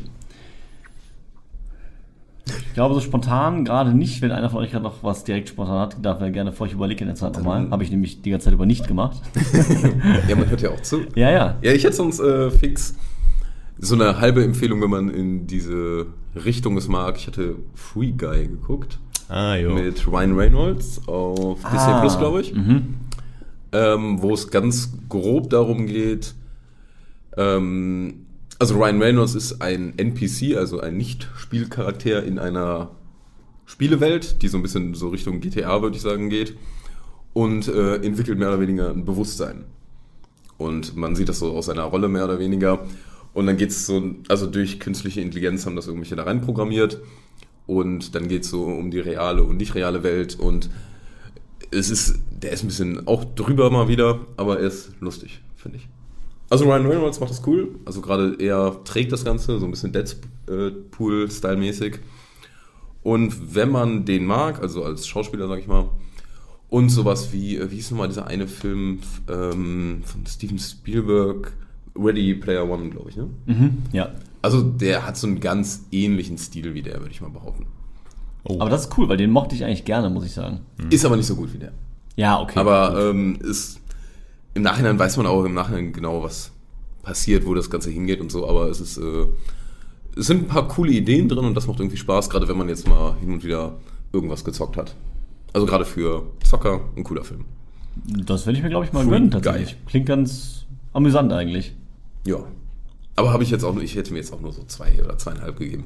Ich 2.47 2.75
glaube, 2.75 2.95
so 2.95 3.01
spontan 3.01 3.65
gerade 3.65 3.93
nicht. 3.93 4.23
Wenn 4.23 4.31
einer 4.31 4.49
von 4.49 4.61
euch 4.63 4.71
gerade 4.71 4.85
noch 4.85 5.03
was 5.03 5.25
direkt 5.25 5.49
spontan 5.49 5.81
hat, 5.81 5.97
darf 6.01 6.21
er 6.21 6.31
gerne 6.31 6.53
vor, 6.53 6.67
ich 6.69 6.73
überlege 6.73 7.01
in 7.01 7.09
der 7.09 7.17
Zeit 7.17 7.35
nochmal. 7.35 7.69
Habe 7.71 7.83
ich 7.83 7.91
nämlich 7.91 8.23
die 8.23 8.31
ganze 8.31 8.45
Zeit 8.45 8.55
über 8.55 8.67
nicht 8.67 8.87
gemacht. 8.87 9.21
Ja, 10.29 10.37
man 10.37 10.49
hört 10.49 10.63
ja 10.63 10.71
auch 10.71 10.81
zu. 10.83 11.01
ja, 11.17 11.31
ja. 11.31 11.57
Ja, 11.61 11.73
ich 11.73 11.83
hätte 11.83 11.97
sonst 11.97 12.21
äh, 12.21 12.51
fix 12.51 12.95
so 13.79 13.95
eine 13.95 14.21
halbe 14.21 14.45
Empfehlung, 14.45 14.81
wenn 14.83 14.91
man 14.91 15.09
in 15.09 15.47
diese 15.47 16.07
Richtung 16.45 16.77
es 16.77 16.89
mag. 16.89 17.17
Ich 17.17 17.27
hatte 17.27 17.57
Free 17.75 18.13
Guy 18.13 18.47
geguckt 18.49 18.99
Ah, 19.29 19.57
jo. 19.57 19.75
mit 19.75 20.07
Ryan 20.07 20.35
Reynolds 20.39 21.07
auf 21.07 21.61
Disney 21.73 22.01
Plus, 22.01 22.19
glaube 22.19 22.41
ich. 22.41 22.55
Mhm. 22.55 22.95
ähm, 23.73 24.23
wo 24.23 24.33
es 24.35 24.51
ganz 24.51 24.93
grob 25.09 25.51
darum 25.51 25.87
geht, 25.87 26.35
ähm, 27.37 28.27
also 28.59 28.75
Ryan 28.77 29.01
Reynolds 29.03 29.35
ist 29.35 29.61
ein 29.63 29.95
NPC, 29.97 30.57
also 30.57 30.81
ein 30.81 30.97
Nicht-Spielcharakter 30.97 32.25
in 32.25 32.39
einer 32.39 32.91
Spielewelt, 33.67 34.43
die 34.43 34.49
so 34.49 34.57
ein 34.57 34.63
bisschen 34.63 34.95
so 34.95 35.09
Richtung 35.11 35.41
GTA, 35.41 35.83
würde 35.83 35.97
ich 35.97 36.03
sagen, 36.03 36.29
geht 36.31 36.57
und 37.35 37.69
äh, 37.69 37.97
entwickelt 37.97 38.39
mehr 38.39 38.49
oder 38.49 38.61
weniger 38.61 38.91
ein 38.91 39.05
Bewusstsein. 39.05 39.65
Und 40.57 40.97
man 40.97 41.15
sieht 41.15 41.29
das 41.29 41.39
so 41.39 41.53
aus 41.57 41.67
seiner 41.67 41.85
Rolle 41.85 42.09
mehr 42.09 42.25
oder 42.25 42.39
weniger. 42.41 42.81
Und 43.39 43.47
dann 43.47 43.57
geht 43.57 43.71
es 43.71 43.87
so, 43.87 44.03
also 44.27 44.49
durch 44.49 44.81
künstliche 44.81 45.21
Intelligenz 45.21 45.65
haben 45.65 45.77
das 45.77 45.87
irgendwelche 45.87 46.17
da 46.17 46.25
rein 46.25 46.41
programmiert. 46.41 47.01
Und 47.69 48.17
dann 48.17 48.27
geht 48.27 48.43
es 48.43 48.51
so 48.51 48.65
um 48.65 48.91
die 48.91 48.99
reale 48.99 49.45
und 49.45 49.59
nicht 49.59 49.77
reale 49.77 50.03
Welt. 50.03 50.37
Und 50.41 50.69
es 51.71 51.89
ist, 51.89 52.19
der 52.33 52.51
ist 52.51 52.65
ein 52.65 52.67
bisschen 52.67 53.07
auch 53.07 53.25
drüber 53.37 53.71
mal 53.71 53.87
wieder, 53.87 54.19
aber 54.37 54.59
er 54.59 54.67
ist 54.67 54.91
lustig, 54.99 55.41
finde 55.55 55.79
ich. 55.79 55.87
Also 56.51 56.65
Ryan 56.65 56.87
Reynolds 56.87 57.21
macht 57.21 57.31
das 57.31 57.47
cool, 57.47 57.77
also 57.85 58.01
gerade 58.01 58.35
er 58.41 58.83
trägt 58.83 59.13
das 59.13 59.25
Ganze, 59.25 59.61
so 59.61 59.67
ein 59.67 59.71
bisschen 59.71 59.93
Deadpool-Style-mäßig. 59.93 62.01
Und 63.05 63.55
wenn 63.55 63.71
man 63.71 64.05
den 64.05 64.27
mag, 64.27 64.61
also 64.61 64.83
als 64.83 65.07
Schauspieler, 65.07 65.47
sag 65.47 65.61
ich 65.61 65.69
mal, 65.69 65.89
und 66.71 66.89
sowas 66.89 67.33
wie, 67.33 67.57
äh, 67.57 67.71
wie 67.71 67.77
hieß 67.77 67.93
nochmal 67.93 68.09
dieser 68.09 68.27
eine 68.27 68.49
Film 68.49 68.99
ähm, 69.29 70.03
von 70.05 70.27
Steven 70.27 70.59
Spielberg, 70.59 71.53
Ready 71.99 72.35
Player 72.35 72.69
One, 72.69 72.91
glaube 72.91 73.11
ich, 73.11 73.17
ne? 73.17 73.29
Mhm, 73.47 73.79
ja. 73.93 74.11
Also 74.43 74.63
der 74.63 75.05
hat 75.07 75.17
so 75.17 75.27
einen 75.27 75.41
ganz 75.41 75.85
ähnlichen 75.91 76.39
Stil 76.39 76.75
wie 76.75 76.83
der, 76.83 77.01
würde 77.01 77.11
ich 77.11 77.21
mal 77.21 77.31
behaupten. 77.31 77.67
Oh. 78.45 78.61
Aber 78.61 78.71
das 78.71 78.83
ist 78.87 78.97
cool, 78.99 79.09
weil 79.09 79.17
den 79.17 79.31
mochte 79.33 79.55
ich 79.55 79.65
eigentlich 79.65 79.85
gerne, 79.85 80.09
muss 80.11 80.25
ich 80.25 80.33
sagen. 80.33 80.61
Ist 80.91 81.05
aber 81.05 81.17
nicht 81.17 81.27
so 81.27 81.35
gut 81.37 81.53
wie 81.53 81.59
der. 81.59 81.73
Ja, 82.17 82.41
okay. 82.41 82.59
Aber 82.59 83.11
ähm, 83.11 83.37
ist, 83.43 83.81
im 84.55 84.63
Nachhinein 84.63 84.99
weiß 84.99 85.17
man 85.17 85.27
auch 85.27 85.45
im 85.45 85.55
Nachhinein 85.55 85.93
genau, 85.93 86.23
was 86.23 86.53
passiert, 87.03 87.47
wo 87.47 87.55
das 87.55 87.69
Ganze 87.71 87.91
hingeht 87.91 88.21
und 88.21 88.31
so, 88.31 88.49
aber 88.49 88.69
es 88.69 88.81
ist, 88.81 88.97
äh, 88.99 89.27
es 90.17 90.27
sind 90.27 90.45
ein 90.45 90.49
paar 90.49 90.69
coole 90.69 90.93
Ideen 90.93 91.29
drin 91.29 91.45
und 91.45 91.55
das 91.55 91.67
macht 91.67 91.81
irgendwie 91.81 91.97
Spaß, 91.97 92.31
gerade 92.31 92.49
wenn 92.49 92.57
man 92.59 92.69
jetzt 92.69 92.89
mal 92.89 93.17
hin 93.21 93.33
und 93.33 93.45
wieder 93.45 93.77
irgendwas 94.13 94.45
gezockt 94.45 94.77
hat. 94.77 94.95
Also 95.53 95.67
gerade 95.67 95.85
für 95.85 96.23
Zocker 96.45 96.81
ein 96.97 97.05
cooler 97.05 97.25
Film. 97.25 97.45
das 98.05 98.47
will 98.47 98.55
ich 98.57 98.63
mir, 98.63 98.69
glaube 98.69 98.85
ich, 98.85 98.93
mal 98.93 99.05
Cool, 99.05 99.11
gönnen, 99.11 99.31
tatsächlich. 99.31 99.71
geil. 99.73 99.77
Klingt 99.87 100.07
ganz 100.07 100.67
amüsant 100.93 101.33
eigentlich. 101.33 101.75
Ja. 102.27 102.37
Aber 103.17 103.33
habe 103.33 103.43
ich 103.43 103.51
jetzt 103.51 103.65
auch 103.65 103.75
nur, 103.75 103.83
ich 103.83 103.97
hätte 103.97 104.13
mir 104.13 104.19
jetzt 104.19 104.33
auch 104.33 104.41
nur 104.41 104.53
so 104.53 104.63
zwei 104.65 104.93
oder 105.05 105.19
zweieinhalb 105.19 105.57
gegeben. 105.59 105.85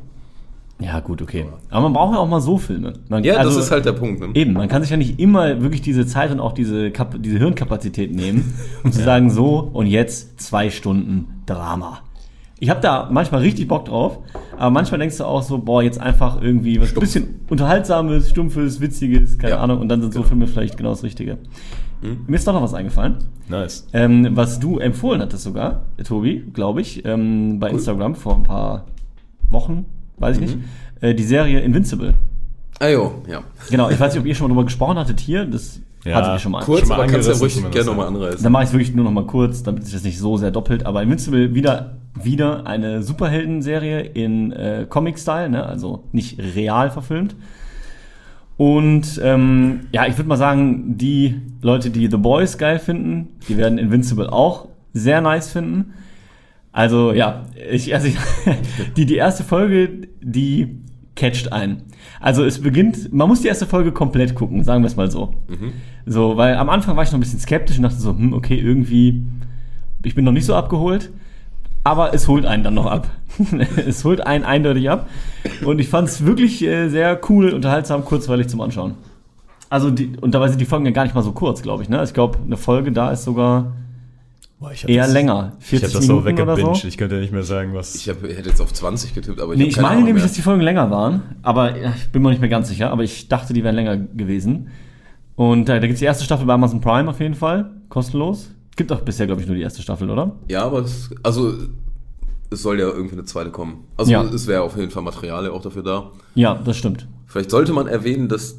Ja, 0.81 0.99
gut, 1.01 1.23
okay. 1.23 1.47
Aber 1.71 1.83
man 1.83 1.93
braucht 1.93 2.13
ja 2.15 2.19
auch 2.19 2.29
mal 2.29 2.41
so 2.41 2.59
Filme. 2.59 2.95
Man, 3.09 3.23
Ja, 3.23 3.35
also- 3.37 3.55
das 3.57 3.67
ist 3.67 3.71
halt 3.71 3.85
der 3.85 3.93
Punkt. 3.93 4.21
Ne? 4.21 4.29
Eben, 4.35 4.53
man 4.55 4.69
kann 4.69 4.83
sich 4.83 4.91
ja 4.91 4.97
nicht 4.97 5.21
immer 5.21 5.61
wirklich 5.63 5.81
diese 5.81 6.07
Zeit 6.07 6.31
und 6.33 6.41
auch 6.41 6.53
diese, 6.53 6.91
Kap 6.91 7.23
diese 7.23 7.39
Hirnkapazität 7.39 8.13
nehmen, 8.15 8.53
um 8.83 8.91
zu 8.91 9.01
sagen, 9.05 9.31
so 9.31 9.71
und 9.73 9.87
jetzt 9.87 10.41
zwei 10.41 10.71
Stunden 10.71 11.43
Drama. 11.47 12.01
Ich 12.59 12.69
habe 12.71 12.81
da 12.81 13.09
manchmal 13.11 13.41
richtig 13.43 13.67
Bock 13.69 13.85
drauf, 13.87 14.19
aber 14.57 14.71
manchmal 14.71 14.99
denkst 15.01 15.19
du 15.19 15.25
auch 15.25 15.43
so, 15.43 15.59
boah, 15.59 15.83
jetzt 15.83 16.01
einfach 16.01 16.41
irgendwie 16.43 16.81
was 16.81 16.91
Stumpf. 16.91 17.05
bisschen 17.07 17.41
unterhaltsames, 17.49 18.31
stumpfes, 18.31 18.81
witziges, 18.81 19.37
keine 19.39 19.55
Ja, 19.55 19.61
Ahnung, 19.61 19.81
und 19.81 19.89
dann 19.89 20.01
sind 20.01 20.13
so 20.13 20.21
genau. 20.21 20.29
Filme 20.29 20.47
vielleicht 20.47 20.77
genau 20.77 20.91
das 20.91 21.03
Richtige. 21.03 21.39
Mir 22.27 22.37
ist 22.37 22.47
doch 22.49 22.53
noch 22.53 22.63
was 22.63 22.75
eingefallen, 22.75 23.17
Nice. 23.49 23.87
ähm, 23.93 24.29
was 24.33 24.59
du 24.59 24.79
empfohlen 24.79 25.21
hattest 25.21 25.45
sogar, 25.45 25.83
Tobi, 26.05 26.43
glaube 26.53 26.81
ich, 26.81 27.05
ähm, 27.05 27.59
bei 27.61 27.71
Instagram 27.71 28.15
vor 28.17 28.35
ein 28.35 28.43
paar 28.43 28.87
Wochen, 29.51 29.85
weiß 30.19 30.37
ich 30.39 30.43
nicht, 30.43 30.59
äh, 31.01 31.15
die 31.15 31.23
Serie 31.23 31.61
Invincible. 31.61 32.15
Ah 32.81 32.89
jo, 32.89 33.23
ja. 33.29 33.43
Genau, 33.71 33.89
ich 33.91 34.01
weiß 34.01 34.13
nicht, 34.15 34.21
ob 34.21 34.27
ihr 34.27 34.35
schon 34.35 34.49
mal 34.49 34.55
drüber 34.55 34.65
gesprochen 34.65 34.99
hattet 34.99 35.21
hier. 35.21 35.45
Das 35.45 35.81
Ja. 36.05 36.17
hattet 36.17 36.33
ihr 36.35 36.39
schon 36.41 36.51
mal. 36.53 36.65
Kurz, 36.65 36.81
Schon 36.81 36.89
mal 36.89 36.95
aber 36.97 37.07
kannst 37.07 37.29
du 37.29 37.33
ja 37.33 37.39
ruhig 37.39 37.71
gerne 37.71 37.85
nochmal 37.87 38.09
anreißen. 38.09 38.43
Dann 38.43 38.51
mache 38.51 38.65
ich 38.65 38.69
es 38.71 38.73
wirklich 38.75 38.95
nur 38.95 39.05
noch 39.05 39.13
mal 39.13 39.27
kurz, 39.27 39.63
damit 39.63 39.85
sich 39.85 39.95
das 39.95 40.03
nicht 40.03 40.19
so 40.19 40.37
sehr 40.37 40.51
doppelt. 40.51 40.85
Aber 40.85 41.01
Invincible 41.03 41.55
wieder, 41.55 41.99
wieder 42.21 42.67
eine 42.67 43.05
Superhelden-Serie 43.05 44.01
in 44.01 44.51
äh, 44.51 44.87
Comic-Style, 44.89 45.49
ne? 45.51 45.65
also 45.65 46.03
nicht 46.11 46.41
real 46.57 46.91
verfilmt. 46.91 47.37
Und 48.57 49.21
ähm, 49.23 49.81
ja, 49.93 50.07
ich 50.07 50.17
würde 50.19 50.29
mal 50.29 50.37
sagen, 50.37 50.97
die 50.99 51.41
Leute, 51.63 51.91
die 51.91 52.09
The 52.11 52.17
Boys 52.17 52.59
geil 52.59 52.79
finden, 52.79 53.29
die 53.49 53.57
werden 53.57 53.79
Invincible 53.79 54.33
auch 54.33 54.69
sehr 54.93 55.21
nice 55.21 55.51
finden. 55.51 55.95
Also 56.71 57.13
ja, 57.13 57.47
ich, 57.71 57.95
also 57.95 58.09
ich, 58.09 58.17
die, 58.97 59.07
die 59.07 59.17
erste 59.17 59.45
Folge, 59.45 60.09
die 60.21 60.83
catcht 61.15 61.53
ein. 61.53 61.83
Also 62.21 62.45
es 62.45 62.61
beginnt, 62.61 63.13
man 63.13 63.29
muss 63.29 63.43
die 63.43 63.49
erste 63.49 63.67
Folge 63.67 63.93
komplett 63.93 64.35
gucken, 64.35 64.65
sagen 64.65 64.83
wir 64.83 64.87
es 64.87 64.97
mal 64.97 65.11
so. 65.11 65.35
So, 66.07 66.37
weil 66.37 66.57
am 66.57 66.71
Anfang 66.71 66.97
war 66.97 67.03
ich 67.03 67.11
noch 67.11 67.19
ein 67.19 67.21
bisschen 67.21 67.41
skeptisch 67.41 67.77
und 67.77 67.83
dachte 67.83 67.97
so, 67.97 68.11
hm, 68.11 68.33
okay, 68.33 68.59
irgendwie, 68.59 69.25
ich 70.05 70.15
bin 70.15 70.25
noch 70.25 70.33
nicht 70.33 70.47
so 70.47 70.55
abgeholt. 70.55 71.11
Aber 71.85 72.15
es 72.15 72.29
holt 72.29 72.47
einen 72.47 72.63
dann 72.63 72.75
noch 72.75 72.87
ab. 72.87 73.09
es 73.87 74.05
holt 74.05 74.25
einen 74.25 74.45
eindeutig 74.45 74.89
ab. 74.89 75.09
Und 75.65 75.81
ich 75.81 75.89
fand 75.89 76.09
es 76.09 76.25
wirklich 76.25 76.63
äh, 76.63 76.89
sehr 76.89 77.21
cool, 77.29 77.51
unterhaltsam, 77.53 78.05
kurzweilig 78.05 78.49
zum 78.49 78.61
Anschauen. 78.61 78.95
Also, 79.69 79.91
die, 79.91 80.13
und 80.21 80.35
dabei 80.35 80.49
sind 80.49 80.61
die 80.61 80.67
Folgen 80.67 80.85
ja 80.85 80.93
gar 80.93 81.05
nicht 81.05 81.15
mal 81.15 81.23
so 81.23 81.33
kurz, 81.33 81.63
glaube 81.63 81.83
ich. 81.83 81.89
Ne? 81.89 82.03
Ich 82.05 82.15
glaube, 82.15 82.39
eine 82.45 82.57
Folge 82.57 82.93
da 82.93 83.11
ist 83.11 83.25
sogar 83.25 83.73
Boah, 84.63 84.71
ich 84.71 84.89
eher 84.89 85.05
das, 85.05 85.13
länger. 85.13 85.53
Ich 85.59 85.67
40 85.67 85.89
habe 85.89 85.99
das 85.99 86.07
so 86.07 86.13
Minuten 86.21 86.39
weggebinged. 86.39 86.77
so. 86.77 86.89
Ich 86.89 86.97
könnte 86.97 87.17
nicht 87.17 87.33
mehr 87.33 87.43
sagen, 87.43 87.75
was. 87.75 87.97
Ich, 87.97 88.09
hab, 88.09 88.23
ich 88.23 88.37
hätte 88.37 88.51
jetzt 88.51 88.61
auf 88.61 88.73
20 88.73 89.13
getippt, 89.13 89.41
aber 89.41 89.55
ich 89.55 89.59
Nee, 89.59 89.65
ich 89.65 89.77
meine 89.77 89.89
Ahnung 89.89 90.05
nämlich, 90.05 90.23
mehr. 90.23 90.29
dass 90.29 90.35
die 90.35 90.43
Folgen 90.43 90.61
länger 90.61 90.89
waren, 90.93 91.23
aber 91.43 91.77
ja, 91.77 91.93
ich 91.97 92.13
bin 92.13 92.23
mir 92.23 92.31
nicht 92.31 92.41
mehr 92.41 92.49
ganz 92.49 92.69
sicher, 92.69 92.93
aber 92.93 93.03
ich 93.03 93.29
dachte, 93.29 93.55
die 93.55 93.65
wären 93.65 93.75
länger 93.75 93.97
gewesen. 93.97 94.69
Und 95.35 95.69
äh, 95.69 95.81
da 95.81 95.81
gibt 95.81 95.95
es 95.95 95.99
die 95.99 96.05
erste 96.05 96.23
Staffel 96.23 96.47
bei 96.47 96.53
Amazon 96.53 96.81
Prime 96.81 97.11
auf 97.11 97.19
jeden 97.19 97.35
Fall, 97.35 97.71
kostenlos. 97.89 98.51
Gibt 98.77 98.91
auch 98.93 99.01
bisher, 99.01 99.27
glaube 99.27 99.41
ich, 99.43 99.47
nur 99.47 99.57
die 99.57 99.63
erste 99.63 99.83
Staffel, 99.83 100.09
oder? 100.11 100.33
Ja, 100.49 100.65
aber 100.65 100.81
es, 100.81 101.11
also 101.23 101.53
es 102.51 102.63
soll 102.63 102.79
ja 102.81 102.87
irgendwie 102.89 103.15
eine 103.15 103.25
zweite 103.25 103.51
kommen. 103.51 103.85
Also 103.97 104.13
Ja. 104.13 104.23
es 104.25 104.47
wäre 104.47 104.63
auf 104.63 104.77
jeden 104.77 104.91
Fall 104.91 105.03
Material 105.03 105.49
auch 105.51 105.63
dafür 105.63 105.83
da. 105.83 106.11
Ja, 106.35 106.61
das 106.65 106.77
stimmt. 106.77 107.07
Vielleicht 107.27 107.51
sollte 107.51 107.73
man 107.73 107.87
erwähnen, 107.87 108.29
dass 108.29 108.57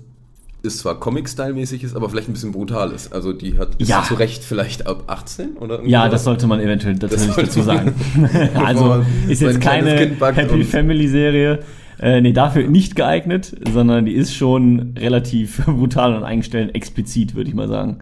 es 0.65 0.77
zwar 0.77 0.99
Comic-Style-mäßig 0.99 1.83
ist, 1.83 1.95
aber 1.95 2.09
vielleicht 2.09 2.29
ein 2.29 2.33
bisschen 2.33 2.53
brutal 2.53 2.91
ist. 2.91 3.11
Also 3.11 3.33
die 3.33 3.57
hat 3.59 3.75
ist 3.79 3.89
Ja. 3.89 4.03
zu 4.03 4.13
Recht 4.13 4.43
vielleicht 4.43 4.87
ab 4.87 5.03
18 5.07 5.57
oder 5.57 5.75
irgendwie 5.75 5.91
Ja, 5.91 6.07
das 6.09 6.23
sollte 6.23 6.47
man 6.47 6.59
eventuell 6.61 6.97
tatsächlich 6.97 7.35
dazu 7.35 7.61
sagen. 7.61 7.93
Also 8.55 9.03
ist 9.27 9.41
jetzt 9.41 9.59
keine 9.61 9.91
Happy 9.97 10.53
und- 10.53 10.63
Family 10.65 11.07
Serie. 11.07 11.59
Äh, 11.99 12.21
nee, 12.21 12.33
dafür 12.33 12.67
nicht 12.67 12.95
geeignet, 12.95 13.55
sondern 13.71 14.05
die 14.05 14.13
ist 14.13 14.33
schon 14.35 14.95
relativ 14.97 15.57
brutal 15.65 16.15
und 16.15 16.23
eingestellt, 16.23 16.73
explizit, 16.75 17.35
würde 17.35 17.49
ich 17.49 17.55
mal 17.55 17.67
sagen. 17.67 17.99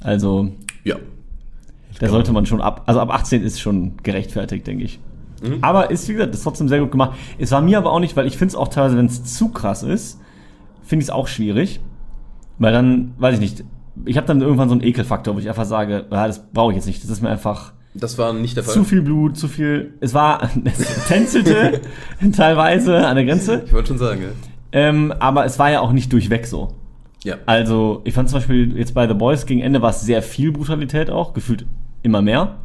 Also, 0.00 0.52
Ja. 0.84 0.96
Da 2.02 2.10
sollte 2.10 2.32
man 2.32 2.46
schon 2.46 2.60
ab, 2.60 2.82
also 2.86 3.00
ab 3.00 3.14
18 3.14 3.42
ist 3.42 3.60
schon 3.60 3.92
gerechtfertigt, 4.02 4.66
denke 4.66 4.84
ich. 4.84 4.98
Aber 5.60 5.90
ist, 5.90 6.08
wie 6.08 6.12
gesagt, 6.14 6.34
ist 6.34 6.42
trotzdem 6.42 6.68
sehr 6.68 6.80
gut 6.80 6.92
gemacht. 6.92 7.18
Es 7.38 7.50
war 7.50 7.60
mir 7.60 7.78
aber 7.78 7.92
auch 7.92 8.00
nicht, 8.00 8.16
weil 8.16 8.26
ich 8.26 8.36
finde 8.36 8.50
es 8.50 8.54
auch 8.54 8.68
teilweise, 8.68 8.96
wenn 8.96 9.06
es 9.06 9.24
zu 9.24 9.48
krass 9.48 9.82
ist, 9.82 10.20
finde 10.84 11.02
ich 11.02 11.08
es 11.08 11.10
auch 11.10 11.26
schwierig. 11.26 11.80
Weil 12.58 12.72
dann, 12.72 13.14
weiß 13.18 13.34
ich 13.34 13.40
nicht, 13.40 13.64
ich 14.04 14.16
habe 14.16 14.26
dann 14.26 14.40
irgendwann 14.40 14.68
so 14.68 14.74
einen 14.74 14.82
Ekelfaktor, 14.84 15.34
wo 15.34 15.38
ich 15.38 15.48
einfach 15.48 15.64
sage, 15.64 16.06
ah, 16.10 16.26
das 16.26 16.52
brauche 16.52 16.72
ich 16.72 16.76
jetzt 16.76 16.86
nicht. 16.86 17.02
Das 17.02 17.10
ist 17.10 17.22
mir 17.22 17.28
einfach 17.28 17.72
Das 17.94 18.18
war 18.18 18.32
nicht 18.32 18.56
der 18.56 18.64
Fall. 18.64 18.74
zu 18.74 18.84
viel 18.84 19.02
Blut, 19.02 19.36
zu 19.36 19.48
viel. 19.48 19.94
Es 20.00 20.14
war, 20.14 20.42
es 20.64 21.06
tänzelte 21.06 21.80
teilweise 22.36 23.06
an 23.06 23.16
der 23.16 23.24
Grenze, 23.24 23.62
Ich 23.66 23.72
wollte 23.72 23.88
schon 23.88 23.98
sagen, 23.98 24.22
ja. 24.22 24.28
ähm, 24.72 25.12
aber 25.18 25.44
es 25.44 25.58
war 25.58 25.70
ja 25.70 25.80
auch 25.80 25.92
nicht 25.92 26.12
durchweg 26.12 26.46
so. 26.46 26.68
Ja. 27.24 27.36
Also, 27.46 28.00
ich 28.04 28.14
fand 28.14 28.28
zum 28.28 28.38
Beispiel 28.38 28.76
jetzt 28.76 28.94
bei 28.94 29.06
The 29.06 29.14
Boys 29.14 29.46
gegen 29.46 29.60
Ende 29.60 29.80
war 29.82 29.90
es 29.90 30.00
sehr 30.02 30.22
viel 30.22 30.50
Brutalität 30.52 31.10
auch, 31.10 31.34
gefühlt 31.34 31.66
immer 32.02 32.22
mehr. 32.22 32.56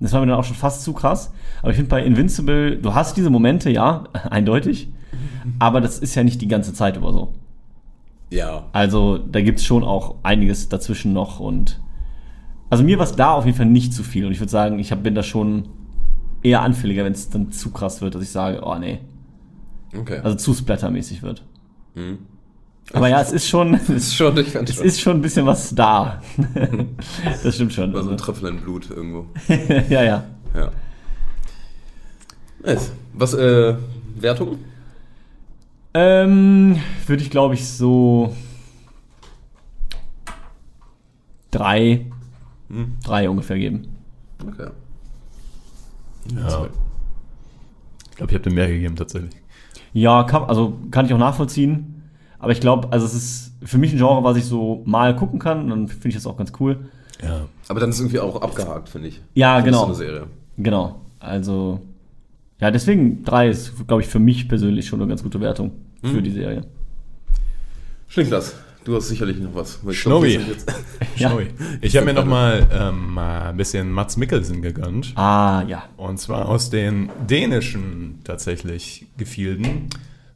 Das 0.00 0.12
war 0.12 0.20
mir 0.20 0.26
dann 0.26 0.38
auch 0.38 0.44
schon 0.44 0.56
fast 0.56 0.82
zu 0.82 0.92
krass. 0.92 1.32
Aber 1.60 1.70
ich 1.70 1.76
finde 1.76 1.90
bei 1.90 2.04
Invincible, 2.04 2.76
du 2.76 2.94
hast 2.94 3.16
diese 3.16 3.30
Momente, 3.30 3.70
ja, 3.70 4.04
eindeutig. 4.30 4.88
Aber 5.58 5.80
das 5.80 5.98
ist 5.98 6.14
ja 6.14 6.24
nicht 6.24 6.40
die 6.40 6.48
ganze 6.48 6.72
Zeit 6.74 6.96
über 6.96 7.12
so. 7.12 7.34
Ja. 8.30 8.64
Also 8.72 9.18
da 9.18 9.40
gibt's 9.42 9.64
schon 9.64 9.84
auch 9.84 10.16
einiges 10.22 10.68
dazwischen 10.68 11.12
noch 11.12 11.38
und 11.40 11.80
also 12.70 12.82
mir 12.82 12.96
war 12.98 13.04
es 13.04 13.12
da 13.14 13.32
auf 13.32 13.44
jeden 13.44 13.56
Fall 13.58 13.66
nicht 13.66 13.92
zu 13.92 14.02
viel 14.02 14.24
und 14.24 14.32
ich 14.32 14.40
würde 14.40 14.50
sagen, 14.50 14.78
ich 14.78 14.90
hab, 14.92 15.02
bin 15.02 15.14
da 15.14 15.22
schon 15.22 15.68
eher 16.42 16.62
anfälliger, 16.62 17.04
wenn 17.04 17.12
es 17.12 17.28
dann 17.28 17.52
zu 17.52 17.70
krass 17.70 18.00
wird, 18.00 18.14
dass 18.14 18.22
ich 18.22 18.30
sage, 18.30 18.62
oh 18.64 18.76
nee, 18.78 19.00
Okay. 19.94 20.20
also 20.24 20.36
zu 20.38 20.54
splattermäßig 20.54 21.22
wird. 21.22 21.44
Aber 22.92 23.08
ja, 23.08 23.20
es 23.20 23.32
ist 23.32 23.48
schon, 23.48 23.74
ist 23.88 24.14
schon, 24.14 24.36
ich 24.38 24.50
fand 24.50 24.68
es 24.68 24.76
schon. 24.76 24.84
ist 24.84 25.00
schon 25.00 25.16
ein 25.18 25.22
bisschen 25.22 25.46
was 25.46 25.74
da. 25.74 26.22
das 27.42 27.54
stimmt 27.54 27.72
schon. 27.72 27.92
war 27.92 28.02
so 28.02 28.10
Also, 28.10 28.10
ein 28.10 28.16
Tröpfel 28.18 28.48
in 28.50 28.60
Blut 28.60 28.90
irgendwo. 28.90 29.26
ja, 29.88 30.02
ja. 30.02 30.24
Ja. 30.54 30.70
Nice. 32.64 32.92
Was, 33.14 33.34
äh, 33.34 33.76
Wertung? 34.16 34.58
Ähm, 35.94 36.80
würde 37.06 37.22
ich 37.22 37.30
glaube 37.30 37.54
ich 37.54 37.68
so 37.68 38.34
drei, 41.50 42.06
drei 43.04 43.28
ungefähr 43.28 43.58
geben. 43.58 43.96
Okay. 44.46 44.70
Ja. 46.34 46.68
Ich 48.10 48.16
glaube, 48.16 48.30
ich 48.30 48.34
habe 48.34 48.40
dem 48.40 48.54
mehr 48.54 48.68
gegeben 48.68 48.96
tatsächlich. 48.96 49.34
Ja, 49.92 50.24
kann, 50.24 50.44
also 50.44 50.78
kann 50.90 51.06
ich 51.06 51.12
auch 51.12 51.18
nachvollziehen. 51.18 51.91
Aber 52.42 52.52
ich 52.52 52.60
glaube, 52.60 52.92
also 52.92 53.06
es 53.06 53.14
ist 53.14 53.52
für 53.62 53.78
mich 53.78 53.92
ein 53.92 53.96
Genre, 53.98 54.22
was 54.24 54.36
ich 54.36 54.44
so 54.44 54.82
mal 54.84 55.16
gucken 55.16 55.38
kann. 55.38 55.62
Und 55.62 55.68
dann 55.70 55.88
finde 55.88 56.08
ich 56.08 56.14
das 56.16 56.26
auch 56.26 56.36
ganz 56.36 56.52
cool. 56.60 56.76
Ja. 57.22 57.42
Aber 57.68 57.80
dann 57.80 57.90
ist 57.90 58.00
irgendwie 58.00 58.18
auch 58.18 58.42
abgehakt, 58.42 58.88
finde 58.90 59.08
ich. 59.08 59.20
Ja, 59.34 59.58
Für 59.58 59.64
genau. 59.64 59.78
So 59.80 59.86
eine 59.86 59.94
Serie. 59.94 60.26
Genau. 60.58 61.00
Also, 61.20 61.80
ja, 62.60 62.70
deswegen 62.72 63.22
drei 63.24 63.48
ist, 63.48 63.86
glaube 63.86 64.02
ich, 64.02 64.08
für 64.08 64.18
mich 64.18 64.48
persönlich 64.48 64.86
schon 64.86 65.00
eine 65.00 65.08
ganz 65.08 65.22
gute 65.22 65.40
Wertung 65.40 65.70
für 66.02 66.20
die 66.20 66.32
Serie. 66.32 66.62
Schnicklas, 68.08 68.56
du 68.84 68.96
hast 68.96 69.08
sicherlich 69.08 69.38
noch 69.38 69.54
was. 69.54 69.78
jetzt- 70.48 70.72
Ja. 71.16 71.32
Ich 71.80 71.96
habe 71.96 72.06
mir 72.06 72.14
noch 72.14 72.24
mal 72.24 72.66
ähm, 72.72 73.14
mal 73.14 73.50
ein 73.50 73.56
bisschen 73.56 73.92
Mats 73.92 74.16
Mikkelsen 74.16 74.60
gegönnt. 74.62 75.12
Ah, 75.16 75.62
ja. 75.68 75.84
Und 75.96 76.18
zwar 76.18 76.48
aus 76.48 76.70
den 76.70 77.08
dänischen 77.28 78.18
tatsächlich 78.24 79.06
Gefilden. 79.16 79.88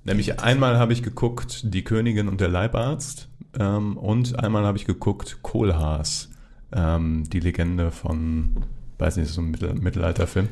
Nämlich 0.06 0.40
einmal 0.40 0.78
habe 0.78 0.92
ich 0.92 1.02
geguckt 1.02 1.62
Die 1.74 1.82
Königin 1.82 2.28
und 2.28 2.40
der 2.40 2.48
Leibarzt 2.48 3.28
Ähm, 3.58 3.96
und 3.96 4.38
einmal 4.38 4.64
habe 4.64 4.76
ich 4.78 4.84
geguckt 4.84 5.38
Kohlhaas, 5.42 6.30
ähm, 6.72 7.24
die 7.32 7.40
Legende 7.40 7.90
von, 7.90 8.50
weiß 8.98 9.16
nicht, 9.16 9.28
so 9.28 9.40
ein 9.40 9.50
Mittel 9.50 9.74
Mittelalterfilm. 9.74 10.48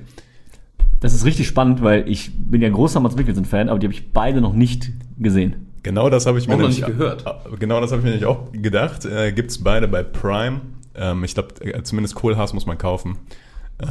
Das 1.00 1.12
ist 1.12 1.24
richtig 1.26 1.46
spannend, 1.46 1.82
weil 1.82 2.08
ich 2.08 2.32
bin 2.34 2.62
ja 2.62 2.70
großer 2.70 2.98
Mats 3.00 3.14
Mikkelsen-Fan, 3.14 3.68
aber 3.68 3.78
die 3.78 3.86
habe 3.86 3.94
ich 3.94 4.12
beide 4.12 4.40
noch 4.40 4.54
nicht 4.54 4.90
gesehen. 5.18 5.66
Genau 5.82 6.08
das 6.08 6.24
habe 6.24 6.38
ich 6.38 6.48
mir 6.48 6.56
nämlich- 6.56 6.78
nicht 6.78 6.86
gehört. 6.86 7.24
Genau 7.60 7.78
das 7.82 7.90
habe 7.90 8.00
ich 8.00 8.04
mir 8.04 8.10
nämlich 8.12 8.26
auch 8.26 8.50
gedacht. 8.52 9.04
Äh, 9.04 9.32
Gibt 9.32 9.50
es 9.50 9.62
beide 9.62 9.86
bei 9.86 10.02
Prime. 10.02 10.62
Ähm, 10.94 11.24
ich 11.24 11.34
glaube, 11.34 11.54
äh, 11.60 11.82
zumindest 11.82 12.14
Kohlhaas 12.14 12.54
muss 12.54 12.64
man 12.64 12.78
kaufen. 12.78 13.18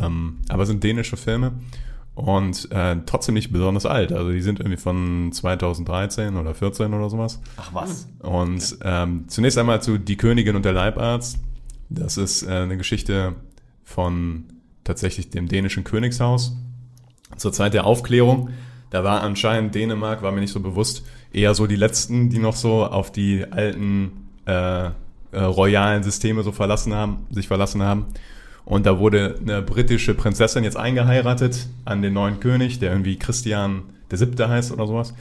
Ähm, 0.02 0.38
aber 0.50 0.64
es 0.64 0.70
sind 0.70 0.84
dänische 0.84 1.18
Filme 1.18 1.52
und 2.16 2.72
äh, 2.72 2.98
trotzdem 3.06 3.34
nicht 3.34 3.52
besonders 3.52 3.86
alt. 3.86 4.12
Also 4.12 4.32
die 4.32 4.42
sind 4.42 4.60
irgendwie 4.60 4.78
von 4.78 5.32
2013 5.32 6.38
oder 6.38 6.54
14 6.54 6.94
oder 6.94 7.10
sowas. 7.10 7.42
Ach 7.58 7.74
was? 7.74 8.08
Und 8.20 8.78
ähm, 8.84 9.26
zunächst 9.28 9.58
einmal 9.58 9.82
zu 9.82 9.98
Die 9.98 10.18
Königin 10.18 10.56
und 10.56 10.66
der 10.66 10.74
Leibarzt. 10.74 11.40
Das 11.90 12.18
ist 12.18 12.44
äh, 12.44 12.52
eine 12.52 12.78
Geschichte 12.78 13.36
von 13.84 14.46
tatsächlich 14.84 15.30
dem 15.30 15.48
dänischen 15.48 15.84
Königshaus 15.84 16.56
zur 17.38 17.52
Zeit 17.52 17.74
der 17.74 17.86
Aufklärung. 17.86 18.50
Da 18.90 19.04
war 19.04 19.22
anscheinend 19.22 19.74
Dänemark, 19.74 20.22
war 20.22 20.32
mir 20.32 20.42
nicht 20.42 20.54
so 20.54 20.60
bewusst, 20.60 21.04
eher 21.32 21.56
so 21.56 21.66
die 21.66 21.76
letzten, 21.76 22.30
die 22.30 22.38
noch 22.38 22.56
so 22.56 22.86
auf 22.86 23.12
die 23.12 23.44
alten 23.52 24.30
äh, 24.46 24.86
äh, 24.86 24.92
royalen 25.32 26.04
Systeme 26.04 26.44
so 26.44 26.52
verlassen 26.52 26.94
haben, 26.94 27.26
sich 27.32 27.48
verlassen 27.48 27.82
haben. 27.82 28.06
Und 28.66 28.86
da 28.86 29.00
wurde 29.00 29.36
eine 29.42 29.62
britische 29.62 30.14
Prinzessin 30.14 30.64
jetzt 30.64 30.78
eingeheiratet 30.78 31.68
an 31.86 32.02
den 32.02 32.14
neuen 32.14 32.40
König, 32.40 32.80
der 32.80 32.92
irgendwie 32.92 33.18
Christian 33.18 33.84
der 34.10 34.18
Siebte 34.18 34.48
heißt 34.48 34.72
oder 34.72 34.88
sowas. 34.88 35.14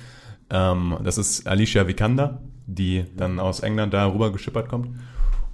Ähm, 0.50 0.96
das 1.02 1.18
ist 1.18 1.46
Alicia 1.46 1.86
Vikander, 1.88 2.42
die 2.66 3.04
dann 3.16 3.40
aus 3.40 3.60
England 3.60 3.94
da 3.94 4.06
rüber 4.06 4.32
geschippert 4.32 4.68
kommt. 4.68 4.90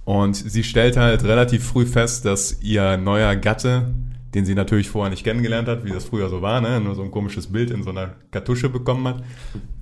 Und 0.05 0.35
sie 0.35 0.63
stellt 0.63 0.97
halt 0.97 1.23
relativ 1.23 1.63
früh 1.63 1.85
fest, 1.85 2.25
dass 2.25 2.61
ihr 2.61 2.97
neuer 2.97 3.35
Gatte, 3.35 3.93
den 4.33 4.45
sie 4.45 4.55
natürlich 4.55 4.89
vorher 4.89 5.09
nicht 5.09 5.23
kennengelernt 5.23 5.67
hat, 5.67 5.85
wie 5.85 5.91
das 5.91 6.05
früher 6.05 6.29
so 6.29 6.41
war, 6.41 6.61
ne? 6.61 6.79
nur 6.79 6.95
so 6.95 7.03
ein 7.03 7.11
komisches 7.11 7.51
Bild 7.51 7.71
in 7.71 7.83
so 7.83 7.89
einer 7.89 8.15
Kartusche 8.31 8.69
bekommen 8.69 9.07
hat, 9.07 9.23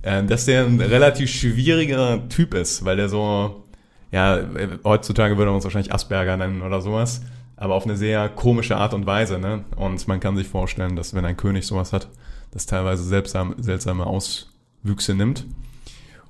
äh, 0.02 0.22
dass 0.24 0.46
der 0.46 0.64
ein 0.64 0.80
relativ 0.80 1.30
schwieriger 1.30 2.28
Typ 2.28 2.54
ist, 2.54 2.84
weil 2.84 2.96
der 2.96 3.08
so, 3.08 3.64
ja, 4.10 4.36
äh, 4.36 4.68
heutzutage 4.84 5.36
würde 5.36 5.46
man 5.50 5.56
uns 5.56 5.64
wahrscheinlich 5.64 5.92
Asperger 5.92 6.36
nennen 6.36 6.62
oder 6.62 6.80
sowas, 6.80 7.22
aber 7.58 7.74
auf 7.74 7.84
eine 7.84 7.96
sehr 7.96 8.28
komische 8.28 8.76
Art 8.76 8.94
und 8.94 9.06
Weise. 9.06 9.38
Ne? 9.38 9.64
Und 9.76 10.06
man 10.08 10.20
kann 10.20 10.36
sich 10.36 10.48
vorstellen, 10.48 10.96
dass 10.96 11.14
wenn 11.14 11.24
ein 11.24 11.36
König 11.36 11.66
sowas 11.66 11.92
hat, 11.92 12.08
das 12.52 12.66
teilweise 12.66 13.02
seltsam, 13.02 13.54
seltsame 13.58 14.06
Auswüchse 14.06 15.14
nimmt. 15.14 15.44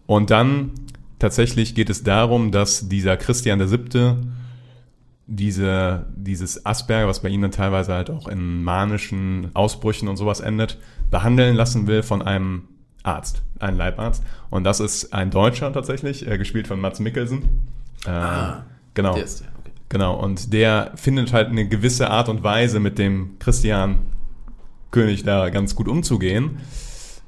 Und 0.06 0.30
dann 0.30 0.72
tatsächlich 1.18 1.74
geht 1.74 1.90
es 1.90 2.02
darum, 2.02 2.50
dass 2.50 2.88
dieser 2.88 3.16
Christian 3.16 3.58
der 3.58 3.68
Siebte 3.68 4.16
diese, 5.26 6.06
dieses 6.16 6.64
Asperger, 6.64 7.06
was 7.06 7.20
bei 7.20 7.28
ihnen 7.28 7.42
dann 7.42 7.50
teilweise 7.50 7.92
halt 7.92 8.08
auch 8.08 8.26
in 8.28 8.64
manischen 8.64 9.50
Ausbrüchen 9.52 10.08
und 10.08 10.16
sowas 10.16 10.40
endet, 10.40 10.78
behandeln 11.10 11.54
lassen 11.54 11.86
will 11.86 12.02
von 12.02 12.22
einem 12.22 12.64
Arzt, 13.02 13.42
einem 13.58 13.76
Leibarzt. 13.76 14.22
Und 14.48 14.64
das 14.64 14.80
ist 14.80 15.12
ein 15.12 15.30
Deutscher 15.30 15.70
tatsächlich, 15.72 16.26
äh, 16.26 16.38
gespielt 16.38 16.66
von 16.66 16.80
Mats 16.80 17.00
Mikkelsen. 17.00 17.42
Äh, 18.06 18.10
Ah, 18.10 18.64
genau. 18.94 19.14
Der 19.14 19.24
ist 19.24 19.40
der. 19.40 19.57
Genau, 19.88 20.16
und 20.16 20.52
der 20.52 20.92
findet 20.96 21.32
halt 21.32 21.48
eine 21.48 21.66
gewisse 21.66 22.10
Art 22.10 22.28
und 22.28 22.42
Weise, 22.42 22.78
mit 22.78 22.98
dem 22.98 23.38
Christian 23.38 24.00
König 24.90 25.22
da 25.22 25.48
ganz 25.48 25.74
gut 25.74 25.88
umzugehen. 25.88 26.58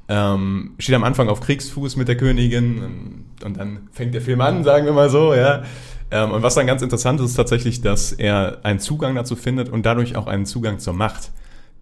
Ähm, 0.09 0.73
steht 0.79 0.95
am 0.95 1.05
Anfang 1.05 1.29
auf 1.29 1.41
Kriegsfuß 1.41 1.97
mit 1.97 2.09
der 2.09 2.17
Königin 2.17 3.25
und, 3.45 3.57
dann 3.57 3.89
fängt 3.93 4.13
der 4.13 4.21
Film 4.21 4.41
an, 4.41 4.65
sagen 4.65 4.85
wir 4.85 4.93
mal 4.93 5.09
so, 5.09 5.35
ja. 5.35 5.63
Ähm, 6.11 6.33
und 6.33 6.43
was 6.43 6.57
dann 6.57 6.67
ganz 6.67 6.83
interessant 6.83 7.21
ist, 7.21 7.27
ist 7.27 7.37
tatsächlich, 7.37 7.81
dass 7.81 8.13
er 8.13 8.59
einen 8.65 8.81
Zugang 8.81 9.15
dazu 9.15 9.37
findet 9.37 9.69
und 9.69 9.87
dadurch 9.87 10.17
auch 10.17 10.27
einen 10.27 10.47
Zugang 10.47 10.81
zur 10.81 10.95
Macht. 10.95 11.31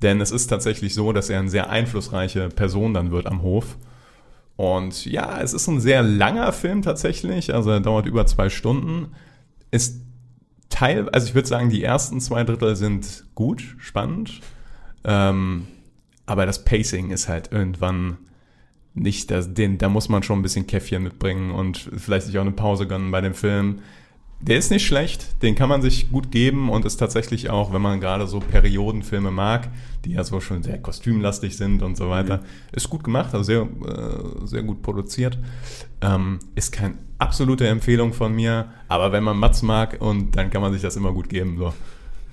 Denn 0.03 0.21
es 0.21 0.31
ist 0.31 0.49
tatsächlich 0.49 0.95
so, 0.95 1.13
dass 1.13 1.31
er 1.31 1.41
eine 1.41 1.49
sehr 1.49 1.71
einflussreiche 1.71 2.51
Person 2.51 2.95
dann 2.95 3.11
wird 3.11 3.27
am 3.27 3.43
Hof. 3.43 3.79
Und 4.57 5.07
ja, 5.07 5.41
es 5.41 5.55
ist 5.55 5.67
ein 5.69 5.81
sehr 5.81 6.03
langer 6.03 6.53
Film 6.53 6.83
tatsächlich, 6.83 7.55
also 7.55 7.71
er 7.71 7.81
dauert 7.81 8.07
über 8.07 8.27
zwei 8.27 8.51
Stunden. 8.51 9.13
Ist 9.71 10.03
Teil, 10.71 11.09
also 11.11 11.27
ich 11.27 11.35
würde 11.35 11.49
sagen, 11.49 11.71
die 11.71 11.83
ersten 11.83 12.21
zwei 12.21 12.45
Drittel 12.45 12.77
sind 12.77 13.25
gut, 13.35 13.77
spannend. 13.79 14.41
Ähm, 15.05 15.67
aber 16.27 16.45
das 16.45 16.65
Pacing 16.65 17.11
ist 17.11 17.29
halt 17.29 17.53
irgendwann 17.53 18.19
nicht, 18.95 19.31
das, 19.31 19.55
den, 19.55 19.79
da 19.79 19.89
muss 19.89 20.09
man 20.09 20.23
schon 20.23 20.39
ein 20.39 20.43
bisschen 20.43 20.67
Käffchen 20.67 21.03
mitbringen 21.03 21.53
und 21.53 21.79
vielleicht 21.97 22.27
sich 22.27 22.37
auch 22.39 22.43
eine 22.43 22.53
Pause 22.53 22.87
gönnen 22.87 23.11
bei 23.11 23.21
dem 23.21 23.35
Film. 23.35 23.81
Der 24.41 24.57
ist 24.57 24.71
nicht 24.71 24.87
schlecht, 24.87 25.43
den 25.43 25.57
kann 25.57 25.69
man 25.69 25.83
sich 25.83 26.11
gut 26.13 26.31
geben 26.31 26.71
und 26.71 26.85
ist 26.85 26.97
tatsächlich 26.97 27.51
auch, 27.51 27.73
wenn 27.73 27.83
man 27.83 28.01
gerade 28.01 28.29
so 28.29 28.39
Periodenfilme 28.39 29.33
mag, 29.33 29.69
die 30.05 30.13
ja 30.13 30.23
so 30.23 30.39
schon 30.41 30.63
sehr 30.63 30.79
kostümlastig 30.79 31.57
sind 31.57 31.83
und 31.83 31.97
so 31.97 32.09
weiter, 32.09 32.41
ist 32.71 32.89
gut 32.89 33.03
gemacht, 33.03 33.35
also 33.35 33.43
sehr, 33.43 33.63
äh, 33.63 34.47
sehr 34.47 34.63
gut 34.63 34.81
produziert. 34.81 35.39
Ähm, 36.01 36.39
ist 36.55 36.71
keine 36.71 36.95
absolute 37.19 37.67
Empfehlung 37.67 38.13
von 38.13 38.33
mir, 38.33 38.67
aber 38.87 39.11
wenn 39.11 39.25
man 39.25 39.37
Mats 39.37 39.63
mag 39.63 39.97
und 40.01 40.37
dann 40.37 40.51
kann 40.51 40.63
man 40.63 40.73
sich 40.73 40.83
das 40.83 40.95
immer 40.95 41.13
gut 41.13 41.29
geben. 41.29 41.57
So. 41.59 41.75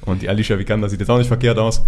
Und 0.06 0.22
die 0.22 0.30
Alicia 0.30 0.60
Vikander 0.60 0.90
sieht 0.90 1.00
jetzt 1.00 1.10
auch 1.10 1.18
nicht 1.18 1.28
verkehrt 1.28 1.58
aus. 1.58 1.82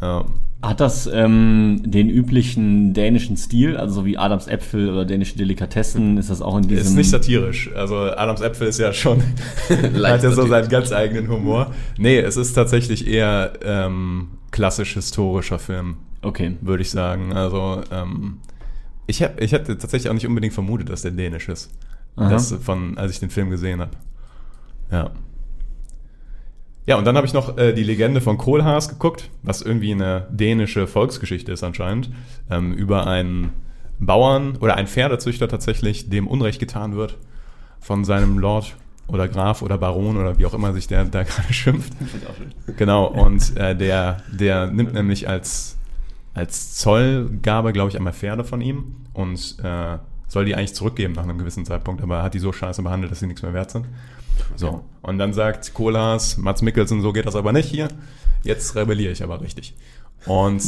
Ähm, 0.00 0.24
Hat 0.62 0.80
das 0.80 1.08
ähm, 1.12 1.82
den 1.84 2.08
üblichen 2.08 2.92
dänischen 2.94 3.36
Stil, 3.36 3.76
also 3.76 3.94
so 3.94 4.06
wie 4.06 4.18
Adams 4.18 4.46
Äpfel 4.46 4.90
oder 4.90 5.04
dänische 5.04 5.36
Delikatessen, 5.36 6.18
ist 6.18 6.30
das 6.30 6.42
auch 6.42 6.56
in 6.56 6.68
diesem... 6.68 6.86
ist 6.86 6.94
nicht 6.94 7.10
satirisch. 7.10 7.70
Also 7.74 7.96
Adams 7.96 8.40
Äpfel 8.40 8.68
ist 8.68 8.78
ja 8.78 8.92
schon, 8.92 9.22
hat 10.02 10.22
ja 10.22 10.30
so 10.30 10.46
seinen 10.46 10.68
ganz 10.68 10.92
eigenen 10.92 11.28
Humor. 11.28 11.72
Nee, 11.98 12.18
es 12.18 12.36
ist 12.36 12.52
tatsächlich 12.52 13.06
eher 13.06 13.52
ähm, 13.64 14.28
klassisch 14.50 14.94
historischer 14.94 15.58
Film, 15.58 15.96
Okay. 16.22 16.56
würde 16.60 16.82
ich 16.82 16.90
sagen. 16.90 17.32
Also 17.32 17.82
ähm, 17.90 18.38
ich, 19.06 19.22
hab, 19.22 19.40
ich 19.40 19.52
hätte 19.52 19.76
tatsächlich 19.78 20.08
auch 20.10 20.14
nicht 20.14 20.26
unbedingt 20.26 20.54
vermutet, 20.54 20.88
dass 20.88 21.02
der 21.02 21.12
dänisch 21.12 21.48
ist. 21.48 21.70
Das 22.16 22.52
von, 22.52 22.98
als 22.98 23.12
ich 23.12 23.20
den 23.20 23.30
Film 23.30 23.48
gesehen 23.48 23.80
habe. 23.80 23.92
Ja. 24.90 25.10
Ja, 26.90 26.96
und 26.96 27.04
dann 27.04 27.16
habe 27.16 27.24
ich 27.24 27.32
noch 27.32 27.56
äh, 27.56 27.72
die 27.72 27.84
Legende 27.84 28.20
von 28.20 28.36
Kohlhaas 28.36 28.88
geguckt, 28.88 29.30
was 29.44 29.62
irgendwie 29.62 29.92
eine 29.92 30.26
dänische 30.28 30.88
Volksgeschichte 30.88 31.52
ist 31.52 31.62
anscheinend, 31.62 32.10
ähm, 32.50 32.72
über 32.72 33.06
einen 33.06 33.52
Bauern 34.00 34.56
oder 34.56 34.74
einen 34.74 34.88
Pferdezüchter 34.88 35.46
tatsächlich, 35.46 36.10
dem 36.10 36.26
Unrecht 36.26 36.58
getan 36.58 36.96
wird 36.96 37.16
von 37.78 38.04
seinem 38.04 38.40
Lord 38.40 38.74
oder 39.06 39.28
Graf 39.28 39.62
oder 39.62 39.78
Baron 39.78 40.16
oder 40.16 40.36
wie 40.38 40.46
auch 40.46 40.52
immer 40.52 40.72
sich 40.72 40.88
der 40.88 41.04
da 41.04 41.22
gerade 41.22 41.52
schimpft. 41.52 41.92
Genau, 42.76 43.06
und 43.06 43.56
äh, 43.56 43.76
der, 43.76 44.24
der 44.32 44.66
nimmt 44.66 44.92
nämlich 44.92 45.28
als, 45.28 45.78
als 46.34 46.74
Zollgabe, 46.74 47.72
glaube 47.72 47.90
ich, 47.90 47.96
einmal 47.96 48.14
Pferde 48.14 48.42
von 48.42 48.60
ihm 48.60 48.96
und 49.12 49.58
äh, 49.62 49.98
soll 50.26 50.44
die 50.44 50.56
eigentlich 50.56 50.74
zurückgeben 50.74 51.14
nach 51.14 51.22
einem 51.22 51.38
gewissen 51.38 51.64
Zeitpunkt, 51.64 52.02
aber 52.02 52.16
er 52.16 52.22
hat 52.24 52.34
die 52.34 52.40
so 52.40 52.52
scheiße 52.52 52.82
behandelt, 52.82 53.12
dass 53.12 53.20
sie 53.20 53.28
nichts 53.28 53.42
mehr 53.42 53.54
wert 53.54 53.70
sind. 53.70 53.86
So, 54.56 54.84
und 55.02 55.18
dann 55.18 55.32
sagt 55.32 55.72
Kohlhaas, 55.74 56.36
Mats 56.36 56.62
Mikkelsen, 56.62 57.00
so 57.02 57.12
geht 57.12 57.26
das 57.26 57.36
aber 57.36 57.52
nicht 57.52 57.68
hier. 57.68 57.88
Jetzt 58.42 58.74
rebelliere 58.74 59.12
ich 59.12 59.22
aber 59.22 59.40
richtig. 59.40 59.74
Und 60.26 60.62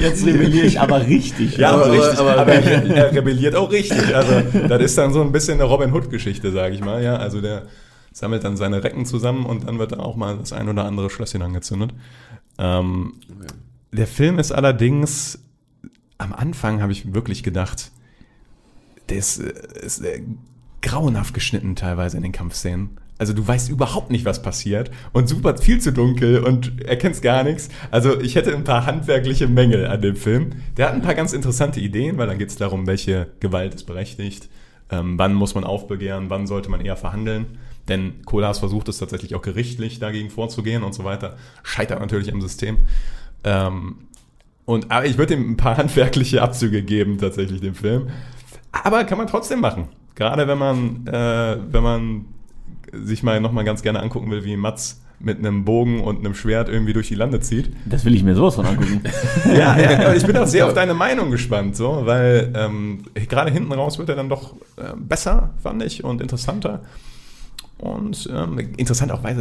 Jetzt 0.00 0.24
rebelliere 0.26 0.66
ich 0.66 0.80
aber 0.80 1.06
richtig. 1.06 1.56
Ja, 1.56 1.70
aber, 1.72 1.84
Aber- 1.86 1.92
richtig. 1.92 2.18
aber- 2.18 2.38
Aber, 2.38 2.52
er, 2.52 2.84
er 2.96 3.12
rebelliert 3.12 3.54
auch 3.54 3.70
richtig. 3.70 4.14
Also, 4.14 4.68
das 4.68 4.82
ist 4.82 4.98
dann 4.98 5.12
so 5.12 5.22
ein 5.22 5.32
bisschen 5.32 5.54
eine 5.54 5.64
Robin 5.64 5.92
Hood-Geschichte, 5.92 6.52
sage 6.52 6.74
ich 6.74 6.80
mal. 6.80 7.02
Ja, 7.02 7.16
also 7.16 7.40
der 7.40 7.62
sammelt 8.12 8.44
dann 8.44 8.56
seine 8.56 8.82
Recken 8.82 9.04
zusammen 9.06 9.44
und 9.46 9.66
dann 9.68 9.78
wird 9.78 9.92
da 9.92 9.98
auch 9.98 10.16
mal 10.16 10.36
das 10.38 10.52
ein 10.52 10.68
oder 10.68 10.84
andere 10.84 11.10
Schlösschen 11.10 11.42
angezündet. 11.42 11.92
Ähm, 12.58 13.14
der 13.92 14.06
Film 14.06 14.38
ist 14.38 14.52
allerdings, 14.52 15.38
am 16.18 16.32
Anfang 16.32 16.80
habe 16.82 16.92
ich 16.92 17.12
wirklich 17.14 17.42
gedacht, 17.42 17.90
der 19.08 19.18
ist, 19.18 19.38
äh, 19.38 19.52
ist 19.84 20.00
äh, 20.00 20.22
grauenhaft 20.82 21.34
geschnitten 21.34 21.76
teilweise 21.76 22.16
in 22.16 22.22
den 22.22 22.32
Kampfszenen. 22.32 22.98
Also 23.18 23.32
du 23.32 23.46
weißt 23.46 23.70
überhaupt 23.70 24.10
nicht, 24.10 24.26
was 24.26 24.42
passiert 24.42 24.90
und 25.12 25.26
super 25.28 25.56
viel 25.56 25.80
zu 25.80 25.90
dunkel 25.90 26.40
und 26.40 26.82
erkennst 26.82 27.22
gar 27.22 27.44
nichts. 27.44 27.70
Also 27.90 28.20
ich 28.20 28.34
hätte 28.34 28.54
ein 28.54 28.64
paar 28.64 28.84
handwerkliche 28.84 29.48
Mängel 29.48 29.86
an 29.86 30.02
dem 30.02 30.16
Film. 30.16 30.50
Der 30.76 30.88
hat 30.88 30.94
ein 30.94 31.02
paar 31.02 31.14
ganz 31.14 31.32
interessante 31.32 31.80
Ideen, 31.80 32.18
weil 32.18 32.26
dann 32.26 32.38
geht 32.38 32.50
es 32.50 32.56
darum, 32.56 32.86
welche 32.86 33.28
Gewalt 33.40 33.74
ist 33.74 33.84
berechtigt, 33.84 34.50
ähm, 34.90 35.18
wann 35.18 35.32
muss 35.32 35.54
man 35.54 35.64
aufbegehren, 35.64 36.28
wann 36.28 36.46
sollte 36.46 36.70
man 36.70 36.82
eher 36.82 36.96
verhandeln. 36.96 37.58
Denn 37.88 38.22
Kohlhaas 38.26 38.58
versucht 38.58 38.88
es 38.88 38.98
tatsächlich 38.98 39.34
auch 39.34 39.42
gerichtlich 39.42 39.98
dagegen 39.98 40.28
vorzugehen 40.28 40.82
und 40.82 40.92
so 40.92 41.04
weiter. 41.04 41.38
Scheitert 41.62 42.00
natürlich 42.00 42.28
im 42.28 42.42
System. 42.42 42.78
Ähm, 43.44 43.96
und 44.66 44.90
aber 44.90 45.06
ich 45.06 45.16
würde 45.16 45.34
ihm 45.34 45.52
ein 45.52 45.56
paar 45.56 45.76
handwerkliche 45.78 46.42
Abzüge 46.42 46.82
geben, 46.82 47.16
tatsächlich 47.16 47.62
dem 47.62 47.74
Film. 47.74 48.10
Aber 48.84 49.04
kann 49.04 49.18
man 49.18 49.26
trotzdem 49.26 49.60
machen. 49.60 49.88
Gerade 50.14 50.48
wenn 50.48 50.58
man, 50.58 51.06
äh, 51.06 51.56
wenn 51.70 51.82
man 51.82 52.24
sich 52.92 53.22
mal 53.22 53.40
nochmal 53.40 53.64
ganz 53.64 53.82
gerne 53.82 54.00
angucken 54.00 54.30
will, 54.30 54.44
wie 54.44 54.56
Mats 54.56 55.02
mit 55.18 55.38
einem 55.38 55.64
Bogen 55.64 56.00
und 56.00 56.18
einem 56.18 56.34
Schwert 56.34 56.68
irgendwie 56.68 56.92
durch 56.92 57.08
die 57.08 57.14
Lande 57.14 57.40
zieht. 57.40 57.70
Das 57.86 58.04
will 58.04 58.14
ich 58.14 58.22
mir 58.22 58.34
sowas 58.34 58.56
von 58.56 58.66
angucken. 58.66 59.02
Ja, 59.46 59.78
ja, 59.78 60.14
ich 60.14 60.26
bin 60.26 60.36
auch 60.36 60.46
sehr 60.46 60.66
auf 60.66 60.74
deine 60.74 60.94
Meinung 60.94 61.30
gespannt, 61.30 61.76
so, 61.76 62.02
weil 62.04 62.52
ähm, 62.54 63.04
gerade 63.14 63.50
hinten 63.50 63.72
raus 63.72 63.98
wird 63.98 64.08
er 64.08 64.16
dann 64.16 64.28
doch 64.28 64.54
äh, 64.76 64.92
besser, 64.96 65.54
fand 65.62 65.82
ich, 65.82 66.04
und 66.04 66.20
interessanter. 66.20 66.82
Und 67.78 68.30
ähm, 68.32 68.58
interessant 68.78 69.12
auch, 69.12 69.22
weil 69.22 69.36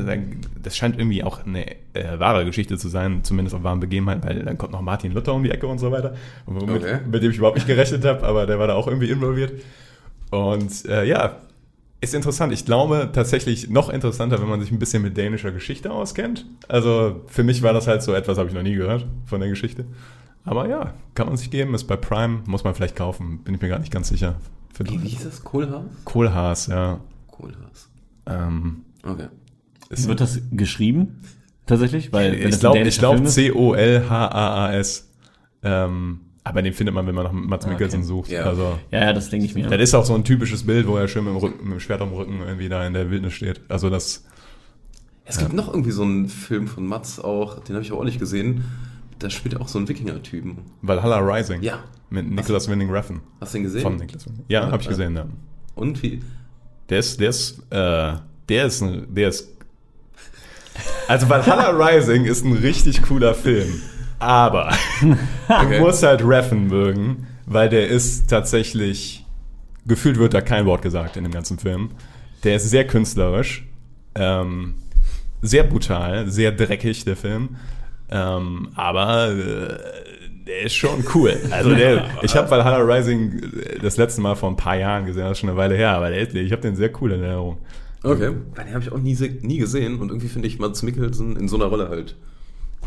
das 0.61 0.75
scheint 0.75 0.97
irgendwie 0.97 1.23
auch 1.23 1.45
eine 1.45 1.65
äh, 1.93 2.19
wahre 2.19 2.43
Geschichte 2.43 2.77
zu 2.77 2.89
sein, 2.89 3.23
zumindest 3.23 3.55
auf 3.55 3.63
wahren 3.63 3.79
Begebenheiten, 3.79 4.23
weil 4.27 4.43
dann 4.43 4.57
kommt 4.57 4.73
noch 4.73 4.81
Martin 4.81 5.13
Luther 5.13 5.33
um 5.33 5.43
die 5.43 5.51
Ecke 5.51 5.67
und 5.67 5.77
so 5.79 5.89
weiter, 5.91 6.15
womit, 6.45 6.83
Okay. 6.83 6.99
mit 7.09 7.23
dem 7.23 7.31
ich 7.31 7.37
überhaupt 7.37 7.55
nicht 7.55 7.67
gerechnet 7.67 8.03
habe, 8.03 8.23
aber 8.23 8.45
der 8.45 8.59
war 8.59 8.67
da 8.67 8.73
auch 8.73 8.87
irgendwie 8.87 9.09
involviert. 9.09 9.53
Und 10.31 10.83
äh, 10.85 11.05
ja, 11.05 11.37
ist 12.01 12.13
interessant. 12.13 12.51
Ich 12.51 12.65
glaube 12.65 13.09
tatsächlich 13.13 13.69
noch 13.69 13.87
interessanter, 13.89 14.41
wenn 14.41 14.49
man 14.49 14.59
sich 14.59 14.69
ein 14.69 14.79
bisschen 14.79 15.01
mit 15.01 15.15
dänischer 15.15 15.51
Geschichte 15.53 15.89
auskennt. 15.91 16.45
Also 16.67 17.21
für 17.27 17.43
mich 17.43 17.63
war 17.63 17.71
das 17.71 17.87
halt 17.87 18.03
so 18.03 18.13
etwas, 18.13 18.37
habe 18.37 18.49
ich 18.49 18.55
noch 18.55 18.63
nie 18.63 18.75
gehört 18.75 19.05
von 19.25 19.39
der 19.39 19.47
Geschichte. 19.47 19.85
Aber 20.43 20.67
ja, 20.67 20.93
kann 21.15 21.27
man 21.27 21.37
sich 21.37 21.49
geben, 21.49 21.73
ist 21.73 21.85
bei 21.85 21.95
Prime, 21.95 22.41
muss 22.47 22.65
man 22.65 22.75
vielleicht 22.75 22.97
kaufen, 22.97 23.39
bin 23.45 23.55
ich 23.55 23.61
mir 23.61 23.69
gar 23.69 23.79
nicht 23.79 23.93
ganz 23.93 24.09
sicher. 24.09 24.35
Wie 24.77 24.97
hieß 24.97 25.23
das? 25.23 25.41
Kohlhaas? 25.43 25.85
Kohlhaas, 26.03 26.67
ja. 26.67 26.99
Kohlhaas. 27.31 27.89
Ähm, 28.25 28.81
Okay. 29.03 29.27
ist, 29.89 30.07
Wird 30.07 30.19
das 30.21 30.39
geschrieben? 30.51 31.21
Tatsächlich? 31.65 32.11
Weil, 32.13 32.31
wenn 32.39 32.49
ich 32.49 32.59
glaube 32.59 32.81
glaub 32.83 33.27
C-O-L-H-A-A-S. 33.27 35.11
Ähm, 35.63 36.19
aber 36.43 36.61
den 36.61 36.73
findet 36.73 36.93
man, 36.93 37.07
wenn 37.07 37.15
man 37.15 37.23
nach 37.23 37.31
Mats 37.31 37.65
Mikkelsen 37.65 37.99
okay. 38.01 38.07
sucht. 38.07 38.29
Ja. 38.31 38.43
Also, 38.43 38.77
Ja, 38.91 39.05
ja, 39.05 39.13
das 39.13 39.29
denke 39.29 39.45
ich 39.47 39.55
mir. 39.55 39.67
das 39.67 39.81
ist 39.81 39.95
auch 39.95 40.05
so 40.05 40.13
ein 40.13 40.23
typisches 40.23 40.63
Bild, 40.63 40.87
wo 40.87 40.95
er 40.95 41.07
schön 41.07 41.23
mit 41.23 41.33
dem, 41.33 41.37
Rücken, 41.37 41.63
mit 41.63 41.73
dem 41.73 41.79
Schwert 41.79 42.01
am 42.01 42.13
Rücken 42.13 42.39
irgendwie 42.41 42.69
da 42.69 42.85
in 42.85 42.93
der 42.93 43.09
Wildnis 43.09 43.33
steht. 43.33 43.61
Also 43.67 43.89
das, 43.89 44.25
Es 45.23 45.39
gibt 45.39 45.53
noch 45.53 45.67
irgendwie 45.69 45.89
so 45.91 46.03
einen 46.03 46.27
Film 46.29 46.67
von 46.67 46.85
Mats 46.85 47.19
auch, 47.19 47.59
den 47.63 47.75
habe 47.75 47.83
ich 47.83 47.91
aber 47.91 48.01
auch 48.01 48.05
nicht 48.05 48.19
gesehen. 48.19 48.63
Da 49.17 49.29
spielt 49.29 49.55
er 49.55 49.61
auch 49.61 49.67
so 49.69 49.79
einen 49.79 49.87
Wikinger-Typen. 49.87 50.57
Valhalla 50.81 51.17
Rising. 51.19 51.63
Ja. 51.63 51.79
Mit 52.11 52.29
Nicholas 52.29 52.69
Winding 52.69 52.91
Refn. 52.91 53.21
Hast 53.41 53.53
du 53.53 53.57
den 53.57 53.63
gesehen? 53.63 53.81
Von 53.81 53.95
Nicholas 53.95 54.27
Winding. 54.27 54.45
Ja, 54.49 54.61
Ja, 54.61 54.71
habe 54.71 54.77
ich 54.81 54.85
ja. 54.85 54.89
gesehen, 54.91 55.15
ja. 55.15 55.25
Und 55.73 56.03
wie? 56.03 56.21
Der 56.89 56.99
ist, 56.99 57.19
der 57.19 57.29
ist, 57.29 57.59
äh, 57.71 58.13
der 58.49 58.65
ist, 58.65 58.81
ein- 58.81 59.07
der 59.13 59.29
ist. 59.29 59.49
Also 61.07 61.29
Valhalla 61.29 61.69
Rising 61.69 62.25
ist 62.25 62.43
ein 62.45 62.53
richtig 62.53 63.01
cooler 63.03 63.33
Film. 63.33 63.81
Aber 64.19 64.69
Okay. 65.47 65.77
du 65.77 65.85
musst 65.85 66.03
halt 66.03 66.21
Reffen 66.25 66.67
mögen, 66.67 67.27
weil 67.45 67.69
der 67.69 67.87
ist 67.87 68.29
tatsächlich. 68.29 69.25
Gefühlt 69.87 70.17
wird 70.17 70.33
da 70.33 70.41
kein 70.41 70.65
Wort 70.65 70.81
gesagt 70.81 71.15
in 71.15 71.23
dem 71.23 71.31
ganzen 71.31 71.59
Film. 71.59 71.91
Der 72.43 72.55
ist 72.55 72.67
sehr 72.71 72.87
künstlerisch, 72.87 73.67
ähm, 74.15 74.73
sehr 75.43 75.63
brutal, 75.63 76.27
sehr 76.27 76.51
dreckig, 76.51 77.05
der 77.05 77.15
Film. 77.15 77.57
Ähm, 78.09 78.69
aber 78.75 79.29
äh, 79.29 79.77
der 80.47 80.61
ist 80.61 80.75
schon 80.75 81.03
cool. 81.13 81.37
Also 81.51 81.73
der, 81.73 82.05
ich 82.21 82.35
habe 82.35 82.49
Valhalla 82.49 82.77
Rising 82.77 83.41
das 83.81 83.97
letzte 83.97 84.21
Mal 84.21 84.35
vor 84.35 84.49
ein 84.49 84.55
paar 84.55 84.77
Jahren 84.77 85.05
gesehen, 85.05 85.23
das 85.23 85.33
ist 85.33 85.39
schon 85.39 85.49
eine 85.49 85.57
Weile 85.57 85.75
her, 85.75 85.91
aber 85.91 86.09
der 86.09 86.19
ist, 86.19 86.35
ich 86.35 86.51
habe 86.51 86.61
den 86.61 86.75
sehr 86.75 86.91
cool 87.01 87.11
in 87.11 87.21
Erinnerung. 87.21 87.57
Okay. 88.03 88.31
Den 88.57 88.73
habe 88.73 88.83
ich 88.83 88.91
auch 88.91 88.99
nie, 88.99 89.17
nie 89.41 89.57
gesehen 89.57 89.99
und 89.99 90.09
irgendwie 90.09 90.27
finde 90.27 90.47
ich 90.47 90.59
Mats 90.59 90.83
Mikkelsen 90.83 91.35
in 91.35 91.47
so 91.47 91.55
einer 91.55 91.65
Rolle 91.65 91.89
halt. 91.89 92.15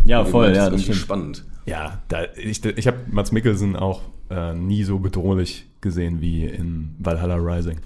ja, 0.04 0.24
voll, 0.24 0.46
irgendwie 0.46 0.58
ja, 0.58 0.64
das 0.64 0.72
irgendwie 0.74 0.82
stimmt. 0.84 0.98
spannend. 0.98 1.44
Ja, 1.66 2.00
da, 2.08 2.24
ich, 2.36 2.64
ich 2.64 2.86
habe 2.86 2.98
Mats 3.10 3.32
Mikkelsen 3.32 3.74
auch 3.76 4.02
äh, 4.30 4.54
nie 4.54 4.84
so 4.84 4.98
bedrohlich 4.98 5.66
gesehen 5.80 6.20
wie 6.20 6.44
in 6.44 6.94
Valhalla 6.98 7.36
Rising. 7.36 7.78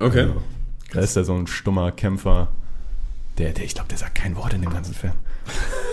Okay. 0.00 0.22
Also, 0.22 0.42
da 0.92 1.00
ist 1.00 1.16
er 1.16 1.24
so 1.24 1.34
ein 1.34 1.46
stummer 1.46 1.92
Kämpfer. 1.92 2.48
Der, 3.38 3.52
der, 3.52 3.64
ich 3.64 3.74
glaube, 3.74 3.88
der 3.88 3.98
sagt 3.98 4.16
kein 4.16 4.36
Wort 4.36 4.52
in 4.52 4.62
dem 4.62 4.70
ganzen 4.70 4.94
Film. 4.94 5.12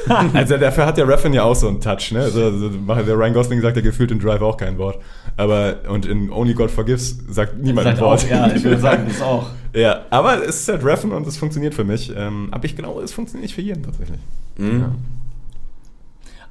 also 0.33 0.57
dafür 0.57 0.85
hat 0.85 0.97
der 0.97 1.07
Reffen 1.07 1.33
ja 1.33 1.43
auch 1.43 1.55
so 1.55 1.67
einen 1.67 1.79
Touch, 1.79 2.11
ne? 2.11 2.21
Also, 2.21 2.43
also, 2.43 2.69
der 2.69 3.17
Ryan 3.17 3.33
Gosling 3.33 3.61
sagt 3.61 3.77
ja 3.77 3.83
gefühlt 3.83 4.11
in 4.11 4.19
Drive 4.19 4.41
auch 4.41 4.57
kein 4.57 4.77
Wort. 4.77 4.99
Aber 5.37 5.77
und 5.87 6.05
in 6.05 6.31
Only 6.31 6.53
God 6.53 6.71
Forgives 6.71 7.17
sagt 7.29 7.57
niemand 7.57 7.87
ein 7.87 7.99
Wort. 7.99 8.25
auch, 8.25 8.29
ja, 8.29 8.51
ich 8.53 8.63
würde 8.63 8.79
sagen, 8.79 9.05
das 9.07 9.21
auch. 9.21 9.47
Ja, 9.75 10.05
aber 10.09 10.41
es 10.41 10.61
ist 10.61 10.69
halt 10.69 10.85
Reffen 10.85 11.11
und 11.11 11.27
es 11.27 11.35
funktioniert 11.35 11.73
für 11.73 11.83
mich. 11.83 12.09
Ähm, 12.15 12.47
aber 12.51 12.63
ich 12.63 12.77
glaube, 12.77 13.03
es 13.03 13.11
funktioniert 13.11 13.43
nicht 13.43 13.55
für 13.55 13.61
jeden 13.61 13.83
tatsächlich. 13.83 14.19
Mhm. 14.55 14.85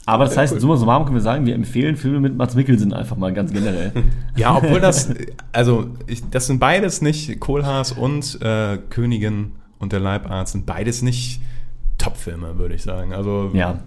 Aber 0.04 0.24
das 0.26 0.36
heißt, 0.36 0.52
cool. 0.52 0.60
summa 0.60 0.76
summarum 0.76 1.06
können 1.06 1.16
wir 1.16 1.22
sagen, 1.22 1.46
wir 1.46 1.54
empfehlen 1.54 1.96
Filme 1.96 2.20
mit 2.20 2.36
Mats 2.36 2.54
Mikkelsen 2.54 2.92
einfach 2.92 3.16
mal 3.16 3.32
ganz 3.32 3.50
generell. 3.50 3.92
Ja, 4.36 4.56
obwohl 4.56 4.80
das, 4.80 5.08
also 5.52 5.86
ich, 6.06 6.28
das 6.28 6.48
sind 6.48 6.58
beides 6.58 7.00
nicht, 7.00 7.40
Kohlhaas 7.40 7.92
und 7.92 8.42
äh, 8.42 8.78
Königin 8.90 9.52
und 9.84 9.92
der 9.92 10.00
Leibarzt 10.00 10.52
sind 10.52 10.66
beides 10.66 11.02
nicht 11.02 11.40
Top-Filme, 11.98 12.58
würde 12.58 12.74
ich 12.74 12.82
sagen. 12.82 13.14
Also 13.14 13.50
ja. 13.54 13.78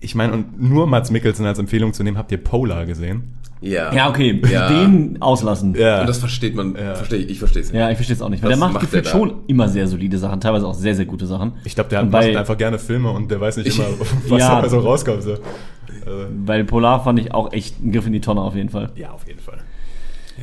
ich 0.00 0.14
meine, 0.14 0.34
und 0.34 0.60
nur 0.60 0.86
Mats 0.86 1.10
Mikkelsen 1.10 1.46
als 1.46 1.58
Empfehlung 1.58 1.94
zu 1.94 2.02
nehmen, 2.04 2.18
habt 2.18 2.30
ihr 2.32 2.38
Polar 2.38 2.84
gesehen? 2.84 3.38
Ja. 3.60 3.94
Ja, 3.94 4.10
okay, 4.10 4.42
Ja. 4.52 4.68
den 4.68 5.22
auslassen. 5.22 5.74
Ja. 5.74 6.00
Und 6.02 6.06
das 6.08 6.18
versteht 6.18 6.54
man, 6.54 6.74
Ja. 6.76 6.94
verstehe 6.96 7.20
ich, 7.20 7.30
ich 7.30 7.38
verstehe 7.38 7.62
es 7.62 7.72
nicht. 7.72 7.80
ich 7.80 7.96
verstehe 7.96 8.16
es 8.16 8.20
auch 8.20 8.28
nicht. 8.28 8.42
Weil 8.42 8.50
Was 8.50 8.58
der 8.58 8.66
macht 8.66 8.74
macht 8.74 8.82
gefühlt 8.82 9.06
schon 9.06 9.32
immer 9.46 9.68
sehr 9.70 9.86
solide 9.88 10.18
Sachen, 10.18 10.38
teilweise 10.40 10.66
auch 10.66 10.74
sehr, 10.74 10.94
sehr 10.94 11.06
gute 11.06 11.26
Sachen. 11.26 11.52
Ich 11.64 11.74
glaube, 11.74 11.88
der 11.88 12.00
hat, 12.00 12.10
bei- 12.10 12.26
macht 12.26 12.36
einfach 12.36 12.58
gerne 12.58 12.78
Filme 12.78 13.10
und 13.10 13.30
der 13.30 13.40
weiß 13.40 13.56
nicht 13.56 13.68
Ich- 13.68 13.78
immer, 13.78 13.86
was 14.28 14.40
Ja. 14.40 14.56
dabei 14.56 14.68
so 14.68 14.80
rauskommt. 14.80 15.22
So. 15.22 15.30
Also, 15.32 16.26
Weil 16.44 16.64
Polar 16.64 17.02
fand 17.02 17.18
ich 17.20 17.32
auch 17.32 17.54
echt 17.54 17.82
ein 17.82 17.90
Griff 17.90 18.06
in 18.06 18.12
die 18.12 18.20
Tonne 18.20 18.42
auf 18.42 18.54
jeden 18.54 18.68
Fall. 18.68 18.90
ja, 18.96 19.12
auf 19.12 19.26
jeden 19.26 19.40
Fall. 19.40 19.58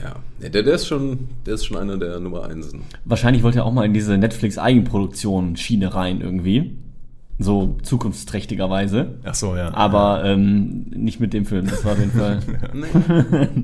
Ja. 0.01 0.15
der, 0.41 0.63
der, 0.63 0.73
ist 0.73 0.87
schon, 0.87 1.29
der 1.45 1.55
ist 1.55 1.65
schon 1.65 1.77
einer 1.77 1.97
der 1.97 2.19
Nummer 2.19 2.45
Einsen. 2.45 2.81
Wahrscheinlich 3.05 3.43
wollte 3.43 3.59
er 3.59 3.65
auch 3.65 3.73
mal 3.73 3.85
in 3.85 3.93
diese 3.93 4.17
Netflix-Eigenproduktion-Schiene 4.17 5.93
rein 5.93 6.21
irgendwie. 6.21 6.77
So 7.39 7.77
zukunftsträchtigerweise. 7.81 9.15
Ach 9.23 9.33
so, 9.33 9.55
ja. 9.55 9.73
Aber 9.73 10.23
ähm, 10.23 10.85
nicht 10.95 11.19
mit 11.19 11.33
dem 11.33 11.45
Film, 11.45 11.65
das 11.67 11.83
war 11.83 11.93
auf 11.93 11.99
jeden 11.99 12.11
Fall. 12.11 12.39
Nee. 12.73 12.87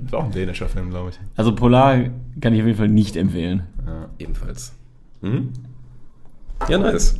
Ist 0.06 0.16
auch 0.16 0.26
ein 0.26 0.32
dänischer 0.32 0.68
Film, 0.68 0.90
glaube 0.90 1.12
ich. 1.12 1.20
Also 1.36 1.54
Polar 1.54 1.98
kann 2.42 2.54
ich 2.54 2.62
auf 2.62 2.68
jeden 2.68 2.78
Fall 2.78 2.90
nicht 2.90 3.16
empfehlen. 3.16 3.64
Ja. 3.86 4.10
Ebenfalls. 4.20 4.74
Mhm. 5.22 5.54
Ja, 6.68 6.78
nice. 6.80 7.20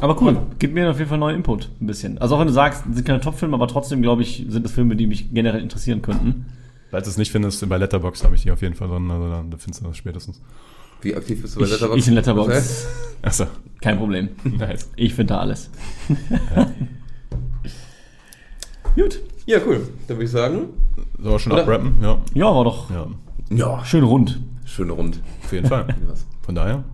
Aber 0.00 0.20
cool, 0.22 0.38
gibt 0.58 0.74
mir 0.74 0.90
auf 0.90 0.98
jeden 0.98 1.08
Fall 1.08 1.18
neuen 1.18 1.36
Input, 1.36 1.68
ein 1.80 1.86
bisschen. 1.86 2.18
Also 2.18 2.36
auch 2.36 2.40
wenn 2.40 2.46
du 2.46 2.52
sagst, 2.52 2.84
sind 2.92 3.04
keine 3.04 3.20
Top-Filme, 3.20 3.54
aber 3.54 3.68
trotzdem, 3.68 4.02
glaube 4.02 4.22
ich, 4.22 4.46
sind 4.48 4.64
das 4.64 4.72
Filme, 4.72 4.96
die 4.96 5.06
mich 5.06 5.32
generell 5.32 5.60
interessieren 5.60 6.02
könnten. 6.02 6.46
Falls 6.92 7.04
du 7.04 7.10
es 7.10 7.16
nicht 7.16 7.32
findest, 7.32 7.66
bei 7.70 7.78
Letterboxd 7.78 8.22
habe 8.22 8.34
ich 8.34 8.42
die 8.42 8.50
auf 8.50 8.60
jeden 8.60 8.74
Fall 8.74 8.86
drin, 8.86 9.10
also 9.10 9.26
dann 9.30 9.50
findest 9.58 9.82
du 9.82 9.88
das 9.88 9.96
spätestens. 9.96 10.42
Wie 11.00 11.16
aktiv 11.16 11.40
bist 11.40 11.56
du 11.56 11.60
bei 11.60 11.64
Ich, 11.64 11.72
Letterboxd? 11.72 11.98
ich 12.02 12.08
in 12.08 12.14
Letterbox? 12.14 12.86
Achso, 13.22 13.46
kein 13.80 13.96
Problem. 13.96 14.28
nice. 14.44 14.90
Ich 14.96 15.14
finde 15.14 15.32
da 15.32 15.40
alles. 15.40 15.70
Gut. 18.94 19.20
Ja, 19.46 19.58
cool. 19.66 19.88
Dann 20.06 20.16
würde 20.18 20.24
ich 20.24 20.30
sagen, 20.30 20.66
So, 21.18 21.38
schon 21.38 21.52
Oder? 21.52 21.62
abrappen? 21.62 21.94
Ja. 22.02 22.18
Ja, 22.34 22.54
war 22.54 22.64
doch 22.64 22.90
ja. 22.90 23.06
ja, 23.50 23.82
schön 23.86 24.04
rund. 24.04 24.42
schöne 24.66 24.92
Rund. 24.92 25.18
Auf 25.44 25.52
jeden 25.52 25.66
Fall. 25.68 25.86
Von 26.42 26.54
daher, 26.54 26.84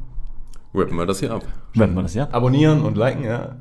Rappen 0.74 0.96
wir 0.96 1.06
das 1.06 1.18
hier 1.18 1.32
ab. 1.32 1.42
Wenn 1.74 1.92
man 1.92 2.04
das 2.04 2.14
ja. 2.14 2.28
abonnieren 2.30 2.82
und 2.82 2.96
liken, 2.96 3.24
ja, 3.24 3.56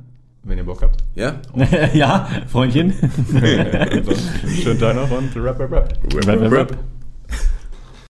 wenn 0.48 0.58
ihr 0.58 0.64
Bock 0.64 0.82
habt. 0.82 1.04
Ja? 1.16 1.36
ja, 1.93 2.28
Freundchen. 2.48 2.93
Schönen 4.64 4.80
Tag 4.80 4.95
noch 4.95 5.12
und 5.12 5.36
rap, 5.36 5.60
rap, 5.60 5.72
rap. 5.72 5.93
Rap, 6.26 6.41
rap, 6.41 6.52
rap. 6.52 6.78